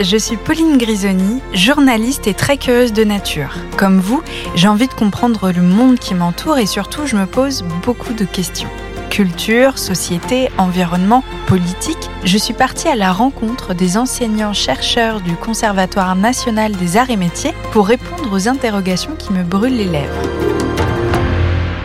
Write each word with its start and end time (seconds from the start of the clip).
je 0.00 0.16
suis 0.16 0.36
Pauline 0.36 0.76
Grisoni, 0.78 1.40
journaliste 1.52 2.26
et 2.26 2.34
très 2.34 2.56
curieuse 2.56 2.92
de 2.92 3.04
nature. 3.04 3.54
Comme 3.76 4.00
vous, 4.00 4.22
j'ai 4.54 4.68
envie 4.68 4.88
de 4.88 4.94
comprendre 4.94 5.52
le 5.52 5.62
monde 5.62 5.98
qui 5.98 6.14
m'entoure 6.14 6.58
et 6.58 6.66
surtout 6.66 7.06
je 7.06 7.16
me 7.16 7.26
pose 7.26 7.64
beaucoup 7.84 8.12
de 8.12 8.24
questions. 8.24 8.68
Culture, 9.10 9.78
société, 9.78 10.48
environnement, 10.58 11.22
politique, 11.46 12.10
je 12.24 12.36
suis 12.36 12.54
partie 12.54 12.88
à 12.88 12.96
la 12.96 13.12
rencontre 13.12 13.74
des 13.74 13.96
enseignants-chercheurs 13.96 15.20
du 15.20 15.36
Conservatoire 15.36 16.16
national 16.16 16.72
des 16.72 16.96
arts 16.96 17.10
et 17.10 17.16
métiers 17.16 17.54
pour 17.70 17.86
répondre 17.86 18.32
aux 18.32 18.48
interrogations 18.48 19.14
qui 19.16 19.32
me 19.32 19.44
brûlent 19.44 19.76
les 19.76 19.84
lèvres. 19.84 20.22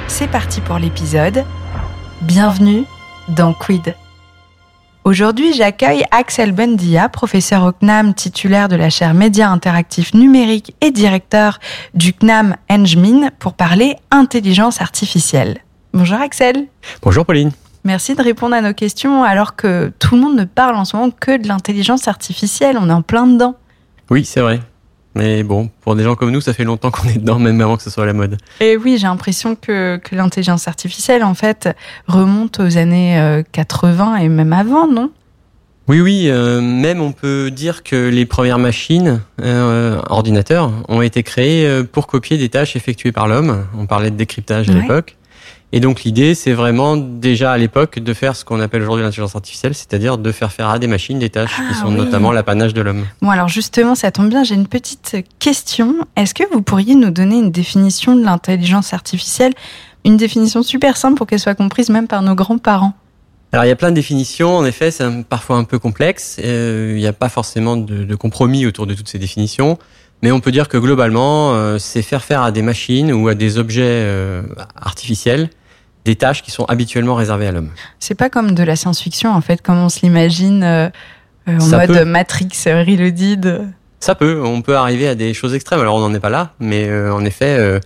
C'est 0.08 0.30
parti 0.30 0.62
pour 0.62 0.80
l'épisode. 0.80 1.46
Bienvenue 2.22 2.86
dans 3.28 3.54
Quid. 3.54 3.94
Aujourd'hui, 5.10 5.54
j'accueille 5.54 6.04
Axel 6.12 6.52
Bendia, 6.52 7.10
professeur 7.10 7.64
au 7.64 7.72
CNAM 7.72 8.14
titulaire 8.14 8.68
de 8.68 8.76
la 8.76 8.92
chaire 8.92 9.16
Médias 9.16 9.50
interactifs 9.50 10.14
numériques 10.14 10.76
et 10.82 10.92
directeur 10.92 11.58
du 11.96 12.14
CNAM 12.14 12.56
Engmin 12.70 13.32
pour 13.40 13.56
parler 13.56 13.96
intelligence 14.12 14.82
artificielle. 14.82 15.64
Bonjour 15.96 16.22
Axel. 16.22 16.68
Bonjour 17.02 17.26
Pauline. 17.26 17.50
Merci 17.84 18.14
de 18.14 18.22
répondre 18.22 18.54
à 18.54 18.62
nos 18.62 18.76
questions 18.76 19.24
alors 19.24 19.56
que 19.56 19.92
tout 19.98 20.14
le 20.14 20.22
monde 20.22 20.36
ne 20.36 20.46
parle 20.46 20.76
en 20.76 20.86
ce 20.86 20.96
moment 20.96 21.10
que 21.10 21.42
de 21.42 21.48
l'intelligence 21.48 22.08
artificielle. 22.08 22.78
On 22.80 22.88
est 22.88 22.94
en 22.94 23.02
plein 23.02 23.26
dedans. 23.26 23.56
Oui, 24.12 24.24
c'est 24.26 24.42
vrai. 24.42 24.60
Mais 25.20 25.44
bon, 25.44 25.70
pour 25.82 25.96
des 25.96 26.04
gens 26.04 26.16
comme 26.16 26.32
nous, 26.32 26.40
ça 26.42 26.54
fait 26.54 26.64
longtemps 26.64 26.92
qu'on 26.92 27.08
est 27.10 27.18
dedans, 27.18 27.40
même 27.40 27.60
avant 27.60 27.76
que 27.78 27.84
ce 27.84 27.90
soit 27.90 28.04
à 28.04 28.08
la 28.08 28.14
mode. 28.14 28.38
Et 28.62 28.78
oui, 28.78 28.98
j'ai 28.98 29.08
l'impression 29.08 29.56
que, 29.56 29.98
que 29.98 30.16
l'intelligence 30.16 30.68
artificielle, 30.70 31.24
en 31.26 31.34
fait, 31.34 31.68
remonte 32.08 32.60
aux 32.62 32.78
années 32.78 33.44
80 33.52 34.16
et 34.18 34.30
même 34.30 34.54
avant, 34.54 34.88
non? 34.88 35.12
Oui, 35.90 36.02
oui, 36.02 36.26
euh, 36.30 36.62
même 36.62 37.02
on 37.02 37.12
peut 37.12 37.50
dire 37.52 37.82
que 37.84 38.10
les 38.10 38.26
premières 38.28 38.60
machines, 38.60 39.22
euh, 39.42 40.00
ordinateurs, 40.10 40.72
ont 40.88 41.02
été 41.02 41.24
créées 41.24 41.66
euh, 41.68 41.84
pour 41.84 42.06
copier 42.06 42.38
des 42.38 42.48
tâches 42.50 42.76
effectuées 42.76 43.12
par 43.12 43.28
l'homme. 43.28 43.66
On 43.78 43.88
parlait 43.88 44.12
de 44.12 44.16
décryptage 44.16 44.70
à 44.70 44.74
Ouais. 44.74 44.82
l'époque. 44.82 45.18
Et 45.72 45.80
donc 45.80 46.02
l'idée, 46.04 46.34
c'est 46.34 46.54
vraiment 46.54 46.98
déjà 46.98 47.52
à 47.52 47.58
l'époque 47.58 48.00
de 48.00 48.14
faire 48.14 48.36
ce 48.36 48.44
qu'on 48.44 48.60
appelle 48.60 48.82
aujourd'hui 48.82 49.04
l'intelligence 49.04 49.36
artificielle, 49.36 49.76
c'est-à-dire 49.76 50.18
de 50.18 50.32
faire 50.32 50.52
faire 50.52 50.70
à 50.70 50.80
des 50.80 50.88
machines 50.88 51.20
des 51.20 51.30
tâches 51.30 51.54
Ah, 51.60 51.70
qui 51.70 51.76
sont 51.78 51.90
oui. 51.90 51.96
notamment 51.96 52.32
l'apanage 52.32 52.74
de 52.74 52.82
l'homme. 52.82 53.06
Bon, 53.22 53.30
alors 53.30 53.48
justement, 53.50 53.94
ça 53.94 54.12
tombe 54.12 54.30
bien, 54.30 54.44
j'ai 54.44 54.56
une 54.56 54.68
petite 54.68 55.18
question. 55.38 55.96
Est-ce 56.16 56.34
que 56.34 56.44
vous 56.52 56.64
pourriez 56.64 56.96
nous 56.96 57.12
donner 57.12 57.36
une 57.38 57.52
définition 57.52 58.16
de 58.16 58.24
l'intelligence 58.24 58.94
artificielle? 58.94 59.54
Une 60.06 60.18
définition 60.18 60.64
super 60.64 60.98
simple 60.98 61.18
pour 61.18 61.28
qu'elle 61.28 61.40
soit 61.40 61.56
comprise 61.56 61.90
même 61.90 62.08
par 62.08 62.24
nos 62.24 62.34
grands-parents. 62.34 62.94
Alors 63.52 63.66
il 63.66 63.68
y 63.68 63.72
a 63.72 63.76
plein 63.76 63.90
de 63.90 63.96
définitions, 63.96 64.58
en 64.58 64.66
effet, 64.66 64.90
c'est 64.90 65.24
parfois 65.24 65.58
un 65.58 65.64
peu 65.66 65.78
complexe. 65.78 66.38
Euh, 66.44 66.94
il 66.96 67.00
n'y 67.00 67.08
a 67.08 67.14
pas 67.14 67.30
forcément 67.30 67.78
de, 67.78 68.06
de 68.06 68.16
compromis 68.16 68.66
autour 68.66 68.88
de 68.88 68.94
toutes 68.96 69.10
ces 69.10 69.20
définitions, 69.20 69.78
mais 70.24 70.32
on 70.32 70.40
peut 70.40 70.52
dire 70.52 70.68
que 70.68 70.78
globalement, 70.78 71.54
euh, 71.54 71.78
c'est 71.80 72.02
faire 72.02 72.24
faire 72.24 72.42
à 72.42 72.52
des 72.52 72.62
machines 72.62 73.12
ou 73.12 73.28
à 73.28 73.36
des 73.36 73.58
objets 73.58 73.84
euh, 73.86 74.44
artificiels 74.76 75.50
des 76.06 76.16
tâches 76.16 76.42
qui 76.42 76.52
sont 76.52 76.66
habituellement 76.66 77.16
réservées 77.16 77.48
à 77.48 77.52
l'homme. 77.52 77.70
C'est 78.00 78.16
pas 78.16 78.30
comme 78.30 78.52
de 78.54 78.64
la 78.64 78.76
science-fiction, 78.76 79.32
en 79.32 79.42
fait, 79.42 79.62
comme 79.62 79.78
on 79.78 79.90
se 79.90 80.00
l'imagine 80.02 80.64
euh, 80.64 80.90
euh, 81.48 81.58
en 81.58 81.60
Ça 81.60 81.78
mode 81.80 81.88
peut. 81.88 82.06
Matrix, 82.06 82.50
euh, 82.68 82.84
Reloaded. 82.84 83.68
Ça 84.00 84.16
peut, 84.16 84.42
on 84.44 84.62
peut 84.62 84.78
arriver 84.78 85.08
à 85.08 85.16
des 85.16 85.34
choses 85.34 85.54
extrêmes. 85.54 85.82
Alors 85.82 85.96
on 85.96 86.00
n'en 86.00 86.14
est 86.14 86.22
pas 86.22 86.30
là, 86.30 86.54
mais 86.60 86.88
euh, 86.88 87.14
en 87.14 87.26
effet, 87.26 87.58
euh, 87.60 87.80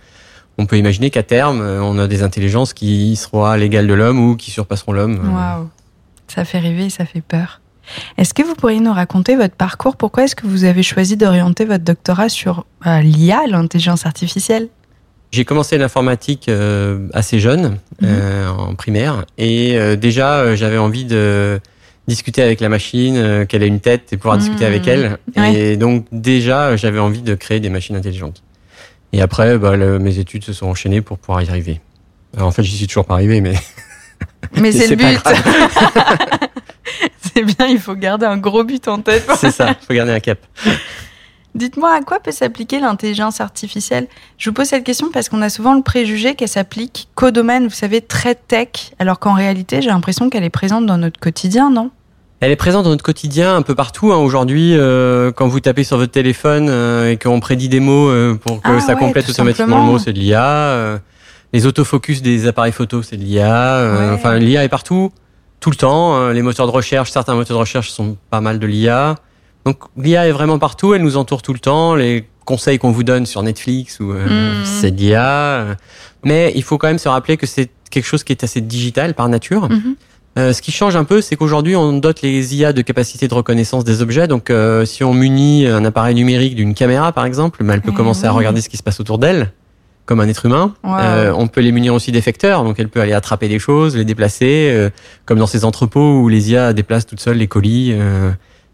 on 0.58 0.66
peut 0.66 0.78
imaginer 0.78 1.10
qu'à 1.10 1.24
terme, 1.24 1.60
on 1.60 1.98
a 1.98 2.06
des 2.06 2.22
intelligences 2.22 2.72
qui 2.72 3.16
seront 3.16 3.44
à 3.44 3.56
l'égal 3.56 3.88
de 3.88 3.94
l'homme 3.94 4.20
ou 4.20 4.36
qui 4.36 4.52
surpasseront 4.52 4.92
l'homme. 4.92 5.18
Waouh, 5.34 5.68
ça 6.28 6.44
fait 6.44 6.60
rêver, 6.60 6.88
ça 6.90 7.04
fait 7.04 7.20
peur. 7.20 7.60
Est-ce 8.16 8.32
que 8.32 8.42
vous 8.44 8.54
pourriez 8.54 8.78
nous 8.78 8.92
raconter 8.92 9.34
votre 9.34 9.56
parcours? 9.56 9.96
Pourquoi 9.96 10.24
est-ce 10.24 10.36
que 10.36 10.46
vous 10.46 10.62
avez 10.64 10.84
choisi 10.84 11.16
d'orienter 11.16 11.64
votre 11.64 11.82
doctorat 11.82 12.28
sur 12.28 12.64
l'IA, 12.86 13.40
l'intelligence 13.48 14.06
artificielle? 14.06 14.68
J'ai 15.34 15.44
commencé 15.44 15.76
l'informatique 15.78 16.48
euh, 16.48 17.08
assez 17.12 17.40
jeune, 17.40 17.78
euh, 18.04 18.46
en 18.48 18.76
primaire, 18.76 19.24
et 19.36 19.76
euh, 19.76 19.96
déjà 19.96 20.54
j'avais 20.54 20.78
envie 20.78 21.04
de 21.04 21.58
discuter 22.06 22.40
avec 22.40 22.60
la 22.60 22.68
machine, 22.68 23.44
qu'elle 23.48 23.64
ait 23.64 23.66
une 23.66 23.80
tête 23.80 24.12
et 24.12 24.16
pouvoir 24.16 24.36
Mhm. 24.36 24.40
discuter 24.42 24.64
avec 24.64 24.86
elle. 24.86 25.18
Ouais. 25.36 25.54
Et 25.54 25.76
donc 25.76 26.06
déjà 26.12 26.76
j'avais 26.76 27.00
envie 27.00 27.22
de 27.22 27.34
créer 27.34 27.58
des 27.58 27.68
machines 27.68 27.96
intelligentes. 27.96 28.44
Et 29.12 29.20
après, 29.22 29.58
bah, 29.58 29.74
le- 29.76 29.98
mes 29.98 30.18
études 30.20 30.44
se 30.44 30.52
sont 30.52 30.66
enchaînées 30.66 31.00
pour 31.00 31.18
pouvoir 31.18 31.42
y 31.42 31.48
arriver. 31.48 31.80
Alors, 32.36 32.46
en 32.48 32.50
fait, 32.52 32.62
j'y 32.62 32.76
suis 32.76 32.86
toujours 32.86 33.04
pas 33.04 33.14
arrivé, 33.14 33.40
mais 33.40 33.54
Mais 34.56 34.70
c'est 34.72 34.86
le 34.88 34.94
but. 34.96 35.18
C'est 37.34 37.42
bien, 37.42 37.66
il 37.66 37.80
faut 37.80 37.94
garder 37.96 38.26
un 38.26 38.36
gros 38.36 38.62
but 38.62 38.86
en 38.86 39.00
tête. 39.00 39.26
c'est 39.38 39.50
ça. 39.50 39.74
Faut 39.88 39.94
garder 39.94 40.12
un 40.12 40.20
cap. 40.20 40.38
Dites-moi 41.54 41.92
à 41.94 42.00
quoi 42.00 42.18
peut 42.18 42.32
s'appliquer 42.32 42.80
l'intelligence 42.80 43.40
artificielle? 43.40 44.08
Je 44.38 44.50
vous 44.50 44.54
pose 44.54 44.66
cette 44.66 44.82
question 44.82 45.10
parce 45.12 45.28
qu'on 45.28 45.40
a 45.40 45.48
souvent 45.48 45.74
le 45.74 45.82
préjugé 45.82 46.34
qu'elle 46.34 46.48
s'applique 46.48 47.08
qu'au 47.14 47.30
domaine, 47.30 47.64
vous 47.64 47.70
savez, 47.74 48.00
très 48.00 48.34
tech, 48.34 48.68
alors 48.98 49.20
qu'en 49.20 49.34
réalité, 49.34 49.80
j'ai 49.80 49.88
l'impression 49.90 50.30
qu'elle 50.30 50.42
est 50.42 50.50
présente 50.50 50.84
dans 50.86 50.98
notre 50.98 51.20
quotidien, 51.20 51.70
non? 51.70 51.90
Elle 52.40 52.50
est 52.50 52.56
présente 52.56 52.82
dans 52.84 52.90
notre 52.90 53.04
quotidien 53.04 53.54
un 53.56 53.62
peu 53.62 53.76
partout. 53.76 54.12
hein. 54.12 54.16
Aujourd'hui, 54.16 54.76
euh, 54.76 55.30
quand 55.30 55.46
vous 55.46 55.60
tapez 55.60 55.84
sur 55.84 55.96
votre 55.96 56.10
téléphone 56.12 56.66
euh, 56.68 57.12
et 57.12 57.16
qu'on 57.16 57.38
prédit 57.38 57.68
des 57.68 57.80
mots 57.80 58.08
euh, 58.08 58.34
pour 58.34 58.60
que 58.60 58.68
Ah 58.68 58.80
ça 58.80 58.94
ouais, 58.94 58.98
complète 58.98 59.28
automatiquement 59.30 59.66
simplement. 59.66 59.86
le 59.86 59.92
mot, 59.92 59.98
c'est 59.98 60.12
de 60.12 60.18
l'IA. 60.18 60.98
les 61.52 61.66
autofocus 61.66 62.20
des 62.20 62.48
appareils 62.48 62.72
photo, 62.72 63.02
c'est 63.02 63.16
de 63.16 63.22
l'IA. 63.22 63.94
Ouais. 63.96 64.10
Enfin, 64.12 64.34
l'IA 64.38 64.64
est 64.64 64.68
partout, 64.68 65.12
tout 65.60 65.70
le 65.70 65.76
temps. 65.76 66.16
euh, 66.16 66.32
les 66.32 66.42
moteurs 66.42 66.66
de 66.66 66.72
recherche, 66.72 67.12
certains 67.12 67.34
moteurs 67.36 67.56
de 67.56 67.60
recherche 67.60 67.90
sont 67.92 68.16
pas 68.28 68.40
mal 68.40 68.58
de 68.58 68.66
l'IA. 68.66 69.14
Donc 69.64 69.78
l'IA 69.96 70.28
est 70.28 70.32
vraiment 70.32 70.58
partout. 70.58 70.94
Elle 70.94 71.02
nous 71.02 71.16
entoure 71.16 71.42
tout 71.42 71.52
le 71.52 71.58
temps. 71.58 71.94
Les 71.94 72.26
conseils 72.44 72.78
qu'on 72.78 72.90
vous 72.90 73.04
donne 73.04 73.24
sur 73.26 73.42
Netflix 73.42 73.98
ou 74.00 74.12
euh, 74.12 74.26
Mm. 74.60 74.64
c'est 74.64 74.90
de 74.90 75.00
l'IA. 75.00 75.30
euh. 75.30 75.74
Mais 76.24 76.52
il 76.54 76.62
faut 76.62 76.78
quand 76.78 76.88
même 76.88 76.98
se 76.98 77.08
rappeler 77.08 77.36
que 77.36 77.46
c'est 77.46 77.70
quelque 77.90 78.04
chose 78.06 78.24
qui 78.24 78.32
est 78.32 78.44
assez 78.44 78.60
digital 78.60 79.14
par 79.14 79.28
nature. 79.28 79.68
Mhm. 79.70 79.96
Euh, 80.36 80.52
ce 80.52 80.60
qui 80.62 80.72
change 80.72 80.96
un 80.96 81.04
peu, 81.04 81.20
c'est 81.20 81.36
qu'aujourd'hui, 81.36 81.76
on 81.76 81.92
dote 81.92 82.20
les 82.22 82.56
IA 82.56 82.72
de 82.72 82.82
capacités 82.82 83.28
de 83.28 83.34
reconnaissance 83.34 83.84
des 83.84 84.02
objets. 84.02 84.26
Donc, 84.26 84.50
euh, 84.50 84.84
si 84.84 85.04
on 85.04 85.14
munit 85.14 85.66
un 85.68 85.84
appareil 85.84 86.16
numérique 86.16 86.56
d'une 86.56 86.74
caméra, 86.74 87.12
par 87.12 87.24
exemple, 87.24 87.62
ben, 87.62 87.74
elle 87.74 87.82
peut 87.82 87.92
Eh 87.92 87.96
commencer 87.96 88.26
à 88.26 88.32
regarder 88.32 88.60
ce 88.60 88.68
qui 88.68 88.76
se 88.76 88.82
passe 88.82 88.98
autour 88.98 89.18
d'elle, 89.18 89.52
comme 90.06 90.18
un 90.18 90.26
être 90.26 90.44
humain. 90.46 90.74
Wow. 90.82 90.96
Euh, 90.98 91.32
on 91.36 91.46
peut 91.46 91.60
les 91.60 91.70
munir 91.70 91.94
aussi 91.94 92.10
d'effecteurs, 92.10 92.64
donc 92.64 92.80
elle 92.80 92.88
peut 92.88 93.00
aller 93.00 93.12
attraper 93.12 93.46
des 93.48 93.60
choses, 93.60 93.96
les 93.96 94.04
déplacer, 94.04 94.70
euh, 94.72 94.90
comme 95.24 95.38
dans 95.38 95.46
ces 95.46 95.64
entrepôts 95.64 96.18
où 96.22 96.28
les 96.28 96.50
IA 96.50 96.72
déplacent 96.72 97.06
toutes 97.06 97.20
seules 97.20 97.36
les 97.38 97.46
colis. 97.46 97.94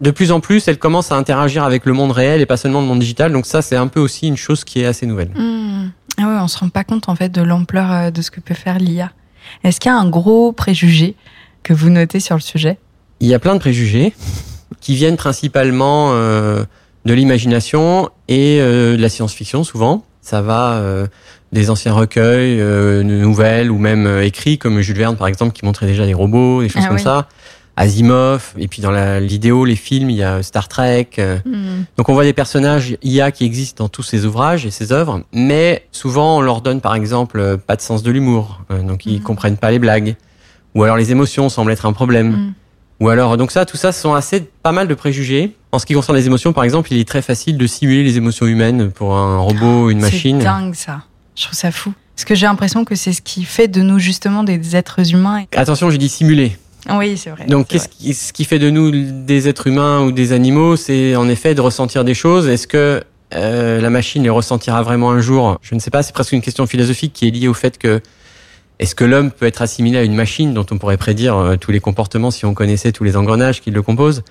De 0.01 0.11
plus 0.11 0.33
en 0.33 0.41
plus, 0.41 0.67
elle 0.69 0.79
commence 0.79 1.13
à 1.13 1.17
interagir 1.17 1.63
avec 1.65 1.85
le 1.85 1.93
monde 1.93 2.13
réel 2.13 2.41
et 2.41 2.47
pas 2.47 2.57
seulement 2.57 2.81
le 2.81 2.87
monde 2.87 3.01
digital. 3.01 3.33
Donc 3.33 3.45
ça, 3.47 3.61
c'est 3.61 3.77
un 3.77 3.87
peu 3.87 4.01
aussi 4.01 4.29
une 4.29 4.37
chose 4.37 4.65
qui 4.65 4.81
est 4.81 4.87
assez 4.87 5.07
nouvelle. 5.07 5.31
Hmm. 5.35 5.91
Ah 6.19 6.23
ouais, 6.23 6.39
on 6.41 6.49
se 6.49 6.59
rend 6.59 6.69
pas 6.69 6.85
compte 6.85 7.09
en 7.09 7.15
fait 7.15 7.29
de 7.31 7.43
l'ampleur 7.43 7.93
euh, 7.93 8.11
de 8.11 8.23
ce 8.23 8.31
que 8.31 8.41
peut 8.41 8.55
faire 8.55 8.79
l'IA. 8.79 9.11
Est-ce 9.65 9.81
qu'il 9.81 9.91
y 9.91 9.95
a 9.95 9.99
un 9.99 10.09
gros 10.09 10.53
préjugé 10.53 11.17
que 11.63 11.73
vous 11.73 11.91
notez 11.91 12.21
sur 12.21 12.35
le 12.35 12.41
sujet? 12.41 12.79
Il 13.21 13.29
y 13.29 13.35
a 13.35 13.39
plein 13.39 13.55
de 13.55 13.59
préjugés 13.61 14.15
qui 14.81 14.95
viennent 14.95 15.17
principalement 15.17 16.11
euh, 16.13 16.65
de 17.05 17.15
l'imagination 17.15 18.09
et 18.29 18.59
euh, 18.61 18.97
de 18.97 19.03
la 19.03 19.09
science-fiction 19.09 19.65
souvent. 19.65 20.05
Ça 20.23 20.41
va 20.43 20.73
euh, 20.75 21.07
des 21.53 21.71
anciens 21.71 21.93
recueils, 21.93 22.59
de 22.59 23.03
nouvelles 23.03 23.71
ou 23.71 23.79
même 23.79 24.21
écrits 24.23 24.59
comme 24.59 24.81
Jules 24.81 24.97
Verne 24.97 25.17
par 25.17 25.27
exemple 25.27 25.53
qui 25.53 25.65
montrait 25.65 25.87
déjà 25.87 26.07
des 26.07 26.15
robots, 26.15 26.63
des 26.63 26.69
choses 26.69 26.83
Ah 26.85 26.89
comme 26.89 26.97
oui. 26.97 27.03
ça. 27.03 27.29
Asimov 27.77 28.53
et 28.59 28.69
puis 28.69 28.83
dans 28.83 28.91
l'idéo, 29.21 29.65
les 29.65 29.77
films, 29.77 30.11
il 30.11 30.17
y 30.17 30.23
a 30.23 30.43
Star 30.43 30.69
Trek. 30.69 31.09
euh. 31.19 31.39
Hmm. 31.45 31.85
Donc 31.97 32.09
on 32.09 32.13
voit 32.15 32.25
des 32.25 32.33
personnages 32.33 32.97
IA 33.03 33.31
qui 33.33 33.45
existent 33.45 33.85
dans 33.85 33.89
tous 33.89 34.03
ces 34.03 34.25
ouvrages 34.27 34.67
et 34.67 34.71
ces 34.71 34.93
œuvres, 34.93 35.23
mais 35.33 35.87
souvent 35.93 36.39
on 36.39 36.41
leur 36.41 36.61
donne 36.61 36.81
par 36.81 36.95
exemple 36.95 37.39
euh, 37.41 37.57
pas 37.57 37.77
de 37.77 37.81
sens 37.83 38.03
de 38.03 38.11
l'humour, 38.11 38.61
euh, 38.71 38.83
donc 38.83 39.07
ils 39.07 39.17
Mhm. 39.17 39.23
comprennent 39.23 39.57
pas 39.57 39.71
les 39.71 39.79
blagues, 39.79 40.17
ou 40.75 40.83
alors 40.85 40.97
les 40.97 41.11
émotions 41.13 41.49
semblent 41.49 41.73
être 41.73 41.87
un 41.87 41.93
problème. 41.93 42.31
Hmm. 42.33 42.53
Ou 43.01 43.09
alors, 43.09 43.39
donc 43.39 43.51
ça, 43.51 43.65
tout 43.65 43.79
ça, 43.79 43.93
ce 43.93 44.03
sont 44.03 44.13
assez 44.13 44.41
pas 44.63 44.73
mal 44.73 44.87
de 44.87 44.93
préjugés. 44.93 45.57
En 45.73 45.79
ce 45.79 45.87
qui 45.87 45.95
concerne 45.95 46.19
les 46.19 46.27
émotions, 46.27 46.53
par 46.53 46.65
exemple, 46.65 46.93
il 46.93 46.99
est 47.01 47.09
très 47.09 47.23
facile 47.23 47.57
de 47.57 47.67
simuler 47.67 48.03
les 48.05 48.19
émotions 48.19 48.45
humaines 48.47 48.91
pour 48.91 49.17
un 49.17 49.39
robot, 49.39 49.89
une 49.89 50.01
machine. 50.01 50.37
C'est 50.39 50.45
dingue 50.45 50.75
ça. 50.75 51.01
Je 51.35 51.45
trouve 51.45 51.55
ça 51.59 51.73
fou. 51.73 51.95
Parce 52.15 52.27
que 52.27 52.35
j'ai 52.35 52.45
l'impression 52.45 52.85
que 52.85 52.95
c'est 52.95 53.15
ce 53.15 53.23
qui 53.23 53.45
fait 53.45 53.69
de 53.69 53.81
nous 53.81 53.99
justement 53.99 54.45
des 54.45 54.77
êtres 54.77 55.15
humains. 55.15 55.45
Attention, 55.57 55.89
j'ai 55.89 55.97
dit 55.97 56.11
simuler. 56.11 56.59
Oui, 56.89 57.17
c'est 57.17 57.31
vrai. 57.31 57.47
Donc, 57.47 57.67
c'est 57.69 57.79
qu'est-ce 57.79 57.89
qui, 57.89 58.15
ce 58.15 58.33
qui 58.33 58.45
fait 58.45 58.59
de 58.59 58.71
nous 58.71 58.91
des 58.91 59.49
êtres 59.49 59.67
humains 59.67 60.03
ou 60.03 60.13
des 60.13 60.33
animaux 60.33 60.77
C'est 60.77 61.17
en 61.17 61.29
effet 61.29 61.55
de 61.55 61.61
ressentir 61.61 62.05
des 62.05 62.15
choses. 62.15 62.49
Est-ce 62.49 62.67
que 62.67 63.03
euh, 63.35 63.81
la 63.81 63.91
machine 63.91 64.23
les 64.23 64.31
ressentira 64.31 64.83
vraiment 64.83 65.11
un 65.11 65.21
jour? 65.21 65.59
Je 65.63 65.75
ne 65.75 65.81
sais 65.81 65.91
pas. 65.91 66.03
C'est 66.03 66.13
presque 66.13 66.33
une 66.33 66.43
question 66.43 66.67
philosophique 66.67 67.13
qui 67.13 67.29
est 67.29 67.31
liée 67.31 67.49
au 67.49 67.55
fait 67.55 67.79
que 67.79 68.01
est-ce 68.81 68.95
que 68.95 69.05
l'homme 69.05 69.31
peut 69.31 69.47
être 69.47 69.61
assimilé 69.61 69.99
à 69.99 70.03
une 70.03 70.15
machine 70.15 70.55
dont 70.55 70.65
on 70.71 70.79
pourrait 70.79 70.97
prédire 70.97 71.37
euh, 71.37 71.57
tous 71.57 71.71
les 71.71 71.81
comportements 71.81 72.31
si 72.31 72.47
on 72.47 72.55
connaissait 72.55 72.93
tous 72.93 73.05
les 73.05 73.15
engrenages 73.15 73.61
qui 73.61 73.71
le 73.71 73.83
composent 73.83 74.23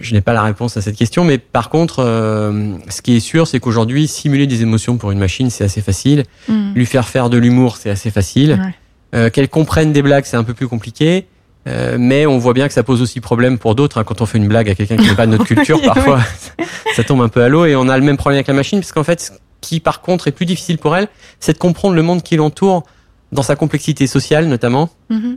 Je 0.00 0.14
n'ai 0.14 0.20
pas 0.20 0.32
la 0.32 0.42
réponse 0.42 0.76
à 0.76 0.80
cette 0.80 0.96
question, 0.96 1.24
mais 1.24 1.38
par 1.38 1.70
contre, 1.70 2.00
euh, 2.00 2.74
ce 2.88 3.02
qui 3.02 3.14
est 3.14 3.20
sûr, 3.20 3.46
c'est 3.46 3.60
qu'aujourd'hui, 3.60 4.08
simuler 4.08 4.48
des 4.48 4.62
émotions 4.62 4.96
pour 4.96 5.12
une 5.12 5.20
machine, 5.20 5.48
c'est 5.48 5.62
assez 5.62 5.80
facile. 5.80 6.24
vrai. 6.48 6.54
Hmm. 6.54 6.72
Lui 6.74 6.86
faire 6.86 7.08
faire 7.08 7.30
de 7.30 7.38
l'humour, 7.38 7.76
c'est 7.76 7.90
assez 7.90 8.10
facile. 8.10 8.58
Ouais. 8.60 8.74
Euh, 9.14 9.30
Qu'elle 9.30 9.48
comprenne 9.48 9.92
des 9.92 10.02
blagues, 10.02 10.24
c'est 10.26 10.36
un 10.36 10.44
peu 10.44 10.54
plus 10.54 10.66
compliqué. 10.66 11.26
Euh, 11.68 11.96
mais 11.98 12.26
on 12.26 12.38
voit 12.38 12.54
bien 12.54 12.66
que 12.66 12.74
ça 12.74 12.82
pose 12.82 13.02
aussi 13.02 13.20
problème 13.20 13.58
pour 13.58 13.74
d'autres. 13.74 13.98
Hein. 13.98 14.04
Quand 14.04 14.20
on 14.20 14.26
fait 14.26 14.38
une 14.38 14.48
blague 14.48 14.68
à 14.68 14.74
quelqu'un 14.74 14.96
qui 14.96 15.08
n'est 15.08 15.14
pas 15.14 15.26
de 15.26 15.32
notre 15.32 15.44
culture, 15.44 15.80
parfois 15.84 16.20
ça 16.96 17.04
tombe 17.04 17.22
un 17.22 17.28
peu 17.28 17.42
à 17.42 17.48
l'eau 17.48 17.64
et 17.66 17.76
on 17.76 17.88
a 17.88 17.96
le 17.96 18.04
même 18.04 18.16
problème 18.16 18.38
avec 18.38 18.48
la 18.48 18.54
machine, 18.54 18.80
parce 18.80 18.92
qu'en 18.92 19.04
fait, 19.04 19.20
ce 19.20 19.30
qui 19.60 19.80
par 19.80 20.00
contre 20.00 20.28
est 20.28 20.32
plus 20.32 20.46
difficile 20.46 20.78
pour 20.78 20.96
elle, 20.96 21.08
c'est 21.38 21.52
de 21.52 21.58
comprendre 21.58 21.94
le 21.94 22.02
monde 22.02 22.22
qui 22.22 22.36
l'entoure 22.36 22.82
dans 23.30 23.42
sa 23.42 23.56
complexité 23.56 24.06
sociale 24.06 24.46
notamment. 24.46 24.90
Mm-hmm. 25.10 25.36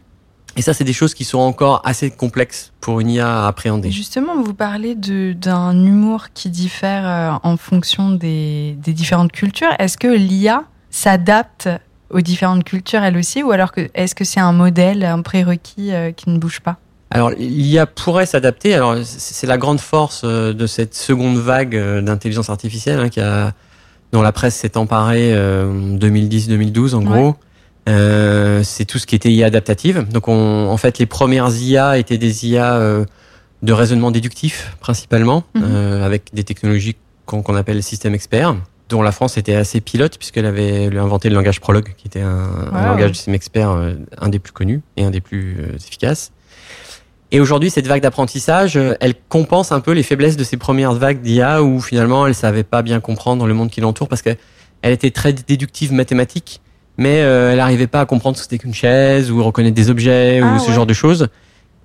Et 0.57 0.61
ça, 0.61 0.73
c'est 0.73 0.85
des 0.85 0.93
choses 0.93 1.13
qui 1.13 1.25
sont 1.25 1.39
encore 1.39 1.81
assez 1.83 2.09
complexes 2.09 2.71
pour 2.79 3.01
une 3.01 3.09
IA 3.09 3.43
à 3.43 3.47
appréhender. 3.47 3.91
Justement, 3.91 4.41
vous 4.41 4.53
parlez 4.53 4.95
d'un 4.95 5.85
humour 5.85 6.27
qui 6.33 6.49
diffère 6.49 7.05
euh, 7.05 7.37
en 7.43 7.57
fonction 7.57 8.11
des, 8.11 8.77
des 8.79 8.93
différentes 8.93 9.33
cultures. 9.33 9.73
Est-ce 9.79 9.97
que 9.97 10.07
l'IA 10.07 10.63
s'adapte 10.91 11.67
aux 12.09 12.21
différentes 12.21 12.63
cultures 12.63 13.03
elle 13.03 13.17
aussi, 13.17 13.43
ou 13.43 13.51
alors 13.51 13.71
que, 13.71 13.89
est-ce 13.93 14.15
que 14.15 14.23
c'est 14.23 14.39
un 14.39 14.53
modèle, 14.53 15.03
un 15.03 15.21
prérequis 15.21 15.93
euh, 15.93 16.11
qui 16.11 16.29
ne 16.29 16.37
bouge 16.37 16.59
pas? 16.59 16.77
Alors 17.11 17.29
l'IA 17.31 17.85
pourrait 17.85 18.25
s'adapter. 18.25 18.73
Alors 18.73 18.95
c'est 19.03 19.47
la 19.47 19.57
grande 19.57 19.79
force 19.79 20.21
euh, 20.23 20.53
de 20.53 20.67
cette 20.67 20.95
seconde 20.95 21.37
vague 21.37 21.77
d'intelligence 22.01 22.49
artificielle 22.49 22.99
hein, 22.99 23.09
qui 23.09 23.19
a, 23.19 23.53
dont 24.11 24.21
la 24.21 24.31
presse 24.31 24.55
s'est 24.55 24.77
emparée 24.77 25.33
en 25.33 25.97
2010-2012 25.97 26.95
en 26.95 27.01
gros. 27.01 27.35
Euh, 27.87 28.63
c'est 28.63 28.85
tout 28.85 28.97
ce 28.97 29.05
qui 29.05 29.15
était 29.15 29.31
IA 29.31 29.47
adaptative. 29.47 30.07
Donc, 30.09 30.27
on, 30.27 30.67
en 30.69 30.77
fait, 30.77 30.97
les 30.97 31.05
premières 31.05 31.49
IA 31.55 31.97
étaient 31.97 32.17
des 32.17 32.47
IA 32.47 32.75
euh, 32.75 33.05
de 33.61 33.73
raisonnement 33.73 34.11
déductif 34.11 34.75
principalement, 34.79 35.43
mhm. 35.53 35.63
euh, 35.65 36.05
avec 36.05 36.33
des 36.33 36.43
technologies 36.43 36.95
qu'on 37.25 37.55
appelle 37.55 37.81
système 37.81 38.13
expert, 38.13 38.55
dont 38.89 39.01
la 39.01 39.11
France 39.11 39.37
était 39.37 39.55
assez 39.55 39.81
pilote 39.81 40.17
puisqu'elle 40.17 40.45
avait 40.45 40.95
inventé 40.97 41.29
le 41.29 41.35
langage 41.35 41.59
Prolog, 41.59 41.93
qui 41.97 42.07
était 42.07 42.21
un, 42.21 42.49
un 42.71 42.85
langage 42.87 43.11
de 43.11 43.15
système 43.15 43.33
expert, 43.33 43.69
un 43.69 44.29
des 44.29 44.39
plus 44.39 44.51
connus 44.51 44.81
et 44.97 45.03
un 45.03 45.11
des 45.11 45.21
plus 45.21 45.57
efficaces. 45.75 46.31
Et 47.31 47.39
aujourd'hui, 47.39 47.69
cette 47.69 47.87
vague 47.87 48.03
d'apprentissage, 48.03 48.79
elle 48.99 49.15
compense 49.27 49.71
un 49.71 49.79
peu 49.79 49.91
les 49.91 50.03
faiblesses 50.03 50.37
de 50.37 50.43
ces 50.43 50.57
premières 50.57 50.93
vagues 50.93 51.21
d'IA 51.21 51.63
où 51.63 51.81
finalement, 51.81 52.27
elle 52.27 52.35
savait 52.35 52.63
pas 52.63 52.83
bien 52.83 52.99
comprendre 52.99 53.47
le 53.47 53.53
monde 53.53 53.71
qui 53.71 53.81
l'entoure 53.81 54.07
parce 54.07 54.21
qu'elle 54.21 54.37
était 54.83 55.11
très 55.11 55.33
déductive 55.33 55.91
mathématique 55.91 56.61
mais 56.97 57.21
euh, 57.21 57.51
elle 57.51 57.57
n'arrivait 57.57 57.87
pas 57.87 58.01
à 58.01 58.05
comprendre 58.05 58.37
ce 58.37 58.41
que 58.41 58.49
c'était 58.49 58.61
qu'une 58.61 58.73
chaise 58.73 59.31
ou 59.31 59.43
reconnaître 59.43 59.75
des 59.75 59.89
objets 59.89 60.41
ou 60.41 60.47
ah 60.55 60.59
ce 60.59 60.71
genre 60.71 60.85
de 60.85 60.93
choses. 60.93 61.27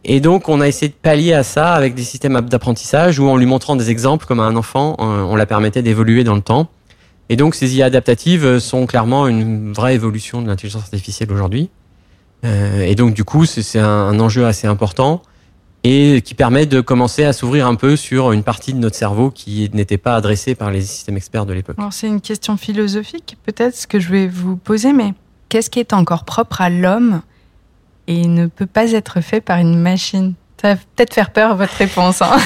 Et 0.05 0.21
donc, 0.21 0.49
on 0.49 0.61
a 0.61 0.69
essayé 0.69 0.89
de 0.89 0.95
pallier 0.95 1.35
à 1.35 1.43
ça 1.43 1.73
avec 1.73 1.95
des 1.95 2.03
systèmes 2.03 2.41
d'apprentissage 2.41 3.19
où, 3.19 3.29
en 3.29 3.37
lui 3.37 3.47
montrant 3.47 3.77
des 3.77 3.91
exemples 3.91 4.25
comme 4.25 4.41
à 4.41 4.45
un 4.45 4.57
enfant, 4.57 4.97
euh, 4.99 5.23
on 5.23 5.37
la 5.37 5.47
permettait 5.47 5.83
d'évoluer 5.83 6.25
dans 6.25 6.35
le 6.35 6.41
temps. 6.41 6.69
Et 7.31 7.37
donc, 7.37 7.55
ces 7.55 7.77
IA 7.77 7.87
adaptatives 7.87 8.45
euh, 8.45 8.59
sont 8.59 8.87
clairement 8.87 9.29
une 9.29 9.73
vraie 9.73 9.95
évolution 9.95 10.43
de 10.43 10.49
l'intelligence 10.49 10.83
artificielle 10.83 11.31
aujourd'hui. 11.31 11.71
Euh, 12.45 12.83
et 12.83 12.97
donc, 12.97 13.15
du 13.15 13.23
coup, 13.23 13.47
c'est 13.47 13.79
un, 13.79 13.87
un, 13.87 14.19
enjeu 14.19 14.47
assez 14.47 14.67
important 14.67 15.23
et 15.85 16.23
qui 16.23 16.35
permet 16.35 16.67
de 16.67 16.81
commencer 16.81 17.25
à 17.25 17.33
s'ouvrir 17.33 17.69
un 17.69 17.77
peu 17.77 17.95
sur 17.97 18.33
une 18.33 18.43
partie 18.43 18.75
de 18.75 18.79
notre 18.79 18.97
cerveau 18.97 19.31
qui 19.31 19.71
n'était 19.73 19.97
pas 19.97 20.17
adressée 20.17 20.57
par 20.57 20.73
les 20.73 20.83
systèmes 20.83 21.17
experts 21.17 21.47
de 21.47 21.55
l'époque. 21.55 21.77
c'est 21.91 22.07
une 22.07 22.21
question 22.21 22.59
philosophique 22.59 23.39
peut-être 23.47 23.75
ce 23.75 23.87
que 23.87 23.99
je 23.99 24.11
vais 24.11 24.27
vous 24.27 24.57
poser, 24.57 24.93
mais 24.93 25.15
qu'est-ce 25.49 25.71
qui 25.71 25.79
est 25.79 25.95
encore 25.95 26.25
propre 26.25 26.61
à 26.61 26.69
l'homme 26.69 27.23
et 28.09 28.27
ne 28.27 28.47
peut 28.47 28.67
pas 28.67 28.93
être 28.93 29.23
fait 29.23 29.41
par 29.41 29.59
une 29.59 29.79
machine? 29.79 30.35
Ça 30.61 30.75
va 30.75 30.81
peut-être 30.97 31.15
faire 31.15 31.33
peur 31.33 31.57
votre 31.57 31.73
réponse. 31.75 32.21
Hein 32.21 32.37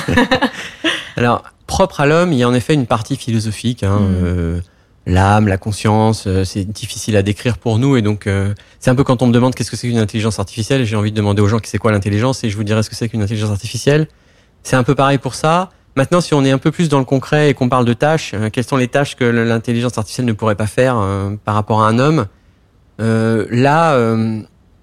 Alors, 1.17 1.43
propre 1.67 2.03
à 2.03 2.07
l'homme, 2.07 2.33
il 2.33 2.39
y 2.39 2.45
a 2.45 2.49
en 2.49 2.55
effet 2.55 2.75
une 2.75 2.87
partie 2.87 3.17
philosophique. 3.17 3.83
Hein, 3.83 3.99
mm. 3.99 4.15
euh, 4.23 4.61
l'âme, 5.06 5.49
la 5.49 5.59
conscience, 5.59 6.27
euh, 6.27 6.45
c'est 6.45 6.65
difficile 6.65 7.17
à 7.17 7.23
décrire 7.23 7.59
pour 7.59 7.79
nous 7.79 7.97
et 7.97 8.03
donc 8.03 8.27
euh, 8.27 8.55
c'est 8.81 8.91
un 8.91 8.95
peu 8.95 9.05
quand 9.05 9.23
on 9.23 9.27
me 9.27 9.33
demande 9.33 9.55
qu'est-ce 9.55 9.71
que 9.71 9.77
c'est 9.77 9.89
qu'une 9.89 9.99
intelligence 9.99 10.39
artificielle, 10.39 10.85
j'ai 10.85 10.97
envie 10.97 11.11
de 11.11 11.17
demander 11.17 11.43
aux 11.43 11.49
gens 11.49 11.59
qui 11.59 11.69
c'est 11.69 11.79
quoi 11.79 11.93
l'intelligence 11.93 12.43
et 12.45 12.51
je 12.51 12.56
vous 12.56 12.65
dirais 12.65 12.83
ce 12.83 12.91
que 12.91 12.97
c'est 12.97 13.09
qu'une 13.09 13.23
intelligence 13.23 13.51
artificielle. 13.51 14.09
C'est 14.62 14.77
un 14.77 14.83
peu 14.83 14.95
pareil 14.95 15.19
pour 15.19 15.35
ça. 15.35 15.71
Maintenant, 15.97 16.21
si 16.21 16.35
on 16.35 16.45
est 16.45 16.51
un 16.51 16.59
peu 16.59 16.71
plus 16.71 16.89
dans 16.89 16.99
le 16.99 17.05
concret 17.05 17.51
et 17.51 17.55
qu'on 17.55 17.69
parle 17.69 17.85
de 17.85 17.93
tâches, 17.93 18.33
euh, 18.35 18.49
quelles 18.51 18.65
sont 18.65 18.77
les 18.77 18.89
tâches 18.89 19.15
que 19.15 19.25
l'intelligence 19.25 19.99
artificielle 19.99 20.27
ne 20.27 20.33
pourrait 20.33 20.56
pas 20.56 20.67
faire 20.67 20.97
par 21.45 21.55
rapport 21.55 21.83
à 21.83 21.89
un 21.89 21.99
homme 21.99 22.27
Là, 22.99 23.97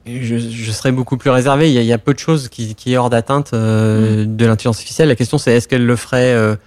je, 0.05 0.37
je, 0.37 0.71
serais 0.71 0.91
beaucoup 0.91 1.17
plus 1.17 1.29
réservé. 1.29 1.69
Il 1.69 1.73
y 1.73 1.77
a, 1.77 1.81
il 1.81 1.87
y 1.87 1.93
a 1.93 1.97
peu 1.97 2.13
de 2.13 2.19
choses 2.19 2.49
qui, 2.49 2.75
qui 2.75 2.93
est 2.93 2.97
hors 2.97 3.09
d'atteinte 3.09 3.53
mmh. 3.53 3.55
de 4.35 4.45
l'intelligence 4.45 4.77
artificielle. 4.77 5.09
La 5.09 5.15
question, 5.15 5.37
c'est 5.37 5.53
est-ce 5.53 5.67
qu'elle 5.67 5.85
le 5.85 5.95
ferait 5.95 6.57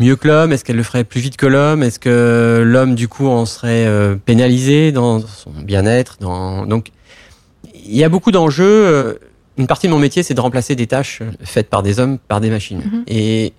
mieux 0.00 0.16
que 0.16 0.26
l'homme? 0.26 0.52
Est-ce 0.52 0.64
qu'elle 0.64 0.76
le 0.76 0.82
ferait 0.82 1.04
plus 1.04 1.20
vite 1.20 1.36
que 1.36 1.46
l'homme? 1.46 1.82
Est-ce 1.84 2.00
que 2.00 2.62
l'homme, 2.66 2.96
du 2.96 3.06
coup, 3.06 3.28
en 3.28 3.46
serait 3.46 3.86
euh, 3.86 4.16
pénalisé 4.16 4.90
dans 4.90 5.20
son 5.20 5.50
bien-être 5.50 6.16
dans... 6.20 6.66
Donc, 6.66 6.90
il 7.74 7.96
y 7.96 8.02
a 8.02 8.08
beaucoup 8.08 8.32
d'enjeux. 8.32 8.64
Euh, 8.64 9.14
une 9.58 9.66
partie 9.66 9.86
de 9.86 9.92
mon 9.92 9.98
métier, 9.98 10.22
c'est 10.22 10.34
de 10.34 10.40
remplacer 10.40 10.74
des 10.74 10.86
tâches 10.86 11.22
faites 11.44 11.68
par 11.68 11.82
des 11.82 12.00
hommes 12.00 12.18
par 12.18 12.40
des 12.40 12.50
machines. 12.50 12.78
Mhm. 12.78 13.04
Et 13.06 13.52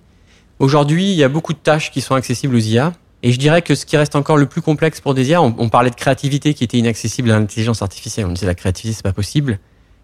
aujourd'hui, 0.58 1.10
il 1.10 1.16
y 1.16 1.24
a 1.24 1.28
beaucoup 1.28 1.52
de 1.52 1.58
tâches 1.58 1.90
qui 1.90 2.00
sont 2.00 2.14
accessibles 2.14 2.54
aux 2.54 2.60
IA. 2.60 2.92
Et 3.22 3.30
je 3.30 3.38
dirais 3.38 3.62
que 3.62 3.76
ce 3.76 3.86
qui 3.86 3.96
reste 3.96 4.16
encore 4.16 4.36
le 4.36 4.46
plus 4.46 4.62
complexe 4.62 5.00
pour 5.00 5.14
des 5.14 5.30
IA, 5.30 5.40
on, 5.40 5.54
on 5.58 5.68
parlait 5.68 5.90
de 5.90 5.94
créativité 5.94 6.54
qui 6.54 6.64
était 6.64 6.76
inaccessible 6.76 7.30
à 7.30 7.38
l'intelligence 7.38 7.80
artificielle. 7.80 8.26
On 8.26 8.32
disait 8.32 8.46
la 8.46 8.56
créativité, 8.56 8.96
c'est 8.96 9.04
pas 9.04 9.12
possible. 9.12 9.60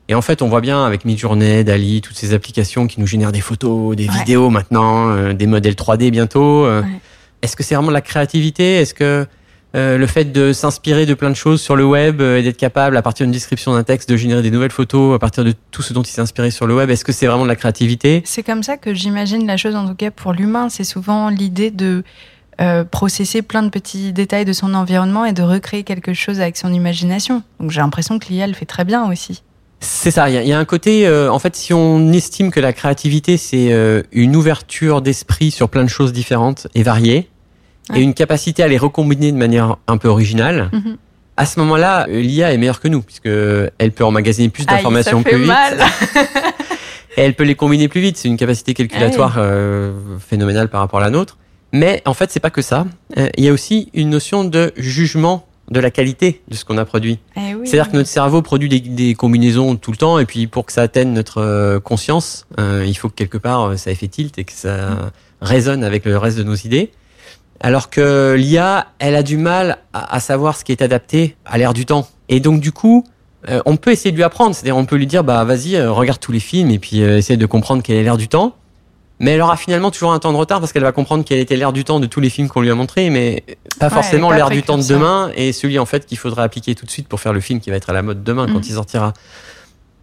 Et 0.08 0.14
en 0.14 0.22
fait, 0.22 0.40
on 0.40 0.49
voit 0.49 0.62
bien 0.62 0.84
avec 0.84 1.05
Midjourney, 1.05 1.64
Dali, 1.64 2.00
toutes 2.00 2.16
ces 2.16 2.32
applications 2.32 2.87
qui 2.87 2.99
nous 2.99 3.06
génèrent 3.06 3.32
des 3.32 3.43
photos, 3.43 3.94
des 3.94 4.08
vidéos 4.08 4.49
maintenant, 4.49 5.10
euh, 5.10 5.34
des 5.34 5.46
modèles 5.46 5.75
3D 5.75 6.10
bientôt. 6.10 6.64
Euh, 6.64 6.82
est-ce 7.43 7.55
que 7.56 7.62
c'est 7.62 7.75
vraiment 7.75 7.88
de 7.88 7.94
la 7.94 8.00
créativité? 8.00 8.76
Est-ce 8.76 8.94
que 8.94 9.26
euh, 9.76 9.99
le 9.99 10.06
fait 10.06 10.32
de 10.32 10.55
s'inspirer 10.55 11.05
de 11.05 11.12
plein 11.12 11.28
de 11.28 11.37
choses 11.37 11.60
sur 11.60 11.76
le 11.76 11.84
web 11.84 12.22
et 12.22 12.43
d'être 12.43 12.56
capable, 12.56 12.96
à 12.96 13.02
partir 13.02 13.26
d'une 13.26 13.32
description 13.32 13.75
d'un 13.75 13.82
texte, 13.82 14.08
de 14.08 14.16
générer 14.16 14.40
des 14.40 14.50
nouvelles 14.50 14.72
photos 14.72 15.14
à 15.14 15.19
partir 15.19 15.44
de 15.44 15.52
tout 15.70 15.82
ce 15.82 15.93
dont 15.93 16.02
il 16.02 16.11
s'est 16.11 16.22
inspiré 16.22 16.50
sur 16.50 16.66
le 16.66 16.75
web, 16.75 16.88
est-ce 16.88 17.04
que 17.04 17.12
c'est 17.12 17.26
vraiment 17.26 17.44
de 17.44 17.49
la 17.49 17.56
créativité? 17.56 18.22
C'est 18.25 18.43
comme 18.43 18.62
ça 18.62 18.78
que 18.78 18.94
j'imagine 18.94 19.46
la 19.46 19.58
chose, 19.58 19.76
en 19.76 19.87
tout 19.87 19.94
cas 19.94 20.11
pour 20.11 20.32
l'humain. 20.32 20.70
C'est 20.70 20.84
souvent 20.84 21.28
l'idée 21.28 21.70
de 21.70 22.02
processer 22.90 23.43
plein 23.43 23.62
de 23.62 23.69
petits 23.69 24.12
détails 24.12 24.44
de 24.44 24.52
son 24.52 24.75
environnement 24.75 25.25
et 25.25 25.32
de 25.32 25.43
recréer 25.43 25.84
quelque 25.84 26.12
chose 26.12 26.40
avec 26.40 26.56
son 26.56 26.72
imagination. 26.72 27.43
Donc 27.61 27.70
j'ai 27.70 27.81
l'impression 27.81 28.19
que 28.19 28.26
l'IA 28.31 28.49
le 28.49 28.54
fait 28.54 28.66
très 28.66 28.84
bien 28.84 29.08
aussi. 29.08 29.43
C'est 29.80 30.10
ça. 30.10 30.28
Il 30.28 30.46
y, 30.46 30.52
a 30.52 30.58
un 30.58 30.64
côté, 30.64 31.06
euh, 31.06 31.30
en 31.30 31.38
fait, 31.38 31.54
si 31.54 31.72
on 31.72 32.12
estime 32.12 32.50
que 32.50 32.58
la 32.58 32.72
créativité 32.72 33.36
c'est 33.36 33.72
euh, 33.72 34.02
une 34.12 34.34
ouverture 34.34 35.02
d'esprit 35.02 35.50
sur 35.50 35.69
plein 35.69 35.84
de 35.84 35.88
choses 35.88 36.12
différentes 36.12 36.66
et 36.75 36.82
variées, 36.82 37.28
et 37.94 38.00
une 38.00 38.12
capacité 38.12 38.62
à 38.62 38.69
les 38.69 38.76
recombiner 38.76 39.32
de 39.32 39.36
manière 39.36 39.76
un 39.86 39.96
peu 39.96 40.08
originale. 40.08 40.69
Mhm. 40.72 40.96
À 41.36 41.46
ce 41.46 41.60
moment-là, 41.60 42.06
euh, 42.08 42.20
l'IA 42.20 42.52
est 42.52 42.58
meilleure 42.58 42.80
que 42.80 42.88
nous 42.88 43.00
puisque 43.00 43.26
elle 43.26 43.92
peut 43.92 44.04
emmagasiner 44.04 44.49
plus 44.49 44.66
d'informations 44.66 45.23
plus 45.23 45.42
vite. 45.42 45.52
et 47.16 47.20
elle 47.23 47.35
peut 47.35 47.44
les 47.44 47.54
combiner 47.54 47.87
plus 47.88 48.00
vite. 48.00 48.16
C'est 48.16 48.28
une 48.28 48.37
capacité 48.37 48.75
calculatoire 48.75 49.40
phénoménale 50.18 50.68
par 50.68 50.80
rapport 50.80 50.99
à 50.99 51.02
la 51.04 51.11
nôtre. 51.11 51.38
Mais 51.73 52.02
en 52.04 52.14
fait, 52.14 52.30
c'est 52.30 52.40
pas 52.40 52.50
que 52.50 52.62
ça. 52.62 52.87
Il 53.37 53.44
y 53.44 53.49
a 53.49 53.52
aussi 53.52 53.88
une 53.94 54.11
notion 54.11 54.44
de 54.44 54.73
jugement 54.76 55.48
de 55.70 55.80
la 55.80 55.90
qualité 55.90 56.42
de 56.48 56.54
ce 56.54 56.64
qu'on 56.64 56.78
a 56.78 56.84
produit. 56.84 57.18
Eh 57.37 57.54
C'est-à-dire 57.64 57.90
que 57.90 57.96
notre 57.96 58.08
cerveau 58.08 58.42
produit 58.42 58.68
des, 58.68 59.14
combinaisons 59.14 59.76
tout 59.76 59.90
le 59.90 59.96
temps, 59.96 60.18
et 60.18 60.25
puis 60.25 60.46
pour 60.46 60.66
que 60.66 60.72
ça 60.72 60.82
atteigne 60.82 61.12
notre 61.12 61.38
euh, 61.38 61.80
conscience, 61.80 62.46
euh, 62.58 62.84
il 62.87 62.94
faut 62.96 63.08
que 63.08 63.14
quelque 63.14 63.38
part 63.38 63.62
euh, 63.62 63.76
ça 63.76 63.90
ait 63.90 63.94
fait 63.94 64.08
tilt 64.08 64.38
et 64.38 64.44
que 64.44 64.52
ça 64.52 65.10
résonne 65.40 65.84
avec 65.84 66.04
le 66.04 66.16
reste 66.16 66.38
de 66.38 66.42
nos 66.42 66.54
idées. 66.54 66.90
Alors 67.60 67.90
que 67.90 68.34
l'IA, 68.38 68.87
elle 69.00 69.16
a 69.16 69.22
du 69.22 69.37
mal 69.37 69.78
à, 69.92 70.20
savoir 70.20 70.56
ce 70.56 70.64
qui 70.64 70.70
est 70.70 70.80
adapté 70.80 71.37
à 71.44 71.58
l'ère 71.58 71.75
du 71.75 71.87
temps. 71.87 72.06
Et 72.28 72.38
donc 72.38 72.60
du 72.60 72.70
coup, 72.70 73.04
on 73.66 73.76
peut 73.76 73.90
essayer 73.90 74.12
de 74.12 74.16
lui 74.16 74.22
apprendre. 74.22 74.54
C'est-à-dire 74.54 74.76
on 74.76 74.84
peut 74.84 74.94
lui 74.94 75.08
dire, 75.08 75.25
bah 75.25 75.42
vas-y, 75.42 75.80
regarde 75.84 76.20
tous 76.20 76.30
les 76.30 76.38
films 76.38 76.70
et 76.70 76.78
puis 76.78 77.00
essaye 77.00 77.37
de 77.37 77.46
comprendre 77.46 77.82
quelle 77.82 77.96
est 77.96 78.04
l'ère 78.04 78.16
du 78.16 78.28
temps 78.28 78.54
mais 79.20 79.32
elle 79.32 79.40
aura 79.40 79.56
finalement 79.56 79.90
toujours 79.90 80.12
un 80.12 80.18
temps 80.18 80.32
de 80.32 80.37
retard 80.37 80.60
parce 80.60 80.72
qu'elle 80.72 80.82
va 80.82 80.92
comprendre 80.92 81.25
quel 81.26 81.38
était 81.38 81.56
l'air 81.56 81.72
du 81.72 81.84
temps 81.84 81.98
de 81.98 82.06
tous 82.06 82.20
les 82.20 82.30
films 82.30 82.48
qu'on 82.48 82.60
lui 82.60 82.70
a 82.70 82.75
montrés, 82.75 83.10
mais 83.10 83.42
pas 83.80 83.90
forcément 83.90 84.30
l'air 84.30 84.50
du 84.50 84.62
temps 84.62 84.78
de 84.78 84.87
demain 84.87 85.30
et 85.34 85.52
celui 85.52 85.78
en 85.78 85.87
fait 85.87 86.06
qu'il 86.06 86.18
faudra 86.18 86.44
appliquer 86.44 86.75
tout 86.75 86.87
de 86.87 86.90
suite 86.90 87.08
pour 87.08 87.20
faire 87.20 87.32
le 87.32 87.40
film 87.40 87.60
qui 87.60 87.70
va 87.70 87.76
être 87.76 87.90
à 87.90 87.92
la 87.92 88.02
mode 88.02 88.22
demain 88.22 88.46
quand 88.46 88.60
mm. 88.60 88.68
il 88.68 88.72
sortira. 88.72 89.12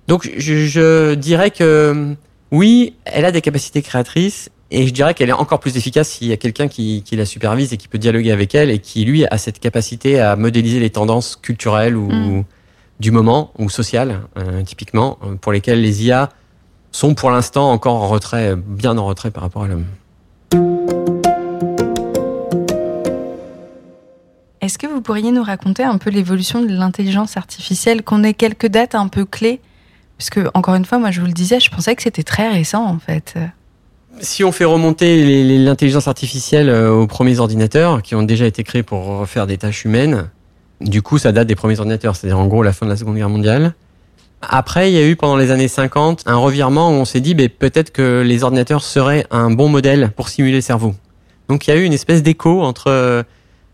Donc 0.08 0.30
je, 0.38 0.66
je, 0.66 1.14
dirais 1.16 1.52
que 1.52 2.16
oui, 2.52 2.96
elle 3.06 3.26
a 3.26 3.32
des 3.32 3.42
capacités 3.42 3.82
créatrices 3.82 4.50
et 4.70 4.86
je 4.86 4.94
dirais 4.94 5.14
qu'elle 5.14 5.30
est 5.30 5.34
encore 5.34 5.60
plus 5.60 5.78
efficace 5.78 6.10
s'il 6.10 6.28
y 6.28 6.34
a 6.34 6.38
quelqu'un 6.38 6.68
qui, 6.68 7.02
qui, 7.04 7.16
la 7.16 7.26
supervise 7.26 7.72
et 7.74 7.78
qui 7.78 7.88
peut 7.88 7.98
dialoguer 7.98 8.32
avec 8.32 8.54
elle 8.54 8.70
et 8.70 8.80
qui 8.80 9.06
lui 9.06 9.26
a 9.26 9.38
cette 9.38 9.60
capacité 9.60 10.20
à 10.20 10.36
modéliser 10.36 10.80
les 10.80 10.90
tendances 10.90 11.38
culturelles 11.38 11.96
ou 11.96 12.12
mm. 12.12 12.44
du 13.00 13.12
moment 13.12 13.52
ou 13.58 13.70
sociales 13.70 14.22
euh, 14.38 14.62
typiquement 14.64 15.18
pour 15.40 15.54
lesquelles 15.54 15.82
les 15.82 16.06
IA 16.06 16.30
sont 16.96 17.14
pour 17.14 17.30
l'instant 17.30 17.72
encore 17.72 17.96
en 17.96 18.08
retrait, 18.08 18.56
bien 18.56 18.98
en 18.98 19.06
retrait 19.06 19.30
par 19.30 19.44
rapport 19.44 19.64
à 19.64 19.68
l'homme. 19.68 19.86
Est-ce 24.62 24.78
que 24.78 24.88
vous 24.88 25.02
pourriez 25.02 25.32
nous 25.32 25.44
raconter 25.44 25.84
un 25.84 25.98
peu 25.98 26.10
l'évolution 26.10 26.62
de 26.62 26.70
l'intelligence 26.70 27.36
artificielle, 27.36 28.02
qu'on 28.02 28.24
ait 28.24 28.34
quelques 28.34 28.68
dates 28.68 28.96
un 28.96 29.10
peu 29.10 29.26
clés? 29.26 29.60
Parce 30.18 30.30
que, 30.30 30.50
encore 30.54 30.76
une 30.76 30.86
fois, 30.86 30.98
moi 30.98 31.12
je 31.12 31.20
vous 31.20 31.28
le 31.28 31.34
disais, 31.34 31.60
je 31.60 31.70
pensais 31.70 31.96
que 31.96 32.02
c'était 32.02 32.24
très 32.24 32.50
récent 32.50 32.86
en 32.86 32.98
fait. 32.98 33.36
Si 34.22 34.46
on 34.46 34.54
fait 34.54 34.64
remonter 34.64 35.44
l'intelligence 35.60 36.08
artificielle 36.08 36.70
euh, 36.70 36.90
aux 36.90 37.08
premiers 37.08 37.40
ordinateurs, 37.40 38.02
qui 38.02 38.16
ont 38.16 38.24
déjà 38.24 38.46
été 38.46 38.64
créés 38.64 38.84
pour 38.84 39.28
faire 39.28 39.46
des 39.46 39.58
tâches 39.58 39.84
humaines, 39.84 40.30
du 40.80 41.02
coup 41.02 41.18
ça 41.18 41.34
date 41.34 41.48
des 41.48 41.56
premiers 41.56 41.78
ordinateurs, 41.78 42.16
c'est-à-dire 42.16 42.40
en 42.40 42.48
gros 42.48 42.64
la 42.64 42.72
fin 42.72 42.86
de 42.86 42.92
la 42.92 42.96
Seconde 42.96 43.18
Guerre 43.18 43.30
mondiale. 43.30 43.74
Après, 44.42 44.92
il 44.92 44.96
y 44.96 45.00
a 45.00 45.08
eu 45.08 45.16
pendant 45.16 45.38
les 45.38 45.52
années 45.52 45.68
50 45.68 46.24
un 46.26 46.36
revirement 46.36 46.90
où 46.90 46.94
on 46.94 47.06
s'est 47.06 47.20
dit 47.20 47.34
ben, 47.34 47.50
peut-être 47.50 47.92
que 47.92 48.22
les 48.26 48.44
ordinateurs 48.44 48.84
seraient 48.84 49.26
un 49.32 49.50
bon 49.52 49.70
modèle 49.70 50.12
pour 50.16 50.30
simuler 50.30 50.56
le 50.56 50.62
cerveau. 50.62 50.94
Donc 51.50 51.68
il 51.68 51.72
y 51.72 51.74
a 51.74 51.78
eu 51.78 51.84
une 51.84 51.94
espèce 51.94 52.24
d'écho 52.24 52.62
entre 52.62 52.88
euh, 52.88 53.24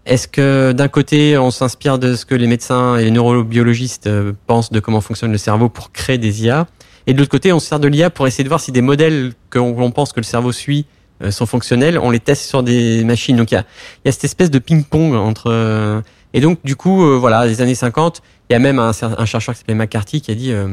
est-ce 0.06 0.28
que 0.28 0.72
d'un 0.72 0.88
côté 0.88 1.38
on 1.38 1.52
s'inspire 1.52 2.00
de 2.00 2.16
ce 2.16 2.26
que 2.26 2.36
les 2.36 2.48
médecins 2.48 2.98
et 2.98 3.06
les 3.06 3.12
neurobiologistes 3.12 4.08
euh, 4.08 4.34
pensent 4.48 4.72
de 4.72 4.80
comment 4.80 5.02
fonctionne 5.02 5.32
le 5.32 5.38
cerveau 5.38 5.70
pour 5.70 5.92
créer 5.92 6.18
des 6.18 6.44
IA 6.44 6.68
et 7.08 7.14
de 7.14 7.20
l'autre 7.20 7.32
côté 7.32 7.54
on 7.54 7.60
se 7.60 7.68
sert 7.68 7.80
de 7.80 7.88
l'IA 7.88 8.10
pour 8.10 8.28
essayer 8.28 8.44
de 8.44 8.50
voir 8.50 8.60
si 8.60 8.72
des 8.72 8.82
modèles 8.82 9.34
que 9.50 9.60
l'on 9.60 9.92
pense 9.92 10.12
que 10.12 10.20
le 10.20 10.26
cerveau 10.26 10.52
suit 10.52 10.86
euh, 11.24 11.32
sont 11.32 11.46
fonctionnels, 11.46 11.98
on 12.00 12.10
les 12.10 12.20
teste 12.20 12.44
sur 12.44 12.64
des 12.64 13.04
machines. 13.04 13.38
Donc 13.38 13.52
il 13.52 13.56
y 13.56 13.58
a, 13.58 13.66
il 14.04 14.08
y 14.08 14.10
a 14.10 14.12
cette 14.12 14.24
espèce 14.24 14.52
de 14.52 14.60
ping-pong 14.60 15.14
entre 15.16 16.04
et 16.34 16.42
donc 16.42 16.60
du 16.64 16.76
coup 16.76 17.20
voilà 17.20 17.46
les 17.46 17.62
années 17.62 17.76
50 17.76 18.22
il 18.50 18.54
y 18.54 18.56
a 18.56 18.60
même 18.60 18.80
un, 18.80 18.92
un 19.02 19.26
chercheur 19.26 19.56
qui 19.56 19.60
s'appelait 19.60 19.76
McCarthy 19.76 20.20
qui 20.20 20.30
a 20.30 20.36
dit 20.36 20.52
euh, 20.52 20.68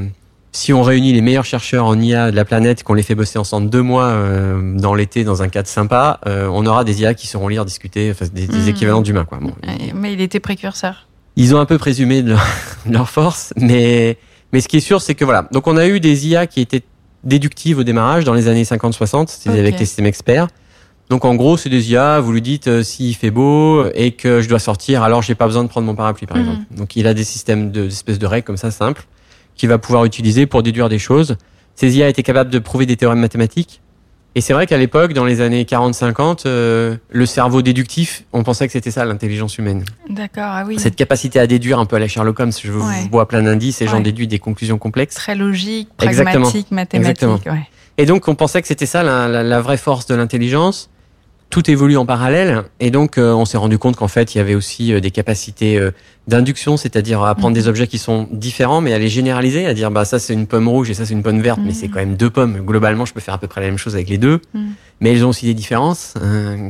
si 0.50 0.72
on 0.72 0.82
réunit 0.82 1.12
les 1.12 1.20
meilleurs 1.20 1.44
chercheurs 1.44 1.86
en 1.86 1.96
IA 2.00 2.32
de 2.32 2.36
la 2.36 2.44
planète, 2.44 2.82
qu'on 2.82 2.94
les 2.94 3.04
fait 3.04 3.14
bosser 3.14 3.38
ensemble 3.38 3.70
deux 3.70 3.82
mois 3.82 4.06
euh, 4.06 4.76
dans 4.76 4.94
l'été 4.94 5.22
dans 5.22 5.42
un 5.42 5.48
cadre 5.48 5.68
sympa, 5.68 6.18
euh, 6.26 6.48
on 6.52 6.66
aura 6.66 6.82
des 6.82 7.02
IA 7.02 7.14
qui 7.14 7.28
seront 7.28 7.46
lire, 7.46 7.64
discuter, 7.64 8.10
enfin, 8.10 8.26
des, 8.32 8.48
des 8.48 8.58
mmh. 8.58 8.68
équivalents 8.68 9.00
d'humains. 9.00 9.24
Quoi. 9.24 9.38
Bon. 9.40 9.52
Mais 9.94 10.12
il 10.12 10.20
était 10.20 10.40
précurseur. 10.40 11.06
Ils 11.36 11.54
ont 11.54 11.60
un 11.60 11.66
peu 11.66 11.78
présumé 11.78 12.22
de 12.24 12.34
leur, 12.90 13.08
force, 13.08 13.52
mais 13.56 14.18
mais 14.52 14.60
ce 14.60 14.66
qui 14.66 14.78
est 14.78 14.80
sûr, 14.80 15.00
c'est 15.00 15.14
que 15.14 15.24
voilà. 15.24 15.46
Donc 15.52 15.68
on 15.68 15.76
a 15.76 15.86
eu 15.86 16.00
des 16.00 16.26
IA 16.26 16.48
qui 16.48 16.60
étaient 16.60 16.82
déductives 17.22 17.78
au 17.78 17.84
démarrage 17.84 18.24
dans 18.24 18.34
les 18.34 18.48
années 18.48 18.64
50-60, 18.64 19.28
c'était 19.28 19.58
avec 19.58 19.78
les 19.78 19.84
systèmes 19.84 20.06
experts. 20.06 20.48
Donc 21.10 21.24
en 21.24 21.34
gros, 21.34 21.56
c'est 21.56 21.70
des 21.70 21.90
IA, 21.90 22.20
vous 22.20 22.32
lui 22.32 22.42
dites 22.42 22.68
euh, 22.68 22.82
s'il 22.82 23.14
fait 23.14 23.30
beau 23.30 23.86
et 23.94 24.12
que 24.12 24.42
je 24.42 24.48
dois 24.48 24.58
sortir, 24.58 25.02
alors 25.02 25.22
j'ai 25.22 25.34
pas 25.34 25.46
besoin 25.46 25.64
de 25.64 25.68
prendre 25.68 25.86
mon 25.86 25.94
parapluie 25.94 26.26
par 26.26 26.36
mhm. 26.36 26.44
exemple. 26.44 26.62
Donc 26.70 26.96
il 26.96 27.06
a 27.06 27.14
des 27.14 27.24
systèmes 27.24 27.70
d'espèces 27.70 28.18
de, 28.18 28.26
règles 28.26 28.44
comme 28.44 28.58
ça 28.58 28.70
simples 28.70 29.04
qu'il 29.54 29.68
va 29.68 29.78
pouvoir 29.78 30.04
utiliser 30.04 30.46
pour 30.46 30.62
déduire 30.62 30.88
des 30.88 30.98
choses. 30.98 31.36
Ces 31.74 31.96
IA 31.96 32.08
étaient 32.08 32.22
capables 32.22 32.50
de 32.50 32.58
prouver 32.58 32.86
des 32.86 32.96
théorèmes 32.96 33.20
mathématiques. 33.20 33.80
Et 34.34 34.40
c'est 34.40 34.52
vrai 34.52 34.66
qu'à 34.66 34.76
l'époque, 34.76 35.14
dans 35.14 35.24
les 35.24 35.40
années 35.40 35.64
40-50, 35.64 36.42
euh, 36.46 36.96
le 37.08 37.26
cerveau 37.26 37.62
déductif, 37.62 38.24
on 38.32 38.44
pensait 38.44 38.66
que 38.66 38.72
c'était 38.72 38.90
ça 38.90 39.04
l'intelligence 39.04 39.58
humaine. 39.58 39.84
D'accord, 40.08 40.44
ah 40.46 40.64
oui. 40.66 40.78
Cette 40.78 40.94
capacité 40.94 41.40
à 41.40 41.46
déduire 41.46 41.80
un 41.80 41.86
peu 41.86 41.96
à 41.96 41.98
la 41.98 42.06
Sherlock 42.06 42.38
Holmes, 42.38 42.52
je 42.62 42.70
vous 42.70 42.84
vois 43.10 43.26
plein 43.26 43.42
d'indices 43.42 43.80
et 43.80 43.88
j'en 43.88 44.00
déduis 44.00 44.28
des 44.28 44.38
conclusions 44.38 44.78
complexes. 44.78 45.14
Très 45.14 45.34
logique, 45.34 45.88
pragmatique, 45.96 46.70
mathématique. 46.70 47.22
Exactement. 47.22 47.40
Et 47.96 48.06
donc 48.06 48.28
on 48.28 48.36
pensait 48.36 48.60
que 48.62 48.68
c'était 48.68 48.86
ça 48.86 49.02
la, 49.02 49.42
la 49.42 49.60
vraie 49.60 49.76
force 49.76 50.06
de 50.06 50.14
l'intelligence 50.14 50.88
tout 51.50 51.70
évolue 51.70 51.96
en 51.96 52.04
parallèle 52.04 52.64
et 52.78 52.90
donc 52.90 53.16
euh, 53.16 53.32
on 53.32 53.44
s'est 53.44 53.56
rendu 53.56 53.78
compte 53.78 53.96
qu'en 53.96 54.08
fait 54.08 54.34
il 54.34 54.38
y 54.38 54.40
avait 54.40 54.54
aussi 54.54 54.92
euh, 54.92 55.00
des 55.00 55.10
capacités 55.10 55.78
euh, 55.78 55.92
d'induction, 56.26 56.76
c'est-à-dire 56.76 57.22
à 57.22 57.34
prendre 57.34 57.54
des 57.54 57.62
mhm. 57.62 57.68
objets 57.68 57.86
qui 57.86 57.98
sont 57.98 58.28
différents 58.30 58.80
mais 58.80 58.92
à 58.92 58.98
les 58.98 59.08
généraliser, 59.08 59.66
à 59.66 59.72
dire 59.72 59.90
bah 59.90 60.04
ça 60.04 60.18
c'est 60.18 60.34
une 60.34 60.46
pomme 60.46 60.68
rouge 60.68 60.90
et 60.90 60.94
ça 60.94 61.06
c'est 61.06 61.14
une 61.14 61.22
pomme 61.22 61.40
verte, 61.40 61.60
mais 61.62 61.72
c'est 61.72 61.88
mhm. 61.88 61.92
quand 61.92 62.00
même 62.00 62.16
deux 62.16 62.30
pommes. 62.30 62.58
Globalement, 62.58 63.06
je 63.06 63.14
peux 63.14 63.20
faire 63.20 63.34
à 63.34 63.38
peu 63.38 63.46
près 63.46 63.62
la 63.62 63.68
même 63.68 63.78
chose 63.78 63.94
avec 63.94 64.10
les 64.10 64.18
deux, 64.18 64.40
mhm. 64.52 64.72
mais 65.00 65.12
elles 65.12 65.24
ont 65.24 65.30
aussi 65.30 65.46
des 65.46 65.54
différences. 65.54 66.14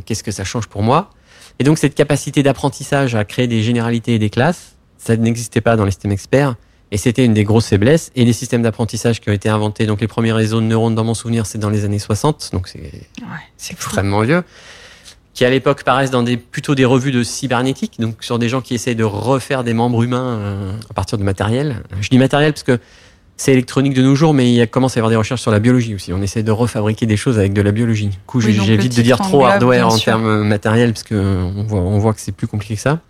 Qu'est-ce 0.07 0.23
que 0.23 0.31
ça 0.31 0.45
change 0.45 0.69
pour 0.69 0.83
moi? 0.83 1.11
Et 1.59 1.65
donc 1.65 1.79
cette 1.79 1.95
capacité 1.97 2.45
d'apprentissage 2.45 3.17
à 3.17 3.25
créer 3.25 3.49
des 3.49 3.63
généralités 3.63 4.15
et 4.15 4.19
des 4.21 4.31
classes, 4.31 4.77
ça 4.97 5.17
n'existait 5.17 5.61
pas 5.61 5.77
dans 5.77 5.85
les 5.85 5.91
systèmes 5.91 6.13
experts. 6.13 6.55
Et 6.90 6.97
c'était 6.97 7.25
une 7.25 7.35
des 7.35 7.45
grosses 7.45 7.66
faiblesses. 7.66 8.11
Et 8.16 8.25
les 8.25 8.33
systèmes 8.33 8.62
d'apprentissage 8.62 9.21
qui 9.21 9.28
ont 9.28 9.33
été 9.33 9.49
inventés, 9.49 9.87
donc 9.87 10.00
les 10.00 10.09
premiers 10.09 10.33
réseaux 10.33 10.61
de 10.61 10.66
neurones 10.66 10.95
dans 10.95 11.04
mon 11.04 11.14
souvenir, 11.14 11.47
c'est 11.47 11.59
dans 11.59 11.71
les 11.71 11.85
années 11.85 11.99
60, 11.99 12.50
donc 12.52 12.68
c'est 12.68 12.80
ouais, 12.80 13.71
extrêmement 13.71 14.23
vieux, 14.23 14.42
qui 15.35 15.45
à 15.45 15.50
l'époque 15.50 15.85
paraissent 15.85 16.11
dans 16.11 16.23
des, 16.23 16.37
plutôt 16.37 16.75
des 16.75 16.85
revues 16.85 17.12
de 17.12 17.23
cybernétique, 17.23 17.95
donc 17.99 18.25
sur 18.25 18.38
des 18.38 18.49
gens 18.49 18.61
qui 18.61 18.75
essayent 18.75 18.97
de 18.97 19.04
refaire 19.04 19.64
des 19.64 19.75
membres 19.75 20.02
humains 20.02 20.38
euh, 20.38 20.73
à 20.90 20.95
partir 20.95 21.18
de 21.18 21.25
matériel. 21.25 21.83
Je 22.00 22.09
dis 22.09 22.18
matériel 22.18 22.52
parce 22.52 22.64
que 22.64 22.78
c'est 23.37 23.52
électronique 23.52 23.95
de 23.95 24.02
nos 24.02 24.16
jours, 24.16 24.35
mais 24.35 24.52
il 24.52 24.66
commence 24.66 24.97
à 24.97 24.99
y 24.99 25.00
avoir 25.00 25.11
des 25.11 25.16
recherches 25.16 25.42
sur 25.42 25.52
la 25.52 25.61
biologie 25.61 25.95
aussi. 25.95 26.12
On 26.12 26.21
essaie 26.23 26.42
de 26.42 26.50
refabriquer 26.50 27.07
des 27.07 27.16
choses 27.16 27.38
avec 27.38 27.52
de 27.52 27.62
la 27.62 27.71
biologie. 27.71 28.09
Du 28.09 28.16
coup, 28.26 28.40
j'évite 28.40 28.97
de 28.97 29.02
dire 29.02 29.18
trop 29.18 29.45
hardware 29.45 29.87
en 29.87 29.97
termes 29.97 30.42
matériels, 30.42 30.92
parce 30.92 31.04
que 31.04 31.14
on 31.14 31.62
voit, 31.62 31.80
on 31.80 31.99
voit 31.99 32.14
que 32.14 32.21
c'est 32.21 32.33
plus 32.33 32.49
compliqué 32.49 32.75
que 32.75 32.80
ça. 32.80 33.00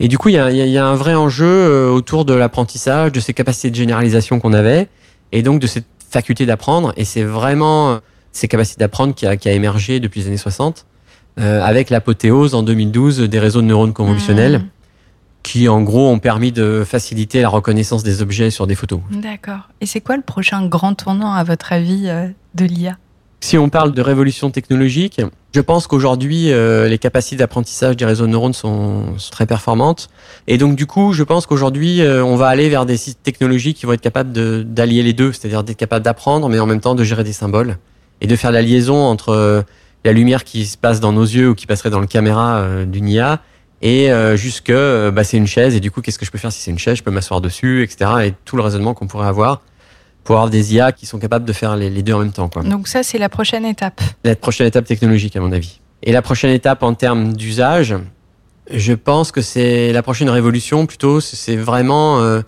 Et 0.00 0.08
du 0.08 0.18
coup, 0.18 0.28
il 0.28 0.34
y 0.34 0.38
a, 0.38 0.50
y 0.50 0.78
a, 0.78 0.86
un 0.86 0.94
vrai 0.94 1.14
enjeu 1.14 1.46
euh, 1.46 1.90
autour 1.90 2.24
de 2.24 2.34
l'apprentissage, 2.34 3.12
de 3.12 3.20
ces 3.20 3.34
capacités 3.34 3.70
de 3.70 3.76
généralisation 3.76 4.40
qu'on 4.40 4.52
avait, 4.52 4.88
et 5.32 5.42
donc 5.42 5.60
de 5.60 5.66
cette 5.66 5.86
faculté 6.10 6.46
d'apprendre. 6.46 6.92
Et 6.96 7.04
c'est 7.04 7.22
vraiment 7.22 7.92
euh, 7.92 7.98
ces 8.32 8.48
capacités 8.48 8.80
d'apprendre 8.80 9.14
qui 9.14 9.26
a, 9.26 9.36
qui 9.36 9.48
a 9.48 9.52
émergé 9.52 10.00
depuis 10.00 10.20
les 10.20 10.26
années 10.28 10.36
60, 10.36 10.86
euh, 11.38 11.62
avec 11.62 11.90
l'apothéose 11.90 12.54
en 12.54 12.62
2012 12.62 13.20
des 13.20 13.38
réseaux 13.38 13.62
de 13.62 13.66
neurones 13.66 13.92
convolutionnels. 13.92 14.58
Mmh. 14.58 14.68
qui 15.42 15.68
en 15.68 15.82
gros 15.82 16.08
ont 16.08 16.20
permis 16.20 16.52
de 16.52 16.84
faciliter 16.86 17.40
la 17.42 17.48
reconnaissance 17.48 18.04
des 18.04 18.22
objets 18.22 18.50
sur 18.50 18.68
des 18.68 18.76
photos. 18.76 19.00
D'accord. 19.10 19.70
Et 19.80 19.86
c'est 19.86 20.00
quoi 20.00 20.16
le 20.16 20.22
prochain 20.22 20.66
grand 20.66 20.94
tournant 20.94 21.32
à 21.32 21.42
votre 21.42 21.72
avis 21.72 22.08
de 22.54 22.64
l'IA 22.64 22.96
si 23.42 23.58
on 23.58 23.68
parle 23.68 23.92
de 23.92 24.00
révolution 24.00 24.50
technologique, 24.50 25.20
je 25.52 25.60
pense 25.60 25.88
qu'aujourd'hui, 25.88 26.52
euh, 26.52 26.88
les 26.88 26.98
capacités 26.98 27.36
d'apprentissage 27.36 27.96
des 27.96 28.04
réseaux 28.04 28.26
de 28.26 28.30
neurones 28.30 28.52
sont, 28.52 29.02
très 29.32 29.46
performantes. 29.46 30.08
Et 30.46 30.58
donc, 30.58 30.76
du 30.76 30.86
coup, 30.86 31.12
je 31.12 31.24
pense 31.24 31.46
qu'aujourd'hui, 31.46 32.02
euh, 32.02 32.24
on 32.24 32.36
va 32.36 32.46
aller 32.46 32.68
vers 32.68 32.86
des 32.86 32.96
technologies 33.22 33.74
qui 33.74 33.84
vont 33.84 33.94
être 33.94 34.00
capables 34.00 34.32
d'allier 34.64 35.02
les 35.02 35.12
deux, 35.12 35.32
c'est-à-dire 35.32 35.64
d'être 35.64 35.76
capables 35.76 36.04
d'apprendre, 36.04 36.48
mais 36.48 36.60
en 36.60 36.66
même 36.66 36.80
temps 36.80 36.94
de 36.94 37.02
gérer 37.02 37.24
des 37.24 37.32
symboles 37.32 37.78
et 38.20 38.28
de 38.28 38.36
faire 38.36 38.52
la 38.52 38.62
liaison 38.62 38.96
entre 38.96 39.30
euh, 39.30 39.62
la 40.04 40.12
lumière 40.12 40.44
qui 40.44 40.64
se 40.64 40.78
passe 40.78 41.00
dans 41.00 41.12
nos 41.12 41.24
yeux 41.24 41.50
ou 41.50 41.54
qui 41.56 41.66
passerait 41.66 41.90
dans 41.90 42.00
le 42.00 42.06
caméra 42.06 42.64
d'une 42.86 43.08
IA 43.08 43.40
et 43.82 44.10
jusque 44.34 44.72
bah, 44.72 45.22
c'est 45.22 45.36
une 45.36 45.46
chaise 45.46 45.76
et 45.76 45.80
du 45.80 45.92
coup 45.92 46.02
qu'est-ce 46.02 46.18
que 46.18 46.26
je 46.26 46.32
peux 46.32 46.38
faire 46.38 46.50
si 46.50 46.60
c'est 46.60 46.72
une 46.72 46.78
chaise? 46.78 46.96
Je 46.96 47.04
peux 47.04 47.12
m'asseoir 47.12 47.40
dessus 47.40 47.84
etc 47.84 48.10
et 48.24 48.34
tout 48.44 48.56
le 48.56 48.62
raisonnement 48.62 48.94
qu'on 48.94 49.06
pourrait 49.06 49.28
avoir 49.28 49.60
pour 50.24 50.36
avoir 50.36 50.50
des 50.50 50.74
IA 50.74 50.92
qui 50.92 51.06
sont 51.06 51.18
capables 51.18 51.44
de 51.44 51.52
faire 51.52 51.76
les, 51.76 51.90
deux 52.02 52.12
en 52.12 52.20
même 52.20 52.32
temps. 52.32 52.48
Quoi. 52.48 52.62
Donc 52.62 52.88
ça, 52.88 53.02
c'est 53.02 53.18
la 53.18 53.28
prochaine 53.28 53.64
étape. 53.64 54.00
La 54.24 54.36
prochaine 54.36 54.66
étape 54.66 54.84
technologique, 54.84 55.36
à 55.36 55.40
mon 55.40 55.52
avis. 55.52 55.80
Et 56.02 56.12
la 56.12 56.22
prochaine 56.22 56.50
étape 56.50 56.82
en 56.82 56.94
termes 56.94 57.32
d'usage, 57.32 57.94
je 58.70 58.92
pense 58.92 59.32
que 59.32 59.40
c'est 59.40 59.92
la 59.92 60.02
prochaine 60.02 60.28
révolution 60.28 60.86
plutôt. 60.86 61.20
C'est 61.20 61.56
vraiment 61.56 62.20
euh, 62.20 62.40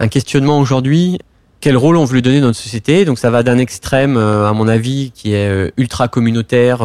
un 0.00 0.08
questionnement 0.08 0.58
aujourd'hui. 0.58 1.18
Quel 1.60 1.76
rôle 1.76 1.96
on 1.96 2.04
veut 2.04 2.14
lui 2.14 2.22
donner 2.22 2.40
dans 2.40 2.48
notre 2.48 2.58
société? 2.58 3.04
Donc 3.04 3.18
ça 3.18 3.30
va 3.30 3.42
d'un 3.42 3.58
extrême, 3.58 4.16
euh, 4.16 4.48
à 4.48 4.52
mon 4.52 4.68
avis, 4.68 5.10
qui 5.12 5.32
est 5.32 5.48
euh, 5.48 5.70
ultra 5.76 6.08
communautaire, 6.08 6.78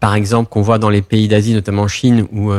par 0.00 0.14
exemple 0.14 0.48
qu'on 0.50 0.62
voit 0.62 0.78
dans 0.78 0.90
les 0.90 1.02
pays 1.02 1.28
d'Asie, 1.28 1.54
notamment 1.54 1.82
en 1.82 1.88
Chine, 1.88 2.26
où 2.32 2.52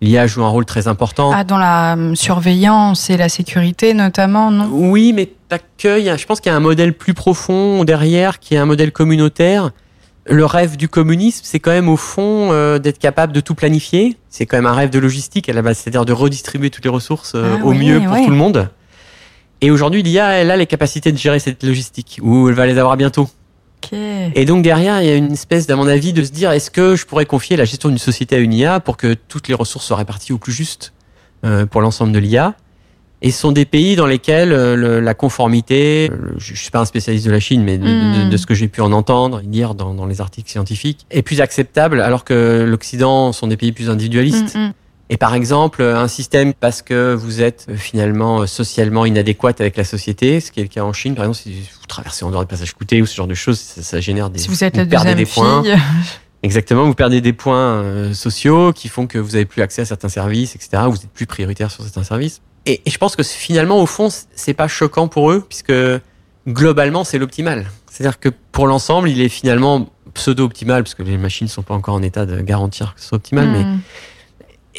l'IA 0.00 0.26
joue 0.26 0.44
un 0.44 0.48
rôle 0.48 0.64
très 0.64 0.88
important. 0.88 1.32
Ah, 1.34 1.44
dans 1.44 1.58
la 1.58 1.96
surveillance 2.14 3.10
et 3.10 3.16
la 3.16 3.28
sécurité 3.28 3.94
notamment, 3.94 4.50
non? 4.50 4.68
Oui, 4.72 5.12
mais 5.12 5.30
que. 5.78 6.00
Je 6.00 6.26
pense 6.26 6.40
qu'il 6.40 6.50
y 6.50 6.52
a 6.52 6.56
un 6.56 6.60
modèle 6.60 6.92
plus 6.92 7.14
profond 7.14 7.84
derrière, 7.84 8.38
qui 8.38 8.54
est 8.54 8.58
un 8.58 8.66
modèle 8.66 8.92
communautaire. 8.92 9.70
Le 10.26 10.44
rêve 10.44 10.76
du 10.76 10.90
communisme, 10.90 11.40
c'est 11.44 11.58
quand 11.58 11.70
même 11.70 11.88
au 11.88 11.96
fond 11.96 12.52
euh, 12.52 12.78
d'être 12.78 12.98
capable 12.98 13.32
de 13.32 13.40
tout 13.40 13.54
planifier. 13.54 14.18
C'est 14.28 14.44
quand 14.44 14.58
même 14.58 14.66
un 14.66 14.74
rêve 14.74 14.90
de 14.90 14.98
logistique 14.98 15.48
à 15.48 15.54
la 15.54 15.62
base, 15.62 15.78
c'est-à-dire 15.78 16.04
de 16.04 16.12
redistribuer 16.12 16.68
toutes 16.68 16.84
les 16.84 16.90
ressources 16.90 17.32
euh, 17.34 17.56
ah 17.58 17.64
au 17.64 17.72
mieux 17.72 18.00
pour 18.00 18.14
tout 18.14 18.30
le 18.30 18.36
monde. 18.36 18.68
Et 19.62 19.70
aujourd'hui, 19.70 20.02
l'IA, 20.02 20.32
elle 20.32 20.50
a 20.50 20.56
les 20.56 20.66
capacités 20.66 21.12
de 21.12 21.16
gérer 21.16 21.38
cette 21.38 21.64
logistique, 21.64 22.20
ou 22.22 22.48
elle 22.50 22.54
va 22.54 22.66
les 22.66 22.76
avoir 22.76 22.98
bientôt. 22.98 23.28
Et 23.92 24.44
donc 24.44 24.62
derrière, 24.62 25.00
il 25.00 25.06
y 25.06 25.10
a 25.10 25.16
une 25.16 25.32
espèce, 25.32 25.66
d'à 25.66 25.76
mon 25.76 25.86
avis, 25.86 26.12
de 26.12 26.22
se 26.22 26.30
dire 26.30 26.50
est-ce 26.52 26.70
que 26.70 26.96
je 26.96 27.06
pourrais 27.06 27.26
confier 27.26 27.56
la 27.56 27.64
gestion 27.64 27.88
d'une 27.88 27.98
société 27.98 28.36
à 28.36 28.38
une 28.38 28.52
IA 28.52 28.80
pour 28.80 28.96
que 28.96 29.14
toutes 29.14 29.48
les 29.48 29.54
ressources 29.54 29.86
soient 29.86 29.96
réparties 29.96 30.32
au 30.32 30.38
plus 30.38 30.52
juste 30.52 30.92
euh, 31.44 31.64
pour 31.66 31.80
l'ensemble 31.80 32.12
de 32.12 32.18
l'IA 32.18 32.54
Et 33.20 33.32
ce 33.32 33.40
sont 33.40 33.52
des 33.52 33.64
pays 33.64 33.96
dans 33.96 34.06
lesquels 34.06 34.52
euh, 34.52 35.00
la 35.00 35.14
conformité, 35.14 36.08
euh, 36.10 36.34
je, 36.38 36.52
ne 36.52 36.56
suis 36.56 36.70
pas 36.70 36.80
un 36.80 36.84
spécialiste 36.84 37.26
de 37.26 37.32
la 37.32 37.40
Chine, 37.40 37.64
mais 37.64 37.76
de, 37.76 37.84
de, 37.84 38.34
hmm. 38.34 38.38
ce 38.38 38.46
que 38.46 38.54
j'ai 38.54 38.68
pu 38.68 38.80
en 38.80 38.92
entendre, 38.92 39.40
lire 39.44 39.74
dans, 39.74 39.92
dans, 39.92 40.06
les 40.06 40.20
articles 40.20 40.48
scientifiques, 40.48 41.04
est 41.10 41.22
plus 41.22 41.40
acceptable, 41.40 42.00
alors 42.00 42.22
que 42.22 42.64
l'Occident 42.68 43.32
sont 43.32 43.48
des 43.48 43.56
pays 43.56 43.72
plus 43.72 43.90
individualistes. 43.90 44.54
Hmm, 44.54 44.66
hmm. 44.66 44.72
Et 45.10 45.16
par 45.16 45.34
exemple, 45.34 45.82
un 45.82 46.06
système 46.06 46.52
parce 46.52 46.82
que 46.82 47.14
vous 47.14 47.40
êtes 47.40 47.66
euh, 47.70 47.76
finalement 47.76 48.46
socialement 48.46 49.04
inadéquate 49.04 49.60
avec 49.60 49.76
la 49.76 49.84
société, 49.84 50.38
ce 50.38 50.52
qui 50.52 50.60
est 50.60 50.64
le 50.64 50.68
cas 50.68 50.84
en 50.84 50.92
Chine, 50.92 51.16
par 51.16 51.24
exemple, 51.24 51.38
si 51.38 51.62
vous 51.62 51.86
traversez 51.88 52.24
en 52.24 52.30
dehors 52.30 52.42
des 52.42 52.48
passages 52.48 52.74
coûtés 52.74 53.02
ou 53.02 53.06
ce 53.06 53.16
genre 53.16 53.26
de 53.26 53.34
choses, 53.34 53.58
ça, 53.58 54.00
génère 54.00 54.30
des. 54.30 54.38
Si 54.38 54.48
vous 54.48 54.62
êtes 54.62 54.76
la 54.76 54.86
perdez 54.86 55.16
des 55.16 55.26
points. 55.26 55.64
Exactement, 56.44 56.84
vous 56.84 56.94
perdez 56.94 57.20
des 57.20 57.32
points 57.32 58.14
sociaux 58.14 58.72
qui 58.72 58.86
font 58.86 59.08
que 59.08 59.18
vous 59.18 59.34
avez 59.34 59.44
plus 59.44 59.60
accès 59.60 59.82
à 59.82 59.84
certains 59.84 60.08
services, 60.08 60.54
etc. 60.54 60.84
Vous 60.88 60.94
êtes 60.94 61.10
plus 61.10 61.26
prioritaire 61.26 61.68
sur 61.68 61.82
certains 61.82 62.04
services. 62.04 62.42
Et, 62.68 62.82
et 62.86 62.90
je 62.90 62.98
pense 62.98 63.16
que 63.16 63.24
finalement, 63.24 63.80
au 63.80 63.86
fond, 63.86 64.08
c'est 64.34 64.54
pas 64.54 64.68
choquant 64.68 65.08
pour 65.08 65.32
eux, 65.32 65.44
puisque 65.48 65.72
globalement, 66.46 67.02
c'est 67.02 67.18
l'optimal. 67.18 67.66
C'est-à-dire 67.90 68.20
que 68.20 68.28
pour 68.52 68.68
l'ensemble, 68.68 69.08
il 69.08 69.20
est 69.20 69.28
finalement 69.28 69.88
pseudo-optimal, 70.14 70.84
parce 70.84 70.94
que 70.94 71.02
les 71.02 71.16
machines 71.16 71.46
ne 71.46 71.50
sont 71.50 71.62
pas 71.62 71.74
encore 71.74 71.94
en 71.94 72.02
état 72.02 72.26
de 72.26 72.40
garantir 72.40 72.94
que 72.94 73.00
ce 73.00 73.08
soit 73.08 73.16
optimal, 73.16 73.48
mais 73.48 73.64
hmm. 73.64 73.80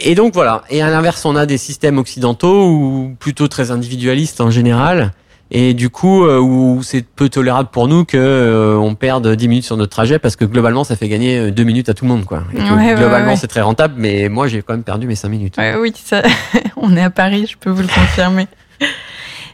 Et 0.01 0.15
donc 0.15 0.33
voilà. 0.33 0.63
Et 0.69 0.81
à 0.81 0.89
l'inverse, 0.89 1.25
on 1.25 1.35
a 1.35 1.45
des 1.45 1.57
systèmes 1.57 1.97
occidentaux 1.97 2.69
ou 2.69 3.15
plutôt 3.19 3.47
très 3.47 3.71
individualistes 3.71 4.39
en 4.39 4.49
général. 4.49 5.11
Et 5.51 5.73
du 5.73 5.89
coup, 5.89 6.25
euh, 6.25 6.39
où 6.39 6.81
c'est 6.83 7.01
peu 7.01 7.27
tolérable 7.27 7.69
pour 7.71 7.87
nous 7.87 8.05
que 8.05 8.17
euh, 8.17 8.77
on 8.77 8.93
perde 8.93 9.35
10 9.35 9.47
minutes 9.47 9.65
sur 9.65 9.77
notre 9.77 9.91
trajet 9.91 10.19
parce 10.19 10.35
que 10.35 10.45
globalement, 10.45 10.83
ça 10.83 10.95
fait 10.95 11.07
gagner 11.07 11.51
2 11.51 11.63
minutes 11.63 11.89
à 11.89 11.93
tout 11.93 12.05
le 12.05 12.09
monde, 12.09 12.25
quoi. 12.25 12.43
Et 12.53 12.59
globalement, 12.95 13.35
c'est 13.35 13.47
très 13.47 13.61
rentable, 13.61 13.95
mais 13.97 14.29
moi, 14.29 14.47
j'ai 14.47 14.61
quand 14.61 14.73
même 14.73 14.83
perdu 14.83 15.07
mes 15.07 15.15
5 15.15 15.29
minutes. 15.29 15.55
oui, 15.79 15.91
ça... 15.95 16.21
on 16.77 16.95
est 16.95 17.03
à 17.03 17.09
Paris, 17.09 17.47
je 17.49 17.57
peux 17.57 17.71
vous 17.71 17.81
le 17.81 17.87
confirmer. 17.87 18.47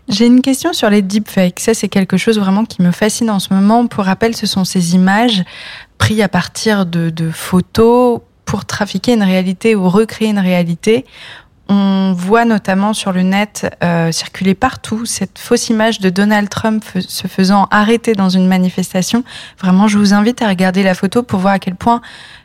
J'ai 0.07 0.27
une 0.27 0.41
question 0.41 0.71
sur 0.71 0.89
les 0.91 1.01
deepfakes. 1.01 1.59
Ça, 1.59 1.73
c'est 1.73 1.87
quelque 1.87 2.15
chose 2.15 2.37
vraiment 2.37 2.65
qui 2.65 2.83
me 2.83 2.91
fascine 2.91 3.31
en 3.31 3.39
ce 3.39 3.51
moment. 3.53 3.87
Pour 3.87 4.05
rappel, 4.05 4.35
ce 4.35 4.45
sont 4.45 4.63
ces 4.63 4.93
images 4.93 5.43
prises 5.97 6.21
à 6.21 6.27
partir 6.27 6.85
de, 6.85 7.09
de 7.09 7.31
photos 7.31 8.21
pour 8.45 8.65
trafiquer 8.65 9.13
une 9.13 9.23
réalité 9.23 9.75
ou 9.75 9.89
recréer 9.89 10.29
une 10.29 10.39
réalité. 10.39 11.05
On 11.67 12.13
voit 12.13 12.45
notamment 12.45 12.93
sur 12.93 13.11
le 13.11 13.23
net 13.23 13.75
euh, 13.83 14.11
circuler 14.11 14.53
partout 14.53 15.05
cette 15.05 15.39
fausse 15.39 15.69
image 15.69 15.99
de 15.99 16.09
Donald 16.09 16.47
Trump 16.49 16.85
se 16.99 17.27
faisant 17.27 17.67
arrêter 17.71 18.13
dans 18.13 18.29
une 18.29 18.47
manifestation. 18.47 19.23
Vraiment, 19.59 19.87
je 19.87 19.97
vous 19.97 20.13
invite 20.13 20.41
à 20.41 20.47
regarder 20.47 20.83
la 20.83 20.93
photo 20.93 21.23
pour 21.23 21.39
voir 21.39 21.55
à 21.55 21.59
quel 21.59 21.75
point 21.75 22.01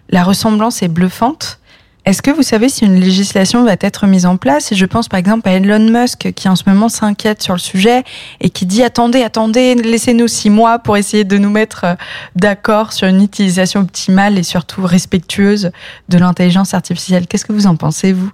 la 0.08 0.22
ressemblance 0.22 0.82
est 0.82 0.88
bluffante. 0.88 1.60
Est-ce 2.06 2.22
que 2.22 2.30
vous 2.30 2.42
savez 2.42 2.70
si 2.70 2.86
une 2.86 2.98
législation 2.98 3.62
va 3.62 3.76
être 3.78 4.06
mise 4.06 4.24
en 4.24 4.38
place? 4.38 4.74
Je 4.74 4.86
pense 4.86 5.06
par 5.06 5.20
exemple 5.20 5.46
à 5.48 5.52
Elon 5.52 5.90
Musk 5.90 6.32
qui 6.32 6.48
en 6.48 6.56
ce 6.56 6.64
moment 6.66 6.88
s'inquiète 6.88 7.42
sur 7.42 7.52
le 7.52 7.58
sujet 7.58 8.04
et 8.40 8.48
qui 8.48 8.64
dit 8.64 8.82
attendez, 8.82 9.22
attendez, 9.22 9.74
laissez-nous 9.74 10.28
six 10.28 10.48
mois 10.48 10.78
pour 10.78 10.96
essayer 10.96 11.24
de 11.24 11.36
nous 11.36 11.50
mettre 11.50 11.84
euh, 11.84 11.94
d'accord 12.36 12.94
sur 12.94 13.06
une 13.06 13.22
utilisation 13.22 13.80
optimale 13.80 14.38
et 14.38 14.42
surtout 14.42 14.82
respectueuse 14.82 15.72
de 16.08 16.18
l'intelligence 16.18 16.72
artificielle. 16.72 17.26
Qu'est-ce 17.26 17.44
que 17.44 17.52
vous 17.52 17.66
en 17.66 17.76
pensez, 17.76 18.14
vous? 18.14 18.30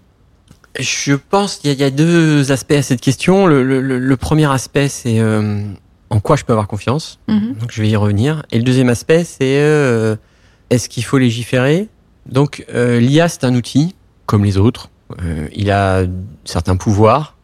Je 0.80 1.14
pense 1.14 1.56
qu'il 1.56 1.72
y, 1.72 1.84
a 1.84 1.90
deux 1.90 2.52
aspects 2.52 2.72
à 2.72 2.82
cette 2.82 3.00
question. 3.00 3.46
Le, 3.46 4.16
premier 4.16 4.50
aspect, 4.50 4.88
c'est 4.88 5.20
euh, 5.20 5.62
en 6.10 6.20
quoi 6.20 6.36
je 6.36 6.44
peux 6.44 6.52
avoir 6.52 6.68
confiance. 6.68 7.18
Mhm. 7.28 7.54
Donc 7.60 7.70
je 7.72 7.82
vais 7.82 7.88
y 7.88 7.96
revenir. 7.96 8.42
Et 8.50 8.58
le 8.58 8.64
deuxième 8.64 8.88
aspect, 8.88 9.24
c'est 9.24 9.60
euh, 9.60 10.16
est-ce 10.70 10.88
qu'il 10.88 11.04
faut 11.04 11.18
légiférer? 11.18 11.88
Donc 12.26 12.64
euh, 12.74 12.98
l'IA, 12.98 13.28
c'est 13.28 13.44
un 13.44 13.54
outil 13.54 13.94
comme 14.26 14.44
les 14.44 14.58
autres. 14.58 14.90
il 15.54 15.70
a 15.70 16.04
certains 16.44 16.76
pouvoirs. 16.76 17.35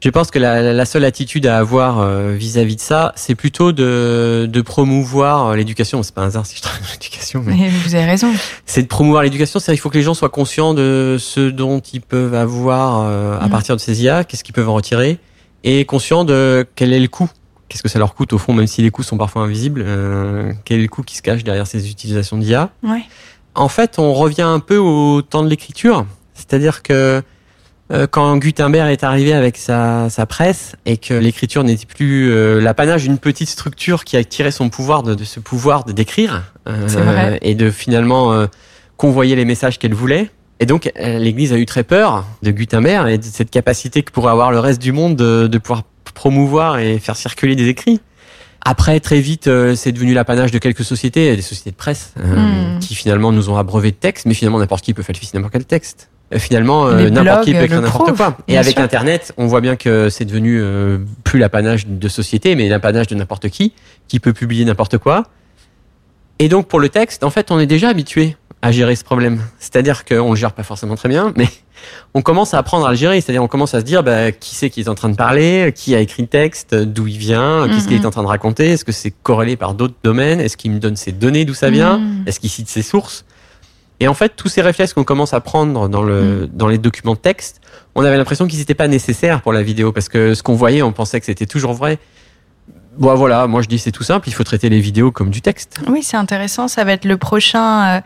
Je 0.00 0.10
pense 0.10 0.30
que 0.30 0.38
la, 0.38 0.72
la 0.72 0.84
seule 0.84 1.04
attitude 1.04 1.46
à 1.46 1.58
avoir 1.58 1.98
euh, 1.98 2.32
vis-à-vis 2.32 2.76
de 2.76 2.80
ça, 2.80 3.12
c'est 3.16 3.34
plutôt 3.34 3.72
de, 3.72 4.48
de 4.50 4.60
promouvoir 4.60 5.48
euh, 5.48 5.56
l'éducation. 5.56 6.02
C'est 6.04 6.14
pas 6.14 6.22
un 6.22 6.26
hasard 6.26 6.46
si 6.46 6.56
je 6.56 6.62
travaille 6.62 6.82
dans 6.82 6.92
l'éducation, 6.92 7.42
mais, 7.44 7.68
vous 7.68 7.94
avez 7.96 8.04
raison. 8.04 8.32
C'est 8.64 8.82
de 8.82 8.86
promouvoir 8.86 9.24
l'éducation. 9.24 9.58
C'est 9.58 9.74
il 9.74 9.78
faut 9.78 9.90
que 9.90 9.96
les 9.96 10.04
gens 10.04 10.14
soient 10.14 10.28
conscients 10.28 10.72
de 10.72 11.16
ce 11.18 11.50
dont 11.50 11.80
ils 11.80 12.00
peuvent 12.00 12.34
avoir 12.34 13.00
euh, 13.00 13.40
à 13.40 13.48
mm. 13.48 13.50
partir 13.50 13.74
de 13.74 13.80
ces 13.80 14.02
IA, 14.02 14.22
qu'est-ce 14.22 14.44
qu'ils 14.44 14.54
peuvent 14.54 14.68
en 14.68 14.74
retirer, 14.74 15.18
et 15.64 15.84
conscients 15.84 16.24
de 16.24 16.64
quel 16.76 16.92
est 16.92 17.00
le 17.00 17.08
coût. 17.08 17.28
Qu'est-ce 17.68 17.82
que 17.82 17.88
ça 17.88 17.98
leur 17.98 18.14
coûte 18.14 18.32
au 18.32 18.38
fond, 18.38 18.54
même 18.54 18.66
si 18.66 18.80
les 18.80 18.90
coûts 18.90 19.02
sont 19.02 19.18
parfois 19.18 19.42
invisibles. 19.42 19.84
quel 20.64 20.78
est 20.78 20.82
le 20.82 20.88
coût 20.88 21.02
qui 21.02 21.16
se 21.16 21.22
cache 21.22 21.44
derrière 21.44 21.66
ces 21.66 21.90
utilisations 21.90 22.38
d'IA 22.38 22.70
ouais. 22.82 23.02
En 23.58 23.68
fait, 23.68 23.98
on 23.98 24.14
revient 24.14 24.42
un 24.42 24.60
peu 24.60 24.76
au 24.76 25.20
temps 25.20 25.42
de 25.42 25.48
l'écriture, 25.48 26.06
c'est-à-dire 26.32 26.82
que 26.82 26.92
euh, 26.92 27.22
quand 28.10 28.36
Gutenberg 28.36 28.90
est 28.90 29.02
arrivé 29.02 29.32
avec 29.32 29.56
sa, 29.56 30.10
sa 30.10 30.26
presse 30.26 30.76
et 30.84 30.98
que 30.98 31.14
l'écriture 31.14 31.64
n'était 31.64 31.86
plus 31.86 32.30
euh, 32.30 32.60
l'apanage 32.60 33.04
d'une 33.04 33.18
petite 33.18 33.48
structure 33.48 34.04
qui 34.04 34.16
a 34.16 34.24
tiré 34.24 34.50
son 34.50 34.68
pouvoir 34.68 35.02
de, 35.02 35.14
de 35.14 35.24
ce 35.24 35.40
pouvoir 35.40 35.84
de 35.84 35.92
d'écrire 35.92 36.52
euh, 36.68 37.38
et 37.40 37.54
de 37.54 37.70
finalement 37.70 38.32
euh, 38.32 38.46
convoyer 38.96 39.36
les 39.36 39.46
messages 39.46 39.78
qu'elle 39.78 39.94
voulait. 39.94 40.30
Et 40.60 40.66
donc 40.66 40.92
l'Église 40.96 41.52
a 41.52 41.56
eu 41.56 41.66
très 41.66 41.84
peur 41.84 42.26
de 42.42 42.50
Gutenberg 42.50 43.08
et 43.08 43.16
de 43.16 43.24
cette 43.24 43.50
capacité 43.50 44.02
que 44.02 44.10
pourrait 44.10 44.32
avoir 44.32 44.50
le 44.50 44.58
reste 44.58 44.82
du 44.82 44.92
monde 44.92 45.16
de, 45.16 45.46
de 45.46 45.58
pouvoir 45.58 45.84
promouvoir 46.14 46.78
et 46.80 46.98
faire 46.98 47.16
circuler 47.16 47.54
des 47.54 47.68
écrits. 47.68 48.00
Après, 48.64 48.98
très 48.98 49.20
vite, 49.20 49.48
c'est 49.76 49.92
devenu 49.92 50.14
l'apanage 50.14 50.50
de 50.50 50.58
quelques 50.58 50.82
sociétés, 50.82 51.36
des 51.36 51.42
sociétés 51.42 51.70
de 51.70 51.76
presse, 51.76 52.12
hmm. 52.16 52.80
qui 52.80 52.96
finalement 52.96 53.30
nous 53.30 53.50
ont 53.50 53.56
abreuvé 53.56 53.92
de 53.92 53.96
textes, 53.96 54.26
mais 54.26 54.34
finalement 54.34 54.58
n'importe 54.58 54.84
qui 54.84 54.94
peut 54.94 55.04
falsifier 55.04 55.38
n'importe 55.38 55.52
quel 55.52 55.64
texte. 55.64 56.10
Euh, 56.34 56.38
finalement 56.38 56.86
euh, 56.86 57.08
n'importe 57.08 57.44
qui 57.44 57.54
peut 57.54 57.62
écrire 57.62 57.80
n'importe 57.80 58.16
quoi. 58.16 58.36
Et 58.48 58.58
avec 58.58 58.78
Internet, 58.78 59.32
on 59.38 59.46
voit 59.46 59.62
bien 59.62 59.76
que 59.76 60.10
c'est 60.10 60.26
devenu 60.26 60.60
euh, 60.60 60.98
plus 61.24 61.38
l'apanage 61.38 61.86
de 61.86 62.08
société, 62.08 62.54
mais 62.54 62.68
l'apanage 62.68 63.06
de 63.06 63.14
n'importe 63.14 63.48
qui, 63.48 63.72
qui 64.08 64.20
peut 64.20 64.34
publier 64.34 64.64
n'importe 64.64 64.98
quoi. 64.98 65.24
Et 66.38 66.48
donc 66.48 66.68
pour 66.68 66.80
le 66.80 66.90
texte, 66.90 67.24
en 67.24 67.30
fait, 67.30 67.50
on 67.50 67.58
est 67.58 67.66
déjà 67.66 67.88
habitué 67.88 68.36
à 68.60 68.72
gérer 68.72 68.94
ce 68.96 69.04
problème. 69.04 69.40
C'est-à-dire 69.58 70.04
qu'on 70.04 70.30
le 70.30 70.36
gère 70.36 70.52
pas 70.52 70.64
forcément 70.64 70.96
très 70.96 71.08
bien, 71.08 71.32
mais 71.36 71.48
on 72.14 72.20
commence 72.20 72.52
à 72.52 72.58
apprendre 72.58 72.86
à 72.86 72.90
le 72.90 72.96
gérer. 72.96 73.20
C'est-à-dire 73.22 73.42
on 73.42 73.48
commence 73.48 73.72
à 73.72 73.80
se 73.80 73.84
dire 73.84 74.02
bah, 74.02 74.30
qui 74.30 74.54
c'est 74.54 74.68
qui 74.68 74.82
est 74.82 74.88
en 74.88 74.94
train 74.94 75.08
de 75.08 75.16
parler, 75.16 75.72
qui 75.74 75.94
a 75.94 76.00
écrit 76.00 76.22
le 76.22 76.28
texte, 76.28 76.74
d'où 76.74 77.06
il 77.06 77.16
vient, 77.16 77.66
qu'est-ce 77.70 77.86
qu'il 77.86 77.96
est 77.96 78.00
mhm. 78.00 78.06
en 78.06 78.10
train 78.10 78.22
de 78.22 78.28
raconter, 78.28 78.72
est-ce 78.72 78.84
que 78.84 78.92
c'est 78.92 79.14
corrélé 79.22 79.56
par 79.56 79.72
d'autres 79.72 79.96
domaines, 80.02 80.40
est-ce 80.40 80.58
qu'il 80.58 80.72
me 80.72 80.78
donne 80.78 80.96
ses 80.96 81.12
données 81.12 81.46
d'où 81.46 81.54
ça 81.54 81.70
vient, 81.70 81.98
mhm. 81.98 82.24
est-ce 82.26 82.38
qu'il 82.38 82.50
cite 82.50 82.68
ses 82.68 82.82
sources. 82.82 83.24
Et 84.00 84.08
en 84.08 84.14
fait, 84.14 84.34
tous 84.36 84.48
ces 84.48 84.62
réflexes 84.62 84.92
qu'on 84.92 85.04
commence 85.04 85.34
à 85.34 85.40
prendre 85.40 85.88
dans, 85.88 86.02
le, 86.02 86.42
mm. 86.42 86.50
dans 86.52 86.68
les 86.68 86.78
documents 86.78 87.14
de 87.14 87.18
texte, 87.18 87.60
on 87.94 88.04
avait 88.04 88.16
l'impression 88.16 88.46
qu'ils 88.46 88.58
n'étaient 88.58 88.74
pas 88.74 88.88
nécessaires 88.88 89.42
pour 89.42 89.52
la 89.52 89.62
vidéo 89.62 89.92
parce 89.92 90.08
que 90.08 90.34
ce 90.34 90.42
qu'on 90.42 90.54
voyait, 90.54 90.82
on 90.82 90.92
pensait 90.92 91.18
que 91.20 91.26
c'était 91.26 91.46
toujours 91.46 91.72
vrai. 91.72 91.98
Bon, 92.96 93.14
voilà, 93.14 93.46
moi 93.46 93.62
je 93.62 93.68
dis 93.68 93.78
c'est 93.78 93.92
tout 93.92 94.02
simple, 94.02 94.28
il 94.28 94.32
faut 94.32 94.44
traiter 94.44 94.68
les 94.68 94.80
vidéos 94.80 95.12
comme 95.12 95.30
du 95.30 95.40
texte. 95.40 95.80
Oui, 95.88 96.02
c'est 96.02 96.16
intéressant, 96.16 96.66
ça 96.66 96.84
va 96.84 96.92
être 96.92 97.04
le 97.04 97.16
prochain. 97.16 97.98
Euh, 97.98 98.00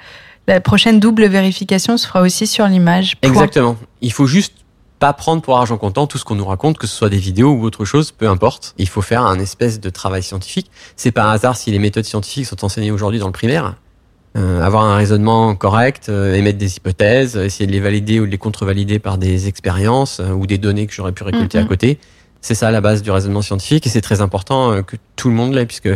la 0.48 0.61
prochaine 0.61 1.00
double 1.00 1.26
vérification 1.26 1.96
se 1.96 2.07
fera 2.07 2.20
aussi 2.20 2.46
sur 2.46 2.66
l'image. 2.66 3.14
Exactement. 3.22 3.76
Il 4.00 4.12
faut 4.12 4.26
juste 4.26 4.55
pas 4.98 5.12
prendre 5.12 5.42
pour 5.42 5.57
argent 5.57 5.78
comptant 5.78 6.07
tout 6.07 6.18
ce 6.18 6.24
qu'on 6.24 6.35
nous 6.35 6.44
raconte, 6.44 6.78
que 6.78 6.87
ce 6.87 6.94
soit 6.94 7.09
des 7.09 7.16
vidéos 7.16 7.52
ou 7.52 7.64
autre 7.64 7.85
chose, 7.85 8.12
peu 8.12 8.28
importe. 8.28 8.74
Il 8.78 8.88
faut 8.88 9.02
faire 9.02 9.22
un 9.22 9.38
espèce 9.38 9.81
de 9.81 9.90
travail 9.90 10.22
scientifique. 10.22 10.70
C'est 10.96 11.11
pas 11.11 11.24
un 11.24 11.33
hasard 11.33 11.57
si 11.57 11.70
les 11.70 11.78
méthodes 11.78 12.05
scientifiques 12.05 12.46
sont 12.46 12.64
enseignées 12.64 12.90
aujourd'hui 12.90 13.18
dans 13.18 13.26
le 13.26 13.33
primaire. 13.33 13.74
Euh, 14.35 14.62
avoir 14.62 14.85
un 14.85 14.97
raisonnement 14.97 15.55
correct, 15.55 16.09
euh, 16.09 16.33
émettre 16.33 16.57
des 16.57 16.77
hypothèses, 16.79 17.37
essayer 17.37 17.66
de 17.66 17.73
les 17.73 17.81
valider 17.81 18.18
ou 18.18 18.25
de 18.25 18.31
les 18.31 18.38
contrevalider 18.38 18.99
par 18.99 19.18
des 19.18 19.47
expériences 19.47 20.21
euh, 20.21 20.31
ou 20.31 20.47
des 20.47 20.57
données 20.57 20.87
que 20.87 20.95
j'aurais 20.95 21.12
pu 21.12 21.23
récolter 21.23 21.59
à 21.59 21.64
côté. 21.64 21.99
C'est 22.40 22.55
ça 22.55 22.71
la 22.71 22.81
base 22.81 23.03
du 23.03 23.11
raisonnement 23.11 23.42
scientifique 23.42 23.87
et 23.87 23.90
c'est 23.90 24.01
très 24.01 24.23
important 24.23 24.83
que 24.83 24.97
tout 25.16 25.29
le 25.29 25.35
monde 25.35 25.55
l'ait 25.55 25.66
puisque 25.66 25.90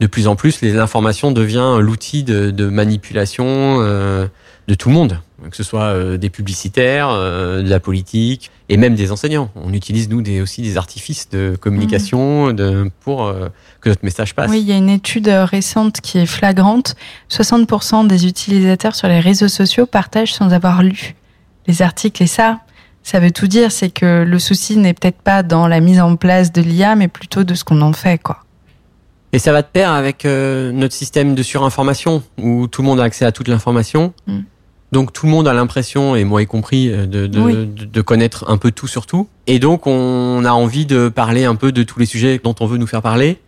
de 0.00 0.06
plus 0.06 0.28
en 0.28 0.36
plus 0.36 0.62
l'information 0.62 1.32
devient 1.32 1.78
l'outil 1.80 2.22
de, 2.22 2.50
de, 2.50 2.68
manipulation 2.68 3.80
de 3.80 4.74
tout 4.78 4.88
le 4.88 4.94
monde 4.94 5.20
que 5.50 5.56
ce 5.56 5.62
soit 5.62 5.82
euh, 5.82 6.16
des 6.16 6.30
publicitaires, 6.30 7.08
euh, 7.10 7.62
de 7.62 7.68
la 7.68 7.80
politique 7.80 8.50
et 8.68 8.76
même 8.76 8.94
des 8.94 9.12
enseignants. 9.12 9.50
On 9.56 9.72
utilise 9.72 10.08
nous 10.08 10.22
des, 10.22 10.40
aussi 10.40 10.62
des 10.62 10.76
artifices 10.76 11.28
de 11.28 11.56
communication 11.60 12.52
de, 12.52 12.90
pour 13.00 13.24
euh, 13.24 13.48
que 13.80 13.88
notre 13.88 14.04
message 14.04 14.34
passe. 14.34 14.50
Oui, 14.50 14.60
il 14.60 14.68
y 14.68 14.72
a 14.72 14.76
une 14.76 14.88
étude 14.88 15.28
récente 15.28 16.00
qui 16.00 16.18
est 16.18 16.26
flagrante. 16.26 16.94
60% 17.30 18.06
des 18.06 18.26
utilisateurs 18.26 18.94
sur 18.94 19.08
les 19.08 19.20
réseaux 19.20 19.48
sociaux 19.48 19.86
partagent 19.86 20.34
sans 20.34 20.52
avoir 20.52 20.82
lu 20.82 21.14
les 21.66 21.82
articles 21.82 22.22
et 22.22 22.26
ça, 22.26 22.60
ça 23.02 23.18
veut 23.18 23.30
tout 23.30 23.48
dire. 23.48 23.72
C'est 23.72 23.90
que 23.90 24.24
le 24.24 24.38
souci 24.38 24.76
n'est 24.76 24.94
peut-être 24.94 25.20
pas 25.20 25.42
dans 25.42 25.66
la 25.66 25.80
mise 25.80 26.00
en 26.00 26.16
place 26.16 26.52
de 26.52 26.62
l'IA, 26.62 26.94
mais 26.94 27.08
plutôt 27.08 27.42
de 27.44 27.54
ce 27.54 27.64
qu'on 27.64 27.80
en 27.82 27.92
fait, 27.92 28.18
quoi. 28.18 28.38
Et 29.32 29.40
ça 29.40 29.50
va 29.50 29.62
de 29.62 29.66
pair 29.66 29.90
avec 29.90 30.24
notre 30.24 30.94
système 30.94 31.34
de 31.34 31.42
surinformation 31.42 32.22
où 32.38 32.68
tout 32.68 32.82
le 32.82 32.86
monde 32.86 33.00
a 33.00 33.02
accès 33.02 33.24
à 33.24 33.32
toute 33.32 33.48
l'information. 33.48 34.14
Mmh. 34.28 34.38
Donc 34.94 35.12
tout 35.12 35.26
le 35.26 35.32
monde 35.32 35.48
a 35.48 35.52
l'impression, 35.52 36.14
et 36.14 36.22
moi 36.22 36.40
y 36.40 36.46
compris, 36.46 36.88
euh, 36.88 37.04
de, 37.06 37.26
de, 37.26 37.64
de, 37.64 38.00
connaître 38.00 38.44
un 38.48 38.58
peu 38.58 38.70
tout 38.70 38.86
sur 38.86 39.06
tout. 39.06 39.26
Et 39.48 39.58
donc 39.58 39.88
on 39.88 40.44
a 40.44 40.52
envie 40.52 40.86
de 40.86 41.08
parler 41.08 41.44
un 41.44 41.56
peu 41.56 41.72
de 41.72 41.82
tous 41.82 41.98
les 41.98 42.06
sujets 42.06 42.40
dont 42.42 42.54
on 42.60 42.66
veut 42.66 42.78
nous 42.78 42.86
faire 42.86 43.02
parler. 43.02 43.40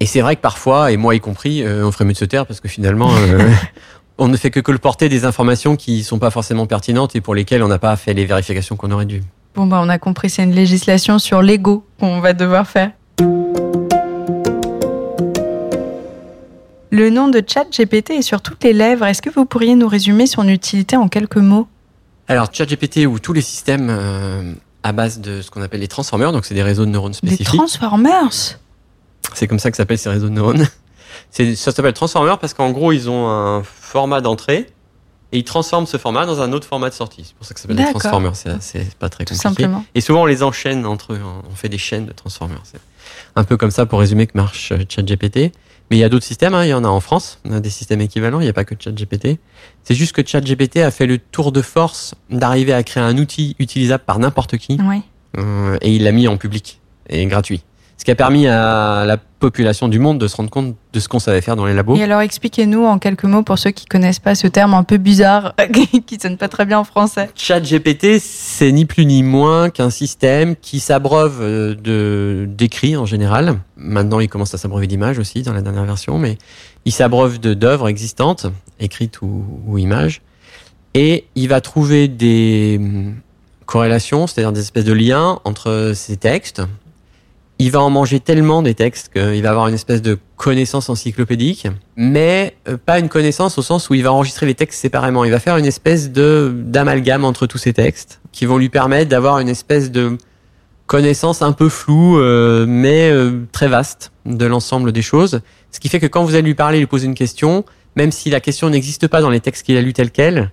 Et 0.00 0.06
c'est 0.06 0.20
vrai 0.22 0.34
que 0.34 0.40
parfois, 0.40 0.90
et 0.90 0.96
moi 0.96 1.14
y 1.14 1.20
compris, 1.20 1.62
euh, 1.62 1.86
on 1.86 1.92
ferait 1.92 2.04
mieux 2.04 2.14
de 2.14 2.18
se 2.18 2.24
taire 2.24 2.46
parce 2.46 2.58
que 2.58 2.66
finalement, 2.66 3.12
euh, 3.14 3.48
on 4.18 4.26
ne 4.26 4.36
fait 4.36 4.50
que 4.50 4.58
colporter 4.58 5.08
des 5.08 5.24
informations 5.24 5.76
qui 5.76 6.02
sont 6.02 6.18
pas 6.18 6.30
forcément 6.30 6.66
pertinentes 6.66 7.14
et 7.14 7.20
pour 7.20 7.36
lesquelles 7.36 7.62
on 7.62 7.68
n'a 7.68 7.78
pas 7.78 7.94
fait 7.94 8.12
les 8.12 8.26
vérifications 8.26 8.74
qu'on 8.74 8.90
aurait 8.90 9.06
dû. 9.06 9.22
Bon 9.54 9.66
bah 9.68 9.78
on 9.80 9.88
a 9.88 9.98
compris, 9.98 10.30
c'est 10.30 10.42
une 10.42 10.54
législation 10.54 11.20
sur 11.20 11.42
l'ego 11.42 11.86
qu'on 12.00 12.18
va 12.18 12.32
devoir 12.32 12.66
faire. 12.66 12.90
Le 16.98 17.10
nom 17.10 17.28
de 17.28 17.40
ChatGPT 17.46 18.10
est 18.10 18.22
sur 18.22 18.42
toutes 18.42 18.64
les 18.64 18.72
lèvres. 18.72 19.06
Est-ce 19.06 19.22
que 19.22 19.30
vous 19.30 19.44
pourriez 19.44 19.76
nous 19.76 19.86
résumer 19.86 20.26
son 20.26 20.48
utilité 20.48 20.96
en 20.96 21.06
quelques 21.06 21.36
mots? 21.36 21.68
Alors, 22.26 22.48
ChatGPT 22.52 23.06
ou 23.06 23.20
tous 23.20 23.32
les 23.32 23.40
systèmes 23.40 23.86
euh, 23.88 24.52
à 24.82 24.90
base 24.90 25.20
de 25.20 25.40
ce 25.40 25.48
qu'on 25.48 25.62
appelle 25.62 25.78
les 25.78 25.86
transformers, 25.86 26.32
donc 26.32 26.44
c'est 26.44 26.56
des 26.56 26.62
réseaux 26.64 26.86
de 26.86 26.90
neurones 26.90 27.14
spécifiques. 27.14 27.52
Les 27.52 27.56
transformers? 27.56 28.58
C'est 29.32 29.46
comme 29.46 29.60
ça 29.60 29.70
que 29.70 29.76
s'appellent 29.76 29.96
ces 29.96 30.08
réseaux 30.08 30.28
de 30.28 30.34
neurones. 30.34 30.66
ça 31.30 31.70
s'appelle 31.70 31.92
transformer 31.92 32.34
parce 32.40 32.52
qu'en 32.52 32.72
gros, 32.72 32.90
ils 32.90 33.08
ont 33.08 33.28
un 33.28 33.62
format 33.62 34.20
d'entrée 34.20 34.66
et 35.30 35.38
ils 35.38 35.44
transforment 35.44 35.86
ce 35.86 35.98
format 35.98 36.26
dans 36.26 36.42
un 36.42 36.52
autre 36.52 36.66
format 36.66 36.90
de 36.90 36.94
sortie. 36.94 37.22
C'est 37.26 37.36
pour 37.36 37.46
ça 37.46 37.54
que 37.54 37.60
ça 37.60 37.68
s'appelle 37.68 37.76
des 37.76 37.92
transformers. 37.92 38.34
C'est 38.34 38.92
pas 38.96 39.08
très 39.08 39.24
compliqué. 39.24 39.40
Simplement. 39.40 39.84
Et 39.94 40.00
souvent, 40.00 40.22
on 40.22 40.26
les 40.26 40.42
enchaîne 40.42 40.84
entre 40.84 41.12
eux. 41.12 41.20
On 41.48 41.54
fait 41.54 41.68
des 41.68 41.78
chaînes 41.78 42.06
de 42.06 42.12
transformers. 42.12 42.62
C'est 42.64 42.80
un 43.36 43.44
peu 43.44 43.56
comme 43.56 43.70
ça 43.70 43.86
pour 43.86 44.00
résumer 44.00 44.26
que 44.26 44.36
marche 44.36 44.72
euh, 44.72 44.78
ChatGPT. 44.88 45.52
Mais 45.90 45.96
il 45.96 46.00
y 46.00 46.04
a 46.04 46.08
d'autres 46.08 46.24
systèmes, 46.24 46.54
hein. 46.54 46.64
il 46.64 46.68
y 46.68 46.74
en 46.74 46.84
a 46.84 46.88
en 46.88 47.00
France, 47.00 47.38
on 47.44 47.52
a 47.52 47.60
des 47.60 47.70
systèmes 47.70 48.00
équivalents, 48.00 48.40
il 48.40 48.44
n'y 48.44 48.50
a 48.50 48.52
pas 48.52 48.64
que 48.64 48.74
ChatGPT. 48.78 49.38
C'est 49.84 49.94
juste 49.94 50.12
que 50.12 50.26
ChatGPT 50.26 50.78
a 50.78 50.90
fait 50.90 51.06
le 51.06 51.18
tour 51.18 51.50
de 51.50 51.62
force 51.62 52.14
d'arriver 52.30 52.74
à 52.74 52.82
créer 52.82 53.02
un 53.02 53.16
outil 53.16 53.56
utilisable 53.58 54.04
par 54.04 54.18
n'importe 54.18 54.58
qui. 54.58 54.78
Euh, 55.38 55.78
et 55.80 55.94
il 55.94 56.04
l'a 56.04 56.12
mis 56.12 56.28
en 56.28 56.36
public 56.36 56.80
et 57.08 57.24
gratuit. 57.26 57.62
Ce 57.96 58.04
qui 58.04 58.10
a 58.10 58.14
permis 58.14 58.46
à 58.46 59.04
la 59.06 59.18
population 59.38 59.88
du 59.88 59.98
monde 59.98 60.18
de 60.18 60.26
se 60.26 60.36
rendre 60.36 60.50
compte 60.50 60.74
de 60.92 61.00
ce 61.00 61.08
qu'on 61.08 61.18
savait 61.18 61.40
faire 61.40 61.56
dans 61.56 61.66
les 61.66 61.74
labos. 61.74 61.96
Et 61.96 62.02
alors 62.02 62.20
expliquez-nous 62.20 62.84
en 62.84 62.98
quelques 62.98 63.24
mots 63.24 63.42
pour 63.42 63.58
ceux 63.58 63.70
qui 63.70 63.86
connaissent 63.86 64.18
pas 64.18 64.34
ce 64.34 64.46
terme 64.46 64.74
un 64.74 64.82
peu 64.82 64.96
bizarre 64.96 65.54
qui 66.06 66.18
sonne 66.20 66.36
pas 66.36 66.48
très 66.48 66.66
bien 66.66 66.78
en 66.78 66.84
français. 66.84 67.30
ChatGPT, 67.34 68.18
c'est 68.20 68.72
ni 68.72 68.84
plus 68.84 69.06
ni 69.06 69.22
moins 69.22 69.70
qu'un 69.70 69.90
système 69.90 70.56
qui 70.56 70.80
s'abreuve 70.80 71.38
euh, 71.40 71.74
de 71.74 72.46
d'écrits 72.48 72.96
en 72.96 73.06
général. 73.06 73.58
Maintenant, 73.76 74.20
il 74.20 74.28
commence 74.28 74.54
à 74.54 74.58
s'abreuver 74.58 74.86
d'images 74.86 75.18
aussi 75.18 75.42
dans 75.42 75.52
la 75.52 75.62
dernière 75.62 75.84
version, 75.84 76.18
mais 76.18 76.36
il 76.84 76.92
s'abreuve 76.92 77.38
de 77.38 77.54
d'œuvres 77.54 77.88
existantes, 77.88 78.46
écrites 78.80 79.22
ou, 79.22 79.44
ou 79.66 79.78
images, 79.78 80.22
et 80.94 81.26
il 81.34 81.48
va 81.48 81.60
trouver 81.60 82.08
des 82.08 82.76
hum, 82.80 83.14
corrélations, 83.66 84.26
c'est-à-dire 84.26 84.52
des 84.52 84.60
espèces 84.60 84.84
de 84.84 84.92
liens 84.92 85.40
entre 85.44 85.92
ces 85.94 86.16
textes 86.16 86.62
il 87.58 87.70
va 87.70 87.80
en 87.80 87.90
manger 87.90 88.20
tellement 88.20 88.62
des 88.62 88.74
textes 88.74 89.12
qu'il 89.12 89.42
va 89.42 89.50
avoir 89.50 89.68
une 89.68 89.74
espèce 89.74 90.00
de 90.00 90.18
connaissance 90.36 90.88
encyclopédique, 90.88 91.66
mais 91.96 92.54
euh, 92.68 92.76
pas 92.76 92.98
une 93.00 93.08
connaissance 93.08 93.58
au 93.58 93.62
sens 93.62 93.90
où 93.90 93.94
il 93.94 94.04
va 94.04 94.12
enregistrer 94.12 94.46
les 94.46 94.54
textes 94.54 94.80
séparément. 94.80 95.24
Il 95.24 95.32
va 95.32 95.40
faire 95.40 95.56
une 95.56 95.66
espèce 95.66 96.12
de 96.12 96.52
d'amalgame 96.54 97.24
entre 97.24 97.46
tous 97.46 97.58
ces 97.58 97.72
textes 97.72 98.20
qui 98.30 98.46
vont 98.46 98.58
lui 98.58 98.68
permettre 98.68 99.08
d'avoir 99.08 99.40
une 99.40 99.48
espèce 99.48 99.90
de 99.90 100.16
connaissance 100.86 101.42
un 101.42 101.52
peu 101.52 101.68
floue, 101.68 102.18
euh, 102.18 102.64
mais 102.66 103.10
euh, 103.10 103.44
très 103.52 103.68
vaste 103.68 104.12
de 104.24 104.46
l'ensemble 104.46 104.92
des 104.92 105.02
choses. 105.02 105.40
Ce 105.72 105.80
qui 105.80 105.88
fait 105.88 106.00
que 106.00 106.06
quand 106.06 106.24
vous 106.24 106.34
allez 106.34 106.42
lui 106.42 106.54
parler, 106.54 106.78
lui 106.78 106.86
poser 106.86 107.06
une 107.06 107.14
question, 107.14 107.64
même 107.96 108.12
si 108.12 108.30
la 108.30 108.40
question 108.40 108.70
n'existe 108.70 109.08
pas 109.08 109.20
dans 109.20 109.30
les 109.30 109.40
textes 109.40 109.66
qu'il 109.66 109.76
a 109.76 109.82
lus 109.82 109.92
tels 109.92 110.12
quels, 110.12 110.50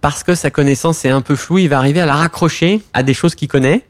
parce 0.00 0.24
que 0.24 0.34
sa 0.34 0.50
connaissance 0.50 1.04
est 1.04 1.10
un 1.10 1.20
peu 1.20 1.36
floue, 1.36 1.58
il 1.58 1.68
va 1.68 1.78
arriver 1.78 2.00
à 2.00 2.06
la 2.06 2.16
raccrocher 2.16 2.82
à 2.92 3.02
des 3.02 3.14
choses 3.14 3.34
qu'il 3.34 3.48
connaît 3.48 3.86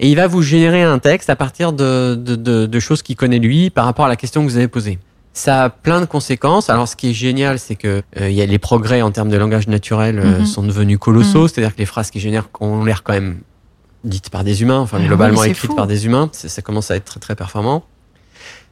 et 0.00 0.08
il 0.10 0.16
va 0.16 0.26
vous 0.26 0.42
générer 0.42 0.82
un 0.82 0.98
texte 0.98 1.30
à 1.30 1.36
partir 1.36 1.72
de, 1.72 2.14
de, 2.14 2.36
de, 2.36 2.66
de 2.66 2.80
choses 2.80 3.02
qu'il 3.02 3.16
connaît 3.16 3.38
lui 3.38 3.70
par 3.70 3.84
rapport 3.84 4.04
à 4.04 4.08
la 4.08 4.16
question 4.16 4.44
que 4.44 4.50
vous 4.50 4.56
avez 4.56 4.68
posée. 4.68 4.98
Ça 5.32 5.64
a 5.64 5.68
plein 5.70 6.00
de 6.00 6.06
conséquences. 6.06 6.70
Alors, 6.70 6.88
ce 6.88 6.96
qui 6.96 7.10
est 7.10 7.14
génial, 7.14 7.58
c'est 7.58 7.76
que 7.76 8.02
euh, 8.20 8.30
il 8.30 8.34
y 8.34 8.40
a 8.40 8.46
les 8.46 8.58
progrès 8.58 9.02
en 9.02 9.10
termes 9.10 9.28
de 9.28 9.36
langage 9.36 9.68
naturel 9.68 10.18
euh, 10.18 10.38
Mhm. 10.38 10.46
sont 10.46 10.62
devenus 10.62 10.98
colossaux. 10.98 11.42
Mhm. 11.42 11.48
C'est-à-dire 11.48 11.74
que 11.74 11.78
les 11.78 11.86
phrases 11.86 12.10
qui 12.10 12.20
génèrent 12.20 12.48
ont 12.60 12.84
l'air 12.84 13.02
quand 13.02 13.12
même 13.12 13.40
dites 14.04 14.30
par 14.30 14.44
des 14.44 14.62
humains, 14.62 14.78
enfin 14.78 14.96
Ah 14.98 15.02
oui, 15.02 15.08
globalement 15.08 15.42
écrites 15.44 15.70
fou. 15.70 15.74
par 15.76 15.86
des 15.86 16.06
humains. 16.06 16.30
Ça 16.32 16.62
commence 16.62 16.90
à 16.90 16.96
être 16.96 17.04
très 17.04 17.20
très 17.20 17.34
performant. 17.34 17.84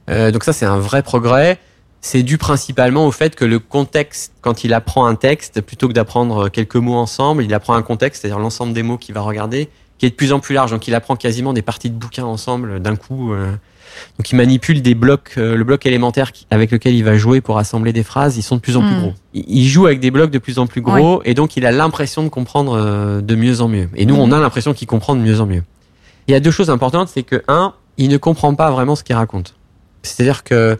Euh, 0.09 0.31
donc 0.31 0.45
ça, 0.45 0.53
c'est 0.55 0.67
un 0.67 0.79
vrai 0.79 1.03
progrès. 1.03 1.59
C'est 2.01 2.23
dû 2.23 2.37
principalement 2.39 3.07
au 3.07 3.11
fait 3.11 3.35
que 3.35 3.45
le 3.47 3.59
contexte, 3.59 4.33
quand 4.43 4.63
il 4.65 4.75
apprend 4.75 5.07
un 5.07 5.15
texte, 5.15 5.61
plutôt 5.63 5.89
que 5.89 5.95
d'apprendre 5.95 6.49
quelques 6.51 6.77
mots 6.77 6.97
ensemble, 6.97 7.43
il 7.45 7.53
apprend 7.55 7.75
un 7.75 7.83
contexte, 7.83 8.21
c'est-à-dire 8.23 8.39
l'ensemble 8.39 8.75
des 8.75 8.83
mots 8.83 8.99
qu'il 8.99 9.15
va 9.15 9.23
regarder, 9.23 9.71
qui 10.05 10.09
est 10.09 10.11
de 10.11 10.15
plus 10.17 10.33
en 10.35 10.41
plus 10.41 10.55
large. 10.55 10.71
Donc 10.71 10.87
il 10.87 10.95
apprend 10.95 11.17
quasiment 11.17 11.53
des 11.55 11.63
parties 11.63 11.89
de 11.91 11.95
bouquins 11.97 12.25
ensemble 12.25 12.81
d'un 12.81 12.97
coup. 12.97 13.33
euh. 13.33 13.53
Donc 14.19 14.31
il 14.31 14.37
manipule 14.37 14.83
des 14.83 14.95
blocs, 14.95 15.35
euh, 15.39 15.57
le 15.57 15.65
bloc 15.65 15.87
élémentaire 15.87 16.33
avec 16.51 16.71
lequel 16.73 16.95
il 16.95 17.05
va 17.05 17.17
jouer 17.17 17.41
pour 17.41 17.59
assembler 17.59 17.93
des 17.93 18.03
phrases, 18.03 18.37
ils 18.37 18.43
sont 18.43 18.57
de 18.57 18.61
plus 18.61 18.77
en 18.77 18.81
plus 18.83 18.95
Hmm. 18.95 19.01
gros. 19.01 19.13
Il 19.35 19.67
joue 19.67 19.87
avec 19.87 20.01
des 20.01 20.11
blocs 20.11 20.31
de 20.31 20.39
plus 20.39 20.59
en 20.59 20.67
plus 20.67 20.81
gros 20.83 21.23
et 21.25 21.33
donc 21.35 21.57
il 21.57 21.65
a 21.65 21.71
l'impression 21.73 22.23
de 22.25 22.29
comprendre 22.29 22.77
euh, 22.77 23.21
de 23.23 23.35
mieux 23.35 23.61
en 23.63 23.69
mieux. 23.69 23.89
Et 23.95 24.05
nous, 24.05 24.15
Mhm. 24.17 24.21
on 24.21 24.33
a 24.33 24.41
l'impression 24.41 24.75
qu'il 24.75 24.87
comprend 24.89 25.15
de 25.15 25.21
mieux 25.21 25.41
en 25.41 25.47
mieux. 25.47 25.63
Il 26.29 26.33
y 26.33 26.35
a 26.35 26.41
deux 26.41 26.51
choses 26.51 26.71
importantes, 26.71 27.09
c'est 27.09 27.23
que 27.23 27.43
un, 27.49 27.73
il 27.97 28.09
ne 28.09 28.17
comprend 28.17 28.55
pas 28.55 28.71
vraiment 28.71 28.97
ce 28.97 29.05
qu'il 29.05 29.15
raconte. 29.17 29.55
C'est-à-dire 30.03 30.43
que 30.45 30.77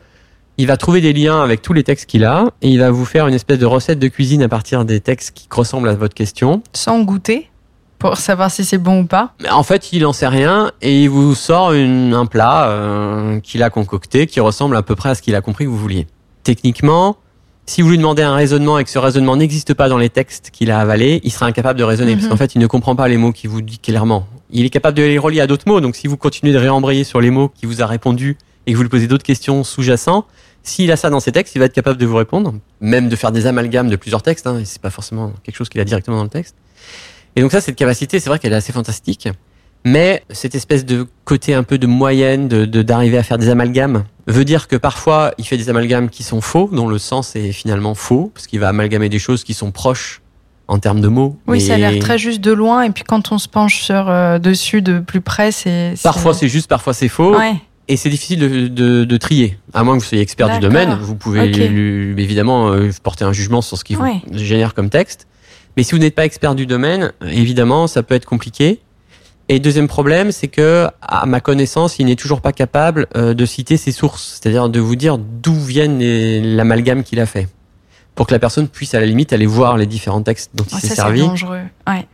il 0.59 0.67
va 0.67 0.77
trouver 0.77 1.01
des 1.01 1.13
liens 1.13 1.43
avec 1.43 1.63
tous 1.63 1.73
les 1.73 1.83
textes 1.85 2.07
qu'il 2.07 2.25
a 2.25 2.47
et 2.63 2.69
il 2.69 2.79
va 2.79 2.91
vous 2.91 3.05
faire 3.05 3.27
une 3.29 3.35
espèce 3.35 3.59
de 3.59 3.67
recette 3.67 3.99
de 3.99 4.09
cuisine 4.09 4.43
à 4.43 4.49
partir 4.49 4.85
des 4.85 5.01
textes 5.01 5.33
qui 5.35 5.49
ressemblent 5.51 5.89
à 5.89 5.95
votre 5.95 6.15
question. 6.15 6.63
Sans 6.73 7.01
goûter 7.03 7.49
pour 8.05 8.19
savoir 8.19 8.51
si 8.51 8.65
c'est 8.67 8.77
bon 8.77 9.01
ou 9.01 9.07
pas. 9.07 9.33
En 9.51 9.63
fait, 9.63 9.93
il 9.95 10.05
en 10.05 10.13
sait 10.13 10.29
rien 10.29 10.71
et 10.83 11.05
il 11.05 11.09
vous 11.09 11.35
sort 11.35 11.73
une- 11.73 12.13
un 12.13 12.27
plat 12.27 12.69
euh, 12.69 13.41
qu'il 13.41 13.63
a 13.63 13.71
concocté 13.71 14.27
qui 14.27 14.41
ressemble 14.41 14.77
à 14.77 14.83
peu 14.83 14.95
près 14.95 15.09
à 15.09 15.15
ce 15.15 15.23
qu'il 15.23 15.35
a 15.35 15.41
compris 15.41 15.65
que 15.65 15.71
vous 15.71 15.79
vouliez. 15.79 16.07
Techniquement, 16.43 17.17
si 17.65 17.81
vous 17.81 17.89
lui 17.89 17.97
demandez 17.97 18.21
un 18.23 18.35
raisonnement 18.35 18.79
et 18.79 18.85
que 18.85 18.91
ce 18.91 18.99
raisonnement 18.99 19.37
n'existe 19.37 19.73
pas 19.73 19.89
dans 19.89 19.97
les 19.97 20.11
textes 20.11 20.51
qu'il 20.53 20.71
a 20.71 20.81
avalés, 20.81 21.23
il 21.25 21.33
sera 21.33 21.47
incapable 21.47 21.79
de 21.79 21.85
raisonner 21.85 22.13
Mhm. 22.13 22.19
parce 22.19 22.29
qu'en 22.31 22.37
fait, 22.37 22.55
il 22.55 22.59
ne 22.59 22.67
comprend 22.67 22.95
pas 22.95 23.09
les 23.09 23.17
mots 23.17 23.33
qu'il 23.33 23.49
vous 23.49 23.63
dit 23.63 23.79
clairement. 23.79 24.27
Il 24.51 24.67
est 24.67 24.71
capable 24.71 24.99
de 24.99 25.03
les 25.03 25.17
relier 25.19 25.41
à 25.41 25.47
d'autres 25.47 25.67
mots. 25.67 25.81
Donc, 25.81 25.97
si 25.97 26.07
vous 26.07 26.19
continuez 26.19 26.53
de 26.53 26.59
réembrayer 26.59 27.05
sur 27.05 27.23
les 27.23 27.31
mots 27.31 27.49
qui 27.49 27.65
vous 27.65 27.81
a 27.81 27.87
répondu 27.87 28.37
et 28.67 28.73
que 28.73 28.77
vous 28.77 28.83
lui 28.83 28.91
posez 28.91 29.07
d'autres 29.07 29.25
questions 29.25 29.65
sous-jacents, 29.65 30.27
s'il 30.63 30.93
a 30.93 30.97
ça 30.97 31.09
dans 31.09 31.21
ses 31.21 31.33
textes, 31.33 31.55
il 31.55 31.59
va 31.59 31.65
être 31.65 31.73
capable 31.73 31.97
de 31.99 32.05
vous 32.05 32.17
répondre, 32.17 32.53
même 32.83 33.09
de 33.09 33.17
faire 33.17 33.33
des 33.33 33.47
amalgames 33.47 33.89
de 33.89 33.97
plusieurs 33.97 34.21
textes. 34.23 34.47
Hein, 34.47 34.61
c'est 34.65 34.83
pas 34.83 34.91
forcément 34.91 35.33
quelque 35.43 35.57
chose 35.57 35.71
qu'il 35.71 35.81
a 35.81 35.85
directement 35.85 36.19
dans 36.19 36.23
le 36.25 36.29
texte. 36.29 36.55
Et 37.37 37.41
donc 37.43 37.51
ça, 37.53 37.61
cette 37.61 37.77
capacité, 37.77 38.21
c'est 38.21 38.31
vrai 38.31 38.39
qu'elle 38.39 38.53
est 38.53 38.57
assez 38.57 38.73
fantastique. 38.73 39.29
Mais 39.85 40.23
cette 40.31 40.55
espèce 40.55 40.85
de 40.87 41.07
côté 41.25 41.53
un 41.53 41.63
peu 41.63 41.77
de 41.77 41.87
moyenne, 41.87 42.49
de 42.49 42.65
d'arriver 42.83 43.19
à 43.19 43.23
faire 43.23 43.37
des 43.39 43.51
amalgames, 43.51 44.05
veut 44.27 44.45
dire 44.47 44.67
que 44.67 44.77
parfois 44.77 45.33
il 45.37 45.45
fait 45.45 45.59
des 45.59 45.69
amalgames 45.69 46.09
qui 46.09 46.23
sont 46.23 46.41
faux, 46.41 46.71
dont 46.73 46.89
le 46.89 46.97
sens 46.99 47.37
est 47.37 47.53
finalement 47.53 47.95
faux, 47.95 48.31
parce 48.33 48.47
qu'il 48.47 48.61
va 48.61 48.69
amalgamer 48.69 49.11
des 49.11 49.19
choses 49.19 49.45
qui 49.45 49.53
sont 49.53 49.73
proches 49.73 50.23
en 50.69 50.79
termes 50.79 51.03
de 51.03 51.09
mots. 51.09 51.37
Oui, 51.47 51.61
ça 51.61 51.75
a 51.75 51.77
l'air 51.77 51.99
très 51.99 52.17
juste 52.17 52.41
de 52.41 52.51
loin 52.53 52.83
et 52.85 52.91
puis 52.91 53.05
quand 53.07 53.31
on 53.33 53.37
se 53.37 53.49
penche 53.49 53.83
sur 53.83 54.09
euh, 54.09 54.39
dessus 54.39 54.81
de 54.81 55.01
plus 55.01 55.21
près, 55.21 55.53
c'est 55.53 55.93
Parfois 56.03 56.33
c'est 56.33 56.49
juste, 56.49 56.69
parfois 56.69 56.95
c'est 56.95 57.09
faux, 57.09 57.37
Ouais. 57.37 57.53
et 57.89 57.99
c'est 57.99 58.09
difficile 58.09 58.39
de, 58.39 58.69
de, 58.69 59.05
de 59.05 59.17
trier. 59.19 59.59
À 59.75 59.85
moins 59.85 59.99
que 59.99 60.03
vous 60.03 60.09
soyez 60.09 60.23
expert 60.23 60.49
du 60.49 60.61
domaine, 60.61 60.97
vous 61.03 61.17
pouvez 61.17 61.49
lui- 61.49 62.23
évidemment 62.23 62.71
euh, 62.73 62.89
porter 63.03 63.27
un 63.27 63.35
jugement 63.35 63.61
sur 63.61 63.77
ce 63.77 63.85
qui 63.85 63.97
Ouais. 63.97 64.23
vous 64.33 64.39
génère 64.39 64.73
comme 64.73 64.89
texte. 64.89 65.27
Mais 65.77 65.83
si 65.83 65.93
vous 65.93 65.99
n'êtes 65.99 66.15
pas 66.15 66.25
expert 66.25 66.55
du 66.55 66.67
domaine, 66.67 67.13
évidemment, 67.29 67.87
ça 67.87 68.03
peut 68.03 68.15
être 68.15 68.27
compliqué. 68.27 68.81
Et 69.49 69.59
deuxième 69.61 69.89
problème, 69.89 70.33
c'est 70.33 70.49
que, 70.49 70.87
à 71.03 71.27
ma 71.27 71.41
connaissance, 71.41 71.99
il 71.99 72.07
n'est 72.07 72.17
toujours 72.17 72.41
pas 72.41 72.53
capable 72.53 73.07
euh, 73.17 73.35
de 73.35 73.45
citer 73.45 73.77
ses 73.77 73.93
sources, 73.93 74.39
c'est-à-dire 74.41 74.69
de 74.71 74.81
vous 74.81 74.97
dire 74.97 75.19
d'où 75.19 75.55
viennent 75.55 76.01
l'amalgame 76.57 77.03
qu'il 77.03 77.21
a 77.21 77.27
fait, 77.27 77.49
pour 78.15 78.27
que 78.27 78.33
la 78.33 78.39
personne 78.39 78.69
puisse 78.69 78.95
à 78.95 79.01
la 79.01 79.07
limite 79.07 79.33
aller 79.35 79.45
voir 79.47 79.77
les 79.77 79.87
différents 79.87 80.23
textes 80.23 80.51
dont 80.55 80.65
il 80.71 80.75
Ouais, 80.77 80.81
s'est 80.81 80.87
ça, 80.89 80.95
c'est 80.95 81.01
servi. 81.03 81.21
dangereux. 81.21 81.61
Ouais. 81.87 82.07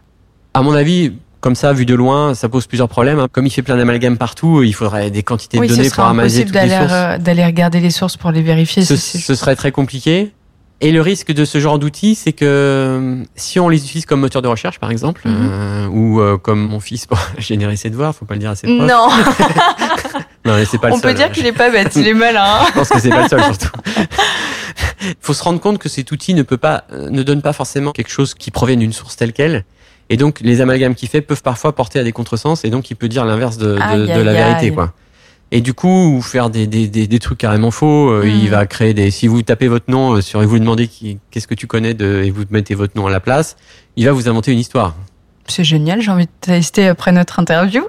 À 0.54 0.62
mon 0.62 0.72
avis, 0.72 1.12
comme 1.40 1.54
ça, 1.54 1.72
vu 1.72 1.86
de 1.86 1.94
loin, 1.94 2.34
ça 2.34 2.48
pose 2.48 2.66
plusieurs 2.66 2.88
problèmes. 2.88 3.20
hein. 3.20 3.28
Comme 3.30 3.46
il 3.46 3.50
fait 3.50 3.62
plein 3.62 3.76
d'amalgames 3.76 4.18
partout, 4.18 4.64
il 4.64 4.72
faudrait 4.74 5.12
des 5.12 5.22
quantités 5.22 5.58
Oui, 5.60 5.68
de 5.68 5.76
données 5.76 5.90
pour 5.90 6.02
ramasser 6.04 6.44
toutes 6.44 6.54
les 6.56 6.68
sources. 6.68 7.18
d'aller 7.22 7.44
regarder 7.46 7.78
les 7.78 7.90
sources 7.90 8.16
pour 8.16 8.32
les 8.32 8.42
vérifier. 8.42 8.82
ce, 8.84 8.96
ce 8.96 9.34
serait 9.36 9.54
très 9.54 9.70
compliqué. 9.70 10.32
Et 10.82 10.92
le 10.92 11.02
risque 11.02 11.32
de 11.32 11.44
ce 11.44 11.60
genre 11.60 11.78
d'outils, 11.78 12.14
c'est 12.14 12.32
que 12.32 12.44
euh, 12.46 13.22
si 13.36 13.60
on 13.60 13.68
les 13.68 13.84
utilise 13.84 14.06
comme 14.06 14.20
moteur 14.20 14.40
de 14.40 14.48
recherche, 14.48 14.78
par 14.78 14.90
exemple, 14.90 15.22
Mhm. 15.26 15.34
euh, 15.52 15.86
ou 15.88 16.20
euh, 16.20 16.38
comme 16.38 16.66
mon 16.68 16.80
fils 16.80 17.06
pour 17.06 17.18
générer 17.38 17.76
ses 17.76 17.90
devoirs, 17.90 18.14
faut 18.14 18.24
pas 18.24 18.34
le 18.34 18.40
dire 18.40 18.50
à 18.50 18.56
ses 18.56 18.66
profs. 18.66 18.88
Non, 18.88 19.08
Non, 20.46 20.54
mais 20.56 20.64
c'est 20.64 20.78
pas 20.78 20.88
le 20.88 20.94
on 20.94 21.00
peut 21.00 21.08
seul. 21.08 21.16
dire 21.18 21.32
qu'il 21.32 21.44
est 21.46 21.52
pas 21.52 21.68
bête, 21.70 21.94
il 21.96 22.08
est 22.08 22.14
malin. 22.14 22.60
Je 22.68 22.72
pense 22.72 22.88
que 22.88 22.98
c'est 22.98 23.10
pas 23.10 23.22
le 23.24 23.28
seul 23.28 23.42
surtout. 23.44 23.68
faut 25.20 25.34
se 25.34 25.42
rendre 25.42 25.60
compte 25.60 25.78
que 25.78 25.90
cet 25.90 26.10
outil 26.12 26.32
ne 26.32 26.42
peut 26.42 26.56
pas, 26.56 26.84
euh, 26.92 27.10
ne 27.10 27.22
donne 27.22 27.42
pas 27.42 27.52
forcément 27.52 27.92
quelque 27.92 28.10
chose 28.10 28.32
qui 28.32 28.50
provient 28.50 28.76
d'une 28.76 28.92
source 28.94 29.16
telle 29.16 29.34
quelle. 29.34 29.64
Et 30.08 30.16
donc, 30.16 30.40
les 30.40 30.60
amalgames 30.62 30.94
qu'il 30.94 31.08
fait 31.08 31.20
peuvent 31.20 31.42
parfois 31.42 31.74
porter 31.74 31.98
à 32.00 32.04
des 32.04 32.10
contresens, 32.12 32.64
et 32.64 32.70
donc 32.70 32.90
il 32.90 32.96
peut 32.96 33.06
dire 33.08 33.24
l'inverse 33.24 33.58
de, 33.58 33.74
de, 33.74 34.20
la 34.22 34.32
vérité, 34.32 34.72
quoi. 34.72 34.92
Et 35.52 35.60
du 35.60 35.74
coup, 35.74 36.14
ou 36.14 36.22
faire 36.22 36.48
des, 36.48 36.66
des, 36.66 36.86
des, 36.86 37.08
des 37.08 37.18
trucs 37.18 37.38
carrément 37.38 37.72
faux, 37.72 38.10
euh, 38.10 38.28
il 38.28 38.50
va 38.50 38.66
créer 38.66 38.94
des. 38.94 39.10
Si 39.10 39.26
vous 39.26 39.42
tapez 39.42 39.66
votre 39.66 39.90
nom 39.90 40.14
euh, 40.14 40.20
sur 40.20 40.42
et 40.42 40.46
vous 40.46 40.58
demandez 40.58 40.88
qu'est-ce 41.30 41.48
que 41.48 41.54
tu 41.54 41.66
connais 41.66 41.92
de, 41.92 42.22
et 42.22 42.30
vous 42.30 42.44
mettez 42.50 42.74
votre 42.74 42.96
nom 42.96 43.06
à 43.06 43.10
la 43.10 43.20
place, 43.20 43.56
il 43.96 44.06
va 44.06 44.12
vous 44.12 44.28
inventer 44.28 44.52
une 44.52 44.60
histoire. 44.60 44.94
C'est 45.48 45.64
génial, 45.64 46.00
j'ai 46.00 46.12
envie 46.12 46.26
de 46.26 46.30
tester 46.40 46.86
après 46.86 47.10
notre 47.10 47.40
interview. 47.40 47.82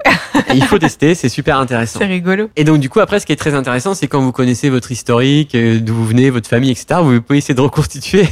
Il 0.56 0.64
faut 0.64 0.80
tester, 0.80 1.14
c'est 1.14 1.30
super 1.30 1.60
intéressant. 1.60 2.00
C'est 2.00 2.08
rigolo. 2.08 2.50
Et 2.56 2.64
donc 2.64 2.80
du 2.80 2.90
coup 2.90 3.00
après 3.00 3.20
ce 3.20 3.28
qui 3.28 3.34
est 3.34 3.38
très 3.38 3.54
intéressant 3.54 3.94
c'est 3.94 4.08
quand 4.08 4.20
vous 4.20 4.32
connaissez 4.32 4.72
votre 4.72 4.92
historique, 4.92 5.54
euh, 5.54 5.80
d'où 5.80 5.94
vous 5.94 6.08
venez, 6.08 6.32
votre 6.32 6.50
famille, 6.50 6.72
etc. 6.72 7.02
Vous 7.04 7.22
pouvez 7.22 7.38
essayer 7.38 7.54
de 7.54 7.62
reconstituer 7.62 8.28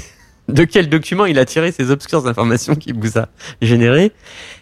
de 0.53 0.63
quel 0.63 0.89
document 0.89 1.25
il 1.25 1.39
a 1.39 1.45
tiré 1.45 1.71
ces 1.71 1.91
obscures 1.91 2.27
informations 2.27 2.75
qu'il 2.75 2.95
vous 2.95 3.17
a 3.17 3.27
générées. 3.61 4.11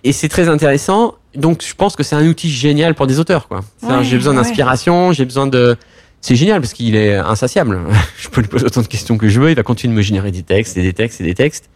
Et 0.04 0.12
c'est 0.12 0.30
très 0.30 0.50
intéressant. 0.50 1.16
Donc 1.36 1.64
je 1.68 1.74
pense 1.76 1.96
que 1.96 2.04
c'est 2.04 2.16
un 2.16 2.28
outil 2.28 2.50
génial 2.50 2.96
pour 2.96 3.08
des 3.08 3.20
auteurs 3.20 3.48
quoi. 3.48 3.62
Ouais, 3.84 4.04
j'ai 4.04 4.18
besoin 4.18 4.34
ouais. 4.36 4.42
d'inspiration, 4.42 5.12
j'ai 5.12 5.26
besoin 5.26 5.48
de 5.48 5.78
c'est 6.20 6.36
génial 6.36 6.60
parce 6.62 6.74
qu'il 6.74 6.96
est 6.96 7.16
insatiable. 7.16 7.80
je 8.18 8.28
peux 8.30 8.42
lui 8.42 8.48
poser 8.48 8.66
autant 8.66 8.82
de 8.82 8.88
questions 8.88 9.18
que 9.18 9.30
je 9.30 9.40
veux, 9.40 9.52
il 9.52 9.56
va 9.56 9.64
continuer 9.64 9.94
de 9.94 9.98
me 9.98 10.02
générer 10.02 10.32
des 10.32 10.42
textes 10.42 10.76
et 10.76 10.82
des 10.82 10.94
textes 10.94 11.22
et 11.22 11.24
des 11.24 11.36
textes. 11.36 11.70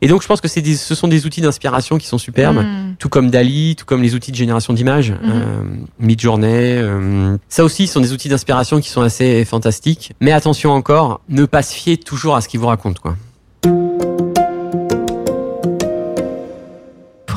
Et 0.00 0.08
donc 0.08 0.22
je 0.22 0.26
pense 0.26 0.40
que 0.40 0.48
c'est 0.48 0.62
des, 0.62 0.76
ce 0.76 0.94
sont 0.94 1.08
des 1.08 1.26
outils 1.26 1.42
d'inspiration 1.42 1.98
qui 1.98 2.06
sont 2.06 2.18
superbes 2.18 2.64
Mm. 2.64 2.96
tout 2.98 3.08
comme 3.08 3.30
Dali, 3.30 3.76
tout 3.76 3.84
comme 3.84 4.02
les 4.02 4.14
outils 4.14 4.32
de 4.32 4.36
génération 4.36 4.72
d'images, 4.72 5.12
euh, 5.24 5.62
Midjourney. 5.98 6.78
euh, 6.78 7.36
ça 7.48 7.64
aussi 7.64 7.86
sont 7.86 8.00
des 8.00 8.12
outils 8.12 8.28
d'inspiration 8.28 8.80
qui 8.80 8.88
sont 8.88 9.02
assez 9.02 9.44
fantastiques. 9.44 10.14
Mais 10.20 10.32
attention 10.32 10.70
encore, 10.72 11.20
ne 11.28 11.44
pas 11.44 11.62
se 11.62 11.74
fier 11.74 11.98
toujours 11.98 12.34
à 12.34 12.40
ce 12.40 12.48
qu'ils 12.48 12.60
vous 12.60 12.66
racontent. 12.66 13.00
Quoi. 13.00 13.16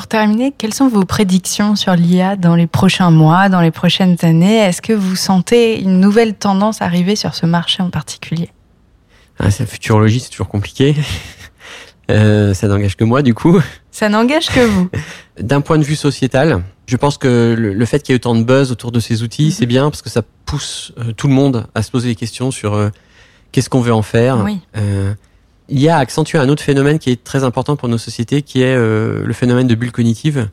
Pour 0.06 0.20
terminer, 0.20 0.52
quelles 0.56 0.72
sont 0.72 0.86
vos 0.86 1.04
prédictions 1.04 1.74
sur 1.74 1.96
l'IA 1.96 2.36
dans 2.36 2.54
les 2.54 2.68
prochains 2.68 3.10
mois, 3.10 3.48
dans 3.48 3.60
les 3.60 3.72
prochaines 3.72 4.16
années? 4.22 4.58
Est-ce 4.58 4.80
que 4.80 4.92
vous 4.92 5.16
sentez 5.16 5.80
une 5.80 5.98
nouvelle 5.98 6.34
tendance 6.34 6.80
arriver 6.80 7.16
sur 7.16 7.34
ce 7.34 7.44
marché 7.44 7.82
en 7.82 7.90
particulier? 7.90 8.50
Ah, 9.40 9.50
c'est 9.50 9.64
la 9.64 9.66
futurologie, 9.66 10.20
c'est 10.20 10.30
toujours 10.30 10.48
compliqué. 10.48 10.94
Euh, 12.08 12.54
ça 12.54 12.68
n'engage 12.68 12.96
que 12.96 13.02
moi, 13.02 13.20
du 13.20 13.34
coup. 13.34 13.60
Ça 13.90 14.08
n'engage 14.08 14.46
que 14.46 14.60
vous. 14.60 14.88
D'un 15.40 15.60
point 15.60 15.76
de 15.76 15.82
vue 15.82 15.96
sociétal, 15.96 16.62
je 16.86 16.96
pense 16.96 17.18
que 17.18 17.56
le, 17.58 17.84
fait 17.84 18.00
qu'il 18.00 18.12
y 18.12 18.14
ait 18.14 18.20
autant 18.20 18.36
de 18.36 18.44
buzz 18.44 18.70
autour 18.70 18.92
de 18.92 19.00
ces 19.00 19.24
outils, 19.24 19.50
c'est 19.50 19.66
bien 19.66 19.90
parce 19.90 20.02
que 20.02 20.08
ça 20.08 20.22
pousse 20.44 20.92
euh, 20.98 21.10
tout 21.14 21.26
le 21.26 21.34
monde 21.34 21.66
à 21.74 21.82
se 21.82 21.90
poser 21.90 22.06
des 22.10 22.14
questions 22.14 22.52
sur 22.52 22.74
euh, 22.74 22.90
qu'est-ce 23.50 23.68
qu'on 23.68 23.80
veut 23.80 23.92
en 23.92 24.02
faire. 24.02 24.38
Oui. 24.44 24.60
Euh, 24.76 25.14
y 25.68 25.88
a 25.88 25.96
accentué 25.98 26.38
un 26.38 26.48
autre 26.48 26.62
phénomène 26.62 26.98
qui 26.98 27.10
est 27.10 27.22
très 27.24 27.44
important 27.44 27.76
pour 27.76 27.88
nos 27.88 27.98
sociétés, 27.98 28.42
qui 28.42 28.62
est 28.62 28.74
euh, 28.76 29.22
le 29.24 29.32
phénomène 29.32 29.66
de 29.66 29.74
bulle 29.74 29.92
cognitive. 29.92 30.48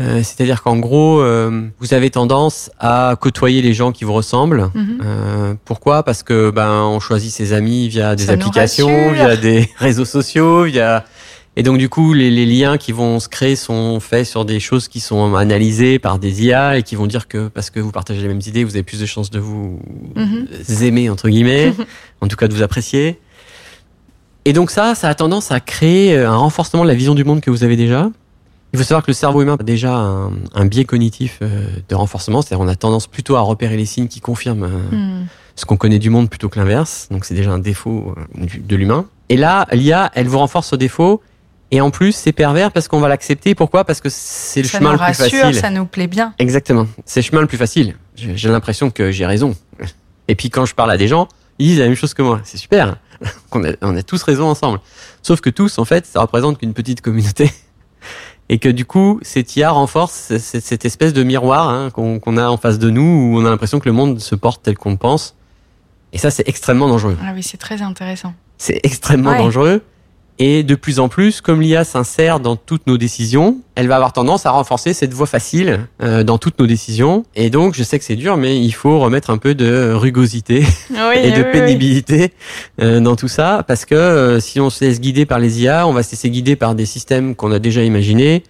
Euh, 0.00 0.18
C'est-à-dire 0.22 0.62
qu'en 0.62 0.76
gros, 0.78 1.20
euh, 1.20 1.66
vous 1.80 1.92
avez 1.92 2.08
tendance 2.10 2.70
à 2.78 3.16
côtoyer 3.20 3.62
les 3.62 3.74
gens 3.74 3.90
qui 3.92 4.04
vous 4.04 4.12
ressemblent. 4.12 4.70
Mhm. 4.74 5.56
Pourquoi? 5.64 6.02
Parce 6.04 6.22
que 6.22 6.50
ben 6.50 6.82
on 6.84 7.00
choisit 7.00 7.32
ses 7.32 7.52
amis 7.52 7.88
via 7.88 8.14
des 8.14 8.24
Ça 8.26 8.32
applications, 8.32 9.12
via 9.12 9.36
des 9.36 9.68
réseaux 9.78 10.04
sociaux, 10.04 10.64
via 10.64 11.04
et 11.56 11.64
donc 11.64 11.78
du 11.78 11.88
coup 11.88 12.12
les, 12.12 12.30
les 12.30 12.46
liens 12.46 12.76
qui 12.78 12.92
vont 12.92 13.18
se 13.18 13.28
créer 13.28 13.56
sont 13.56 13.98
faits 13.98 14.26
sur 14.26 14.44
des 14.44 14.60
choses 14.60 14.86
qui 14.86 15.00
sont 15.00 15.34
analysées 15.34 15.98
par 15.98 16.20
des 16.20 16.44
IA 16.44 16.78
et 16.78 16.84
qui 16.84 16.94
vont 16.94 17.08
dire 17.08 17.26
que 17.26 17.48
parce 17.48 17.70
que 17.70 17.80
vous 17.80 17.90
partagez 17.90 18.22
les 18.22 18.28
mêmes 18.28 18.42
idées, 18.46 18.62
vous 18.62 18.76
avez 18.76 18.84
plus 18.84 19.00
de 19.00 19.06
chances 19.06 19.30
de 19.30 19.40
vous 19.40 19.80
Mhm. 20.14 20.46
aimer 20.82 21.10
entre 21.10 21.28
guillemets, 21.28 21.72
en 22.20 22.28
tout 22.28 22.36
cas 22.36 22.46
de 22.46 22.54
vous 22.54 22.62
apprécier. 22.62 23.18
Et 24.48 24.54
donc 24.54 24.70
ça, 24.70 24.94
ça 24.94 25.10
a 25.10 25.14
tendance 25.14 25.52
à 25.52 25.60
créer 25.60 26.16
un 26.16 26.34
renforcement 26.34 26.82
de 26.82 26.88
la 26.88 26.94
vision 26.94 27.14
du 27.14 27.22
monde 27.22 27.42
que 27.42 27.50
vous 27.50 27.64
avez 27.64 27.76
déjà. 27.76 28.08
Il 28.72 28.78
faut 28.78 28.82
savoir 28.84 29.02
que 29.02 29.10
le 29.10 29.14
cerveau 29.14 29.42
humain 29.42 29.58
a 29.60 29.62
déjà 29.62 29.92
un, 29.94 30.30
un 30.54 30.64
biais 30.64 30.86
cognitif 30.86 31.40
euh, 31.42 31.66
de 31.86 31.94
renforcement, 31.94 32.40
c'est-à-dire 32.40 32.64
on 32.64 32.68
a 32.68 32.74
tendance 32.74 33.06
plutôt 33.06 33.36
à 33.36 33.42
repérer 33.42 33.76
les 33.76 33.84
signes 33.84 34.08
qui 34.08 34.20
confirment 34.20 34.62
euh, 34.64 34.68
Hmm. 34.96 35.26
ce 35.54 35.66
qu'on 35.66 35.76
connaît 35.76 35.98
du 35.98 36.08
monde 36.08 36.30
plutôt 36.30 36.48
que 36.48 36.58
l'inverse. 36.58 37.08
Donc 37.10 37.26
c'est 37.26 37.34
déjà 37.34 37.50
un 37.50 37.58
défaut 37.58 38.14
euh, 38.16 38.46
de 38.58 38.76
l'humain. 38.76 39.04
Et 39.28 39.36
là, 39.36 39.66
l'IA, 39.72 40.10
elle 40.14 40.28
vous 40.28 40.38
renforce 40.38 40.68
ce 40.68 40.76
défaut. 40.76 41.20
Et 41.70 41.82
en 41.82 41.90
plus, 41.90 42.12
c'est 42.12 42.32
pervers 42.32 42.72
parce 42.72 42.88
qu'on 42.88 43.00
va 43.00 43.08
l'accepter. 43.08 43.54
Pourquoi? 43.54 43.84
Parce 43.84 44.00
que 44.00 44.08
c'est 44.10 44.62
le 44.62 44.68
Ça 44.68 44.78
chemin 44.78 44.92
nous 44.94 44.98
le 44.98 45.04
plus 45.04 45.14
facile. 45.14 45.54
ça 45.54 45.68
nous 45.68 45.84
plaît 45.84 46.06
bien. 46.06 46.32
Exactement. 46.38 46.86
C'est 47.04 47.20
le 47.20 47.24
chemin 47.26 47.42
le 47.42 47.46
plus 47.46 47.58
facile. 47.58 47.96
J'ai 48.16 48.34
j'ai 48.34 48.48
l'impression 48.48 48.88
que 48.88 49.10
j'ai 49.10 49.26
raison. 49.26 49.54
Et 50.28 50.34
puis 50.34 50.48
quand 50.48 50.64
je 50.64 50.74
parle 50.74 50.90
à 50.90 50.96
des 50.96 51.06
gens, 51.08 51.28
ils 51.58 51.66
disent 51.66 51.80
la 51.80 51.84
même 51.86 51.94
chose 51.96 52.14
que 52.14 52.22
moi. 52.22 52.40
C'est 52.44 52.56
super. 52.56 52.96
on, 53.52 53.64
a, 53.64 53.70
on 53.82 53.96
a 53.96 54.02
tous 54.02 54.22
raison 54.22 54.46
ensemble. 54.48 54.80
Sauf 55.22 55.40
que 55.40 55.50
tous, 55.50 55.78
en 55.78 55.84
fait, 55.84 56.06
ça 56.06 56.20
représente 56.20 56.58
qu'une 56.58 56.74
petite 56.74 57.00
communauté. 57.00 57.50
Et 58.50 58.58
que 58.58 58.68
du 58.70 58.86
coup, 58.86 59.18
cette 59.22 59.54
IA 59.56 59.70
renforce 59.70 60.32
cette 60.38 60.84
espèce 60.86 61.12
de 61.12 61.22
miroir 61.22 61.68
hein, 61.68 61.90
qu'on 61.90 62.18
qu'on 62.18 62.38
a 62.38 62.48
en 62.48 62.56
face 62.56 62.78
de 62.78 62.88
nous, 62.88 63.02
où 63.02 63.38
on 63.38 63.44
a 63.44 63.50
l'impression 63.50 63.78
que 63.78 63.86
le 63.86 63.92
monde 63.92 64.20
se 64.20 64.34
porte 64.34 64.62
tel 64.62 64.78
qu'on 64.78 64.92
le 64.92 64.96
pense. 64.96 65.34
Et 66.14 66.18
ça, 66.18 66.30
c'est 66.30 66.48
extrêmement 66.48 66.88
dangereux. 66.88 67.18
Ah 67.22 67.32
oui, 67.34 67.42
c'est 67.42 67.58
très 67.58 67.82
intéressant. 67.82 68.32
C'est 68.56 68.80
extrêmement 68.84 69.32
Ouais. 69.32 69.38
dangereux. 69.38 69.82
Et 70.40 70.62
de 70.62 70.74
plus 70.76 71.00
en 71.00 71.08
plus, 71.08 71.40
comme 71.40 71.60
l'IA 71.60 71.82
s'insère 71.82 72.38
dans 72.38 72.54
toutes 72.54 72.86
nos 72.86 72.96
décisions, 72.96 73.58
elle 73.74 73.88
va 73.88 73.96
avoir 73.96 74.12
tendance 74.12 74.46
à 74.46 74.50
renforcer 74.50 74.92
cette 74.92 75.12
voie 75.12 75.26
facile 75.26 75.80
euh, 76.00 76.22
dans 76.22 76.38
toutes 76.38 76.60
nos 76.60 76.66
décisions. 76.66 77.24
Et 77.34 77.50
donc, 77.50 77.74
je 77.74 77.82
sais 77.82 77.98
que 77.98 78.04
c'est 78.04 78.14
dur, 78.14 78.36
mais 78.36 78.60
il 78.60 78.70
faut 78.70 79.00
remettre 79.00 79.30
un 79.30 79.38
peu 79.38 79.56
de 79.56 79.92
rugosité 79.92 80.64
Oui, 80.90 80.96
et 81.22 81.32
de 81.32 81.36
oui, 81.38 81.42
oui. 81.44 81.52
pénibilité 81.52 82.32
euh, 82.80 83.00
dans 83.00 83.16
tout 83.16 83.26
ça, 83.26 83.64
parce 83.66 83.84
que 83.84 83.96
euh, 83.96 84.38
si 84.38 84.60
on 84.60 84.70
se 84.70 84.84
laisse 84.84 85.00
guider 85.00 85.26
par 85.26 85.40
les 85.40 85.62
IA, 85.62 85.88
on 85.88 85.92
va 85.92 86.04
se 86.04 86.12
laisser 86.12 86.30
guider 86.30 86.54
par 86.54 86.76
des 86.76 86.86
systèmes 86.86 87.34
qu'on 87.34 87.50
a 87.50 87.58
déjà 87.58 87.82
imaginés. 87.82 88.44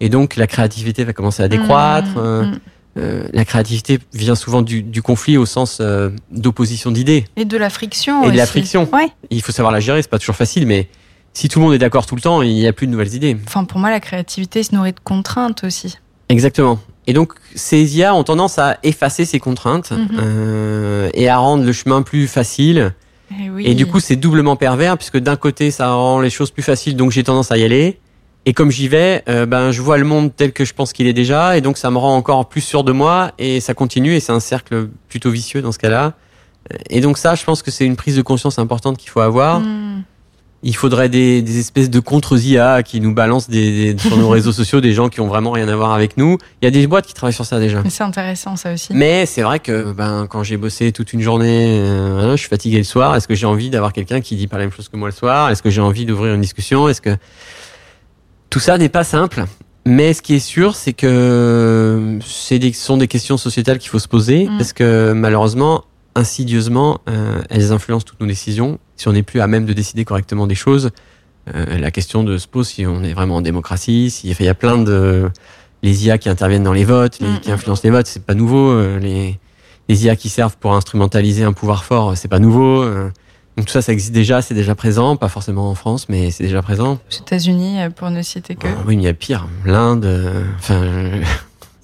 Et 0.00 0.08
donc, 0.08 0.36
la 0.36 0.46
créativité 0.46 1.04
va 1.04 1.12
commencer 1.12 1.42
à 1.42 1.48
décroître. 1.48 2.18
Hmm, 2.18 2.58
euh, 2.96 3.26
la 3.32 3.44
créativité 3.44 3.98
vient 4.12 4.34
souvent 4.34 4.62
du, 4.62 4.82
du 4.82 5.02
conflit 5.02 5.36
au 5.36 5.46
sens 5.46 5.78
euh, 5.80 6.10
d'opposition 6.30 6.90
d'idées. 6.90 7.24
Et 7.36 7.44
de 7.44 7.56
la 7.56 7.70
friction 7.70 8.24
Et 8.24 8.30
de 8.30 8.36
la 8.36 8.46
friction. 8.46 8.88
Ouais. 8.92 9.08
Il 9.30 9.42
faut 9.42 9.52
savoir 9.52 9.72
la 9.72 9.80
gérer, 9.80 10.00
c'est 10.02 10.10
pas 10.10 10.18
toujours 10.18 10.36
facile, 10.36 10.66
mais 10.66 10.88
si 11.34 11.48
tout 11.48 11.58
le 11.58 11.64
monde 11.66 11.74
est 11.74 11.78
d'accord 11.78 12.06
tout 12.06 12.14
le 12.14 12.20
temps, 12.22 12.40
il 12.42 12.54
n'y 12.54 12.66
a 12.66 12.72
plus 12.72 12.86
de 12.86 12.92
nouvelles 12.92 13.14
idées. 13.14 13.36
Enfin, 13.46 13.64
pour 13.64 13.78
moi, 13.80 13.90
la 13.90 14.00
créativité 14.00 14.62
se 14.62 14.74
nourrit 14.74 14.92
de 14.92 15.00
contraintes 15.02 15.64
aussi. 15.64 15.98
Exactement. 16.28 16.78
Et 17.06 17.12
donc, 17.12 17.34
ces 17.54 17.98
IA 17.98 18.14
ont 18.14 18.24
tendance 18.24 18.58
à 18.58 18.78
effacer 18.82 19.24
ces 19.26 19.38
contraintes 19.38 19.90
Mhm. 19.90 20.08
euh, 20.18 21.10
et 21.12 21.28
à 21.28 21.36
rendre 21.36 21.64
le 21.64 21.72
chemin 21.72 22.00
plus 22.02 22.26
facile. 22.28 22.94
Et, 23.38 23.50
oui. 23.50 23.64
Et 23.66 23.74
du 23.74 23.84
coup, 23.86 24.00
c'est 24.00 24.16
doublement 24.16 24.56
pervers 24.56 24.96
puisque 24.96 25.18
d'un 25.18 25.36
côté, 25.36 25.70
ça 25.70 25.92
rend 25.92 26.20
les 26.20 26.30
choses 26.30 26.50
plus 26.50 26.62
faciles, 26.62 26.96
donc 26.96 27.10
j'ai 27.10 27.24
tendance 27.24 27.50
à 27.52 27.58
y 27.58 27.64
aller. 27.64 27.98
Et 28.46 28.52
comme 28.52 28.70
j'y 28.70 28.88
vais, 28.88 29.22
euh, 29.28 29.46
ben 29.46 29.70
je 29.70 29.80
vois 29.82 29.96
le 29.98 30.04
monde 30.04 30.30
tel 30.36 30.52
que 30.52 30.64
je 30.66 30.74
pense 30.74 30.92
qu'il 30.92 31.06
est 31.06 31.14
déjà, 31.14 31.56
et 31.56 31.62
donc 31.62 31.78
ça 31.78 31.90
me 31.90 31.96
rend 31.96 32.14
encore 32.14 32.46
plus 32.48 32.60
sûr 32.60 32.84
de 32.84 32.92
moi, 32.92 33.32
et 33.38 33.60
ça 33.60 33.72
continue, 33.74 34.14
et 34.14 34.20
c'est 34.20 34.32
un 34.32 34.40
cercle 34.40 34.88
plutôt 35.08 35.30
vicieux 35.30 35.62
dans 35.62 35.72
ce 35.72 35.78
cas-là. 35.78 36.12
Et 36.90 37.00
donc 37.00 37.16
ça, 37.18 37.34
je 37.34 37.44
pense 37.44 37.62
que 37.62 37.70
c'est 37.70 37.86
une 37.86 37.96
prise 37.96 38.16
de 38.16 38.22
conscience 38.22 38.58
importante 38.58 38.98
qu'il 38.98 39.08
faut 39.10 39.20
avoir. 39.20 39.60
Hmm. 39.60 40.02
Il 40.66 40.74
faudrait 40.74 41.10
des, 41.10 41.42
des 41.42 41.58
espèces 41.60 41.90
de 41.90 42.00
contre-IA 42.00 42.82
qui 42.82 43.00
nous 43.00 43.12
balancent 43.14 43.50
des, 43.50 43.92
des- 43.94 44.00
sur 44.00 44.16
nos 44.16 44.28
réseaux 44.30 44.50
sociaux 44.50 44.80
des 44.80 44.94
gens 44.94 45.08
qui 45.10 45.20
ont 45.20 45.26
vraiment 45.28 45.50
rien 45.50 45.68
à 45.68 45.76
voir 45.76 45.92
avec 45.92 46.16
nous. 46.16 46.38
Il 46.62 46.64
y 46.64 46.68
a 46.68 46.70
des 46.70 46.86
boîtes 46.86 47.06
qui 47.06 47.12
travaillent 47.12 47.34
sur 47.34 47.44
ça 47.44 47.60
déjà. 47.60 47.82
C'est 47.90 48.02
intéressant, 48.02 48.56
ça 48.56 48.72
aussi. 48.72 48.88
Mais 48.94 49.26
c'est 49.26 49.42
vrai 49.42 49.60
que 49.60 49.92
ben 49.92 50.26
quand 50.28 50.42
j'ai 50.42 50.56
bossé 50.56 50.90
toute 50.90 51.12
une 51.12 51.20
journée, 51.20 51.80
euh, 51.80 52.30
je 52.32 52.36
suis 52.38 52.48
fatigué 52.48 52.78
le 52.78 52.84
soir. 52.84 53.14
Est-ce 53.14 53.28
que 53.28 53.34
j'ai 53.34 53.46
envie 53.46 53.68
d'avoir 53.68 53.92
quelqu'un 53.92 54.20
qui 54.22 54.36
dit 54.36 54.46
pas 54.46 54.56
la 54.56 54.64
même 54.64 54.72
chose 54.72 54.88
que 54.88 54.96
moi 54.96 55.08
le 55.08 55.14
soir? 55.14 55.50
Est-ce 55.50 55.62
que 55.62 55.70
j'ai 55.70 55.82
envie 55.82 56.06
d'ouvrir 56.06 56.34
une 56.34 56.40
discussion? 56.40 56.88
Est-ce 56.88 57.02
que 57.02 57.14
tout 58.50 58.60
ça 58.60 58.78
n'est 58.78 58.88
pas 58.88 59.04
simple 59.04 59.44
Mais 59.84 60.14
ce 60.14 60.22
qui 60.22 60.34
est 60.34 60.38
sûr, 60.38 60.76
c'est 60.76 60.92
que 60.94 62.18
des, 62.50 62.72
ce 62.72 62.84
sont 62.84 62.96
des 62.96 63.08
questions 63.08 63.36
sociétales 63.36 63.78
qu'il 63.78 63.90
faut 63.90 63.98
se 63.98 64.08
poser 64.08 64.46
Mm. 64.46 64.56
parce 64.58 64.72
que 64.72 65.12
malheureusement, 65.12 65.84
insidieusement, 66.14 67.00
euh, 67.08 67.42
elles 67.50 67.72
influencent 67.72 68.04
toutes 68.04 68.20
nos 68.20 68.26
décisions. 68.26 68.78
Si 68.96 69.08
on 69.08 69.12
n'est 69.12 69.22
plus 69.22 69.40
à 69.40 69.46
même 69.46 69.66
de 69.66 69.72
décider 69.72 70.04
correctement 70.04 70.46
des 70.46 70.54
choses, 70.54 70.90
euh, 71.54 71.78
la 71.78 71.90
question 71.90 72.24
de 72.24 72.38
se 72.38 72.46
pose 72.48 72.68
si 72.68 72.86
on 72.86 73.02
est 73.02 73.12
vraiment 73.12 73.36
en 73.36 73.42
démocratie. 73.42 74.10
S'il 74.10 74.30
y 74.30 74.32
a- 74.32 74.36
il 74.40 74.46
y 74.46 74.48
a 74.48 74.54
plein 74.54 74.78
de 74.78 75.28
les 75.82 76.06
IA 76.06 76.16
qui 76.18 76.28
interviennent 76.30 76.62
dans 76.62 76.72
les 76.72 76.84
votes, 76.84 77.18
les, 77.20 77.28
Mm. 77.28 77.40
qui 77.40 77.50
influencent 77.52 77.82
les 77.84 77.90
votes, 77.90 78.06
c'est 78.06 78.24
pas 78.24 78.34
nouveau. 78.34 78.70
euh, 78.70 78.98
les, 78.98 79.38
les 79.88 80.04
IA 80.06 80.16
qui 80.16 80.28
servent 80.30 80.56
pour 80.56 80.74
instrumentaliser 80.74 81.44
un 81.44 81.52
pouvoir 81.52 81.84
fort, 81.84 82.16
c'est 82.16 82.28
pas 82.28 82.38
nouveau. 82.38 82.84
donc 83.56 83.66
tout 83.66 83.72
ça, 83.72 83.82
ça 83.82 83.92
existe 83.92 84.12
déjà, 84.12 84.40
c'est 84.42 84.54
déjà 84.54 84.74
présent, 84.74 85.14
pas 85.16 85.28
forcément 85.28 85.68
en 85.70 85.74
France, 85.74 86.08
mais 86.08 86.30
c'est 86.30 86.42
déjà 86.44 86.62
présent. 86.62 86.94
Aux 86.94 87.16
États-Unis, 87.20 87.76
pour 87.94 88.10
ne 88.10 88.22
citer 88.22 88.54
que. 88.56 88.66
Ah 88.66 88.82
oui, 88.86 88.96
mais 88.96 89.02
il 89.02 89.06
y 89.06 89.08
a 89.08 89.14
pire. 89.14 89.46
L'Inde, 89.66 90.08
enfin, 90.58 90.82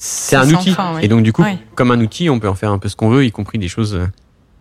c'est 0.02 0.36
un 0.36 0.48
outil. 0.52 0.70
fin, 0.72 0.94
oui. 0.96 1.00
Et 1.04 1.08
donc 1.08 1.22
du 1.22 1.32
coup, 1.32 1.42
Oui. 1.42 1.58
comme 1.74 1.90
un 1.90 2.00
outil, 2.00 2.30
on 2.30 2.40
peut 2.40 2.48
en 2.48 2.54
faire 2.54 2.72
un 2.72 2.78
peu 2.78 2.88
ce 2.88 2.96
qu'on 2.96 3.10
veut, 3.10 3.24
y 3.26 3.30
compris 3.30 3.58
des 3.58 3.68
choses 3.68 3.94
euh, 3.94 4.06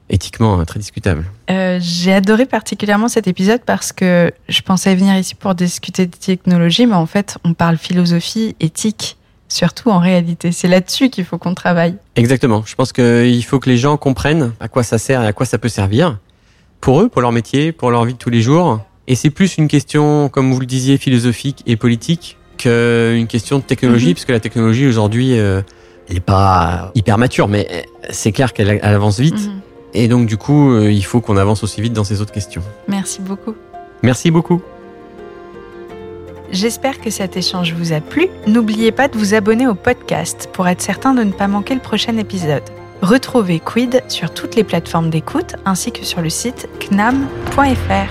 éthiquement 0.10 0.60
euh, 0.60 0.66
très 0.66 0.80
discutables. 0.80 1.24
Euh, 1.50 1.80
J'ai 1.82 2.14
adoré 2.14 2.46
particulièrement 2.46 3.08
cet 3.08 3.28
épisode 3.28 3.62
parce 3.66 3.94
que 3.94 4.32
je 4.50 4.62
pensais 4.62 4.94
venir 4.96 5.16
ici 5.18 5.36
pour 5.36 5.56
discuter 5.56 6.06
de 6.08 6.16
technologie, 6.16 6.86
mais 6.86 6.96
en 6.96 7.06
fait, 7.06 7.38
on 7.46 7.54
parle 7.54 7.78
philosophie, 7.78 8.56
éthique, 8.60 9.18
surtout 9.48 9.90
en 9.92 10.00
réalité. 10.00 10.52
C'est 10.52 10.68
là-dessus 10.68 11.10
qu'il 11.10 11.24
faut 11.24 11.38
qu'on 11.38 11.56
travaille. 11.56 11.96
Exactement. 12.18 12.64
Je 12.66 12.76
pense 12.76 12.92
qu'il 12.92 13.44
faut 13.46 13.60
que 13.60 13.70
les 13.70 13.78
gens 13.78 13.96
comprennent 13.98 14.52
à 14.60 14.68
quoi 14.68 14.84
ça 14.84 14.98
sert 14.98 15.22
et 15.24 15.28
à 15.28 15.32
quoi 15.34 15.46
ça 15.46 15.58
peut 15.58 15.70
servir. 15.70 16.18
Pour 16.82 17.02
eux, 17.02 17.08
pour 17.10 17.22
leur 17.22 17.32
métier, 17.32 17.72
pour 17.72 17.92
leur 17.92 18.04
vie 18.06 18.14
de 18.14 18.18
tous 18.18 18.30
les 18.30 18.42
jours. 18.42 18.82
Et 19.08 19.16
c'est 19.16 19.30
plus 19.32 19.58
une 19.58 19.68
question, 19.68 20.30
comme 20.30 20.52
vous 20.54 20.60
le 20.60 20.66
disiez, 20.66 20.98
philosophique 20.98 21.64
et 21.66 21.76
politique 21.78 22.38
qu'une 22.60 23.28
question 23.28 23.58
de 23.58 23.64
technologie, 23.64 24.08
Mhm. 24.10 24.14
puisque 24.14 24.30
la 24.30 24.40
technologie 24.40 24.86
aujourd'hui, 24.88 25.40
euh, 25.40 25.62
elle 26.08 26.16
n'est 26.16 26.20
pas 26.20 26.92
hyper 26.96 27.18
mature, 27.18 27.48
mais 27.48 27.68
euh, 27.72 27.82
c'est 28.12 28.32
clair 28.32 28.54
qu'elle 28.54 28.70
elle 28.70 28.94
avance 28.94 29.20
vite. 29.20 29.36
Mhm. 29.40 29.62
Et 29.96 30.08
donc, 30.08 30.28
du 30.28 30.38
coup, 30.38 30.72
euh, 30.72 30.92
il 30.92 31.04
faut 31.04 31.22
qu'on 31.22 31.38
avance 31.38 31.64
aussi 31.64 31.82
vite 31.82 31.94
dans 31.94 32.04
ces 32.04 32.22
autres 32.22 32.32
questions. 32.32 32.62
Merci 32.88 33.22
beaucoup. 33.22 33.56
Merci 34.04 34.30
beaucoup. 34.30 34.62
J'espère 36.52 37.00
que 37.00 37.10
cet 37.12 37.38
échange 37.38 37.74
vous 37.74 37.94
a 37.94 38.00
plu. 38.02 38.28
N'oubliez 38.48 38.92
pas 38.92 39.08
de 39.08 39.18
vous 39.18 39.34
abonner 39.36 39.68
au 39.68 39.76
podcast 39.76 40.50
pour 40.54 40.68
être 40.68 40.82
certain 40.82 41.14
de 41.14 41.24
ne 41.24 41.32
pas 41.32 41.48
manquer 41.48 41.76
le 41.76 41.80
prochain 41.80 42.18
épisode. 42.18 42.64
Retrouvez 43.02 43.60
Quid 43.60 44.04
sur 44.10 44.34
toutes 44.34 44.56
les 44.56 44.64
plateformes 44.64 45.10
d'écoute 45.10 45.56
ainsi 45.66 45.92
que 45.92 46.04
sur 46.06 46.22
le 46.22 46.30
site 46.30 46.68
knam.fr. 46.92 48.10